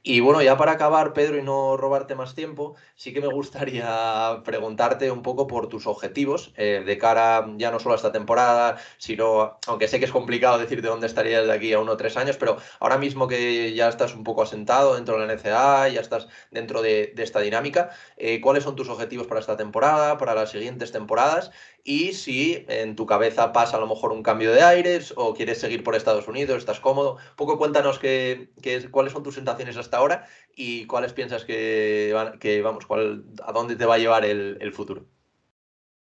Y 0.05 0.19
bueno, 0.19 0.41
ya 0.41 0.57
para 0.57 0.73
acabar, 0.73 1.13
Pedro, 1.13 1.37
y 1.37 1.43
no 1.43 1.77
robarte 1.77 2.13
más 2.13 2.35
tiempo, 2.35 2.75
sí 2.93 3.13
que 3.13 3.21
me 3.21 3.27
gustaría 3.27 4.41
preguntarte 4.43 5.09
un 5.09 5.21
poco 5.21 5.47
por 5.47 5.69
tus 5.69 5.87
objetivos 5.87 6.51
eh, 6.57 6.83
de 6.85 6.97
cara 6.97 7.47
ya 7.55 7.71
no 7.71 7.79
solo 7.79 7.93
a 7.93 7.95
esta 7.95 8.11
temporada, 8.11 8.75
sino, 8.97 9.59
aunque 9.65 9.87
sé 9.87 9.99
que 9.99 10.05
es 10.05 10.11
complicado 10.11 10.57
decir 10.57 10.81
de 10.81 10.89
dónde 10.89 11.07
estarías 11.07 11.47
de 11.47 11.53
aquí 11.53 11.71
a 11.71 11.79
uno 11.79 11.93
o 11.93 11.97
tres 11.97 12.17
años, 12.17 12.35
pero 12.35 12.57
ahora 12.81 12.97
mismo 12.97 13.29
que 13.29 13.73
ya 13.73 13.87
estás 13.87 14.13
un 14.13 14.25
poco 14.25 14.41
asentado 14.43 14.95
dentro 14.95 15.17
de 15.17 15.25
la 15.25 15.33
NCA, 15.35 15.87
ya 15.87 16.01
estás 16.01 16.27
dentro 16.51 16.81
de, 16.81 17.13
esta 17.17 17.39
dinámica, 17.39 17.91
eh, 18.17 18.41
¿cuáles 18.41 18.65
son 18.65 18.75
tus 18.75 18.89
objetivos 18.89 19.27
para 19.27 19.39
esta 19.39 19.55
temporada, 19.55 20.17
para 20.17 20.35
las 20.35 20.51
siguientes 20.51 20.91
temporadas? 20.91 21.51
Y 21.83 22.13
si 22.13 22.65
en 22.69 22.95
tu 22.95 23.05
cabeza 23.05 23.51
pasa 23.51 23.75
a 23.75 23.79
lo 23.79 23.87
mejor 23.87 24.13
un 24.13 24.23
cambio 24.23 24.53
de 24.53 24.61
aires 24.61 25.13
o 25.17 25.33
quieres 25.33 25.59
seguir 25.59 25.83
por 25.83 25.95
Estados 25.95 26.27
Unidos, 26.29 26.57
estás 26.57 26.79
cómodo. 26.79 27.15
Un 27.15 27.35
poco 27.35 27.57
cuéntanos 27.57 27.99
qué, 27.99 28.51
cuáles 28.89 29.11
son 29.11 29.23
tus 29.23 29.35
sensaciones 29.35 29.75
hasta 29.75 29.97
ahora 29.97 30.25
y 30.55 30.87
cuáles 30.87 31.11
piensas 31.11 31.43
que, 31.43 32.15
que 32.39 32.61
vamos, 32.61 32.85
cuál, 32.85 33.25
a 33.43 33.51
dónde 33.51 33.75
te 33.75 33.85
va 33.85 33.95
a 33.95 33.97
llevar 33.97 34.23
el, 34.23 34.73
futuro. 34.73 35.05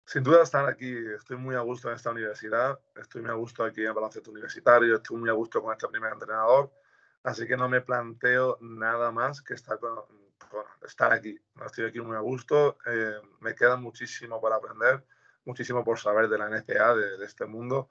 Sin 0.06 0.22
duda 0.22 0.42
estar 0.42 0.66
aquí, 0.66 0.94
estoy 1.14 1.36
muy 1.36 1.56
a 1.56 1.60
gusto 1.60 1.88
en 1.88 1.96
esta 1.96 2.10
universidad, 2.10 2.78
estoy 2.94 3.20
muy 3.20 3.30
a 3.30 3.34
gusto 3.34 3.62
aquí 3.62 3.82
en 3.82 3.88
el 3.88 3.92
baloncesto 3.92 4.30
universitario, 4.30 4.96
estoy 4.96 5.18
muy 5.18 5.28
a 5.28 5.34
gusto 5.34 5.60
con 5.60 5.72
este 5.72 5.88
primer 5.88 6.12
entrenador, 6.12 6.72
así 7.22 7.46
que 7.46 7.56
no 7.56 7.68
me 7.68 7.82
planteo 7.82 8.56
nada 8.60 9.10
más 9.10 9.42
que 9.42 9.54
estar, 9.54 9.78
con, 9.78 9.98
estar 10.86 11.12
aquí. 11.12 11.38
Estoy 11.66 11.86
aquí 11.86 12.00
muy 12.00 12.16
a 12.16 12.20
gusto, 12.20 12.78
eh, 12.86 13.16
me 13.40 13.54
queda 13.54 13.76
muchísimo 13.76 14.40
para 14.40 14.56
aprender 14.56 15.04
muchísimo 15.46 15.82
por 15.84 15.98
saber 15.98 16.28
de 16.28 16.38
la 16.38 16.48
NCA, 16.50 16.94
de, 16.94 17.24
este 17.24 17.46
mundo. 17.46 17.88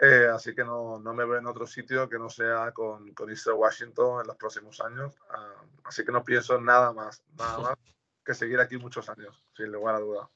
Eh, 0.00 0.28
así 0.32 0.54
que 0.54 0.62
no, 0.62 1.00
no, 1.00 1.12
me 1.12 1.24
veo 1.24 1.38
en 1.38 1.46
otro 1.46 1.66
sitio 1.66 2.08
que 2.08 2.18
no 2.18 2.30
sea 2.30 2.70
con, 2.70 3.12
con 3.14 3.30
Easter 3.30 3.54
Washington 3.54 4.20
en 4.20 4.28
los 4.28 4.36
próximos 4.36 4.80
años. 4.80 5.16
Ah, 5.30 5.64
así 5.84 6.04
que 6.04 6.12
no 6.12 6.22
pienso 6.22 6.60
nada 6.60 6.92
más, 6.92 7.24
nada 7.36 7.58
más 7.58 7.74
que 8.24 8.34
seguir 8.34 8.60
aquí 8.60 8.76
muchos 8.76 9.08
años, 9.08 9.44
sin 9.56 9.72
lugar 9.72 9.96
a 9.96 10.00
duda. 10.00 10.30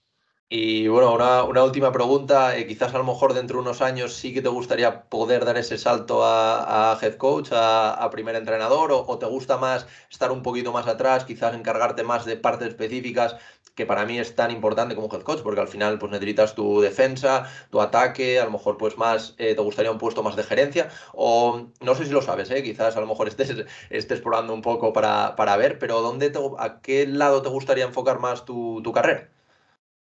Y 0.54 0.86
bueno, 0.86 1.14
una, 1.14 1.64
última 1.64 1.92
pregunta. 1.92 2.58
Eh, 2.58 2.66
quizás 2.66 2.94
a 2.94 2.98
lo 2.98 3.04
mejor 3.04 3.32
dentro 3.32 3.56
de 3.56 3.62
unos 3.62 3.80
años 3.80 4.12
sí 4.12 4.34
que 4.34 4.42
te 4.42 4.50
gustaría 4.50 5.04
poder 5.04 5.46
dar 5.46 5.56
ese 5.56 5.78
salto 5.78 6.20
a, 6.26 6.98
head 7.00 7.14
coach, 7.16 7.48
a, 7.52 8.06
primer 8.10 8.36
entrenador, 8.36 8.90
o, 8.92 9.18
te 9.18 9.24
gusta 9.24 9.56
más 9.56 9.86
estar 10.10 10.30
un 10.30 10.42
poquito 10.42 10.70
más 10.70 10.86
atrás, 10.86 11.24
quizás 11.24 11.54
encargarte 11.54 12.02
más 12.02 12.26
de 12.26 12.36
partes 12.36 12.68
específicas 12.68 13.36
que 13.74 13.86
para 13.86 14.04
mí 14.04 14.18
es 14.18 14.36
tan 14.36 14.50
importante 14.50 14.94
como 14.94 15.08
head 15.10 15.22
coach, 15.22 15.40
porque 15.42 15.62
al 15.62 15.68
final 15.68 15.98
pues 15.98 16.12
necesitas 16.12 16.54
tu 16.54 16.82
defensa, 16.82 17.50
tu 17.70 17.80
ataque, 17.80 18.38
a 18.38 18.44
lo 18.44 18.50
mejor 18.50 18.76
pues 18.76 18.98
más, 18.98 19.34
eh, 19.38 19.54
te 19.54 19.62
gustaría 19.62 19.90
un 19.90 19.96
puesto 19.96 20.22
más 20.22 20.36
de 20.36 20.42
gerencia, 20.42 20.90
o 21.14 21.68
no 21.80 21.94
sé 21.94 22.04
si 22.04 22.10
lo 22.10 22.20
sabes, 22.20 22.50
¿eh? 22.50 22.62
quizás 22.62 22.94
a 22.94 23.00
lo 23.00 23.06
mejor 23.06 23.26
estés, 23.28 23.48
estés 23.88 24.18
explorando 24.18 24.52
un 24.52 24.60
poco 24.60 24.92
para, 24.92 25.34
para 25.34 25.56
ver, 25.56 25.78
pero 25.78 26.02
¿dónde 26.02 26.30
¿a 26.58 26.80
qué 26.82 27.06
lado 27.06 27.40
te 27.40 27.48
gustaría 27.48 27.86
enfocar 27.86 28.18
más 28.18 28.44
tu, 28.44 28.82
tu, 28.82 28.92
carrera? 28.92 29.30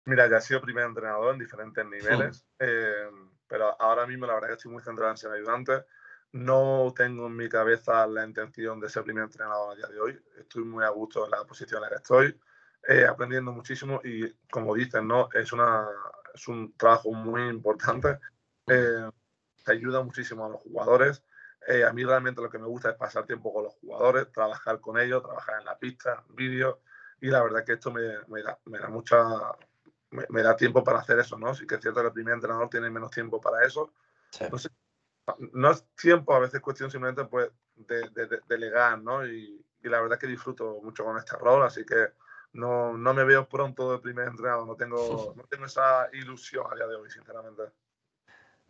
Mira, 0.09 0.27
ya 0.27 0.39
he 0.39 0.41
sido 0.41 0.63
primer 0.63 0.87
entrenador 0.87 1.35
en 1.35 1.39
diferentes 1.39 1.85
niveles, 1.85 2.47
eh, 2.59 3.11
pero 3.47 3.77
ahora 3.79 4.07
mismo 4.07 4.25
la 4.25 4.33
verdad 4.33 4.49
que 4.49 4.55
estoy 4.55 4.73
muy 4.73 4.83
centrado 4.83 5.11
en 5.11 5.19
ser 5.19 5.31
ayudante. 5.33 5.85
No 6.33 6.95
tengo 6.97 7.27
en 7.27 7.37
mi 7.37 7.47
cabeza 7.47 8.07
la 8.07 8.25
intención 8.25 8.81
de 8.81 8.89
ser 8.89 9.03
primer 9.05 9.25
entrenador 9.25 9.73
a 9.73 9.77
día 9.77 9.87
de 9.87 10.01
hoy. 10.01 10.19
Estoy 10.39 10.65
muy 10.65 10.83
a 10.83 10.89
gusto 10.89 11.27
en 11.27 11.33
la 11.33 11.45
posición 11.45 11.79
en 11.79 11.83
la 11.83 11.89
que 11.91 11.97
estoy 11.97 12.41
eh, 12.89 13.05
aprendiendo 13.07 13.53
muchísimo 13.53 14.01
y 14.03 14.33
como 14.51 14.75
dicen, 14.75 15.07
¿no? 15.07 15.29
es, 15.35 15.53
una, 15.53 15.87
es 16.33 16.49
un 16.49 16.75
trabajo 16.79 17.13
muy 17.13 17.47
importante. 17.47 18.19
Eh, 18.67 19.11
te 19.63 19.73
ayuda 19.73 20.03
muchísimo 20.03 20.47
a 20.47 20.49
los 20.49 20.63
jugadores. 20.63 21.23
Eh, 21.67 21.85
a 21.85 21.93
mí 21.93 22.03
realmente 22.03 22.41
lo 22.41 22.49
que 22.49 22.59
me 22.59 22.67
gusta 22.67 22.91
es 22.91 22.97
pasar 22.97 23.27
tiempo 23.27 23.53
con 23.53 23.65
los 23.65 23.75
jugadores, 23.75 24.33
trabajar 24.33 24.81
con 24.81 24.99
ellos, 24.99 25.23
trabajar 25.23 25.59
en 25.59 25.67
la 25.67 25.79
pista, 25.79 26.25
vídeos. 26.31 26.79
Y 27.21 27.27
la 27.27 27.43
verdad 27.43 27.63
que 27.63 27.75
esto 27.75 27.91
me, 27.91 28.03
me, 28.29 28.43
da, 28.43 28.59
me 28.65 28.79
da, 28.79 28.89
mucha, 28.89 29.19
me, 30.11 30.43
da 30.43 30.57
tiempo 30.57 30.83
para 30.83 31.01
hacer 31.01 31.19
eso, 31.19 31.39
¿no? 31.39 31.55
Sí 31.55 31.67
que 31.67 31.77
es 31.77 31.81
cierto 31.81 32.01
que 32.01 32.07
el 32.07 32.13
primer 32.13 32.35
entrenador 32.35 32.69
tiene 32.69 32.91
menos 32.91 33.11
tiempo 33.11 33.41
para 33.41 33.67
eso. 33.67 33.93
no 35.53 35.71
es 35.71 35.85
tiempo, 35.95 36.35
a 36.35 36.39
veces 36.39 36.57
es 36.57 36.61
cuestión 36.61 36.91
simplemente 36.91 37.25
pues, 37.25 37.51
de, 37.77 38.09
de, 38.11 38.41
delegar, 38.49 38.99
¿no? 39.01 39.27
Y, 39.27 39.65
y, 39.83 39.89
la 39.89 40.01
verdad 40.01 40.19
que 40.19 40.27
disfruto 40.27 40.81
mucho 40.83 41.05
con 41.05 41.19
este 41.19 41.37
rol, 41.37 41.63
así 41.63 41.85
que 41.85 42.13
no, 42.53 42.97
no 42.97 43.15
me 43.15 43.25
veo 43.25 43.49
pronto 43.49 43.93
de 43.93 43.99
primer 43.99 44.29
entrenador, 44.29 44.67
no 44.67 44.77
tengo, 44.77 45.35
no 45.37 45.43
tengo 45.45 45.67
esa 45.67 46.09
ilusión 46.13 46.67
a 46.71 46.75
día 46.75 46.87
de 46.87 46.97
hoy, 46.97 47.11
sinceramente. 47.11 47.65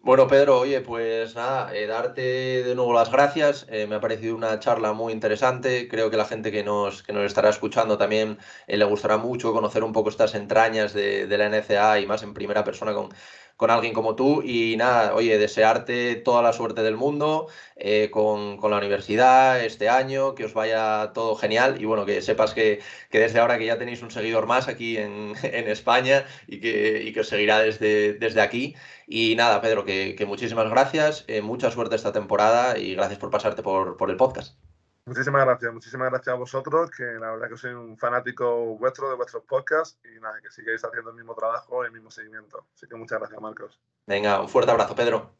Bueno, 0.00 0.26
Pedro, 0.26 0.58
oye, 0.61 0.80
pues 0.80 1.34
nada, 1.34 1.74
eh, 1.74 1.87
darte 1.87 2.22
de 2.22 2.74
nuevo 2.74 2.92
las 2.94 3.11
gracias. 3.11 3.66
Eh, 3.68 3.87
me 3.87 3.96
ha 3.96 4.00
parecido 4.00 4.34
una 4.37 4.58
charla 4.58 4.92
muy 4.92 5.12
interesante. 5.12 5.87
Creo 5.88 6.08
que 6.11 6.16
la 6.16 6.24
gente 6.24 6.50
que 6.50 6.62
nos, 6.64 7.02
que 7.02 7.12
nos 7.12 7.24
estará 7.24 7.50
escuchando 7.50 7.98
también 7.98 8.38
eh, 8.66 8.76
le 8.76 8.84
gustará 8.84 9.18
mucho 9.18 9.52
conocer 9.52 9.84
un 9.84 9.92
poco 9.92 10.08
estas 10.08 10.34
entrañas 10.34 10.94
de, 10.94 11.26
de, 11.26 11.38
la 11.38 11.46
NCA 11.50 12.00
y 12.00 12.06
más 12.06 12.22
en 12.22 12.32
primera 12.32 12.64
persona 12.64 12.94
con, 12.94 13.11
con 13.58 13.70
alguien 13.70 13.92
como 13.92 14.16
tú. 14.16 14.42
Y 14.42 14.76
nada, 14.78 15.14
oye, 15.14 15.36
desearte 15.38 16.14
toda 16.16 16.42
la 16.42 16.52
suerte 16.54 16.82
del 16.82 16.96
mundo 16.96 17.48
eh, 17.76 18.08
con, 18.10 18.56
con, 18.58 18.70
la 18.70 18.78
universidad 18.78 19.62
este 19.64 19.88
año, 19.90 20.34
que 20.34 20.44
os 20.46 20.54
vaya 20.54 21.12
todo 21.12 21.36
genial 21.36 21.80
y 21.80 21.84
bueno, 21.84 22.06
que 22.06 22.22
sepas 22.22 22.54
que, 22.54 22.80
que 23.10 23.18
desde 23.18 23.40
ahora 23.40 23.58
que 23.58 23.66
ya 23.66 23.78
tenéis 23.78 24.02
un 24.02 24.10
seguidor 24.12 24.46
más 24.46 24.68
aquí 24.68 24.96
en, 24.96 25.34
en 25.42 25.68
España 25.68 26.24
y 26.46 26.60
que, 26.60 27.02
y 27.02 27.12
que, 27.12 27.20
os 27.20 27.28
seguirá 27.28 27.58
desde, 27.60 28.14
desde 28.14 28.40
aquí. 28.40 28.76
Y 29.08 29.34
nada, 29.36 29.60
Pedro, 29.60 29.84
que, 29.84 30.14
que 30.16 30.26
muchísimas 30.26 30.70
gracias, 30.70 31.24
eh, 31.28 31.42
mucha 31.42 31.70
suerte 31.70 31.96
esta 31.96 32.12
temporada 32.12 32.78
y 32.78 32.94
gracias 32.94 33.18
por 33.18 33.30
pasarte 33.30 33.62
por, 33.62 33.96
por 33.96 34.10
el 34.10 34.16
podcast. 34.16 34.67
Muchísimas 35.08 35.42
gracias, 35.42 35.72
muchísimas 35.72 36.10
gracias 36.10 36.34
a 36.34 36.36
vosotros, 36.36 36.90
que 36.90 37.02
la 37.02 37.30
verdad 37.30 37.48
que 37.48 37.56
soy 37.56 37.72
un 37.72 37.96
fanático 37.96 38.76
vuestro, 38.76 39.08
de 39.08 39.16
vuestros 39.16 39.42
podcasts, 39.44 39.98
y 40.04 40.20
nada, 40.20 40.38
que 40.42 40.50
sigáis 40.50 40.84
haciendo 40.84 41.10
el 41.10 41.16
mismo 41.16 41.34
trabajo 41.34 41.82
y 41.82 41.86
el 41.86 41.92
mismo 41.92 42.10
seguimiento. 42.10 42.66
Así 42.74 42.86
que 42.86 42.94
muchas 42.94 43.18
gracias, 43.18 43.40
Marcos. 43.40 43.80
Venga, 44.06 44.38
un 44.42 44.50
fuerte 44.50 44.70
abrazo, 44.70 44.94
Pedro. 44.94 45.32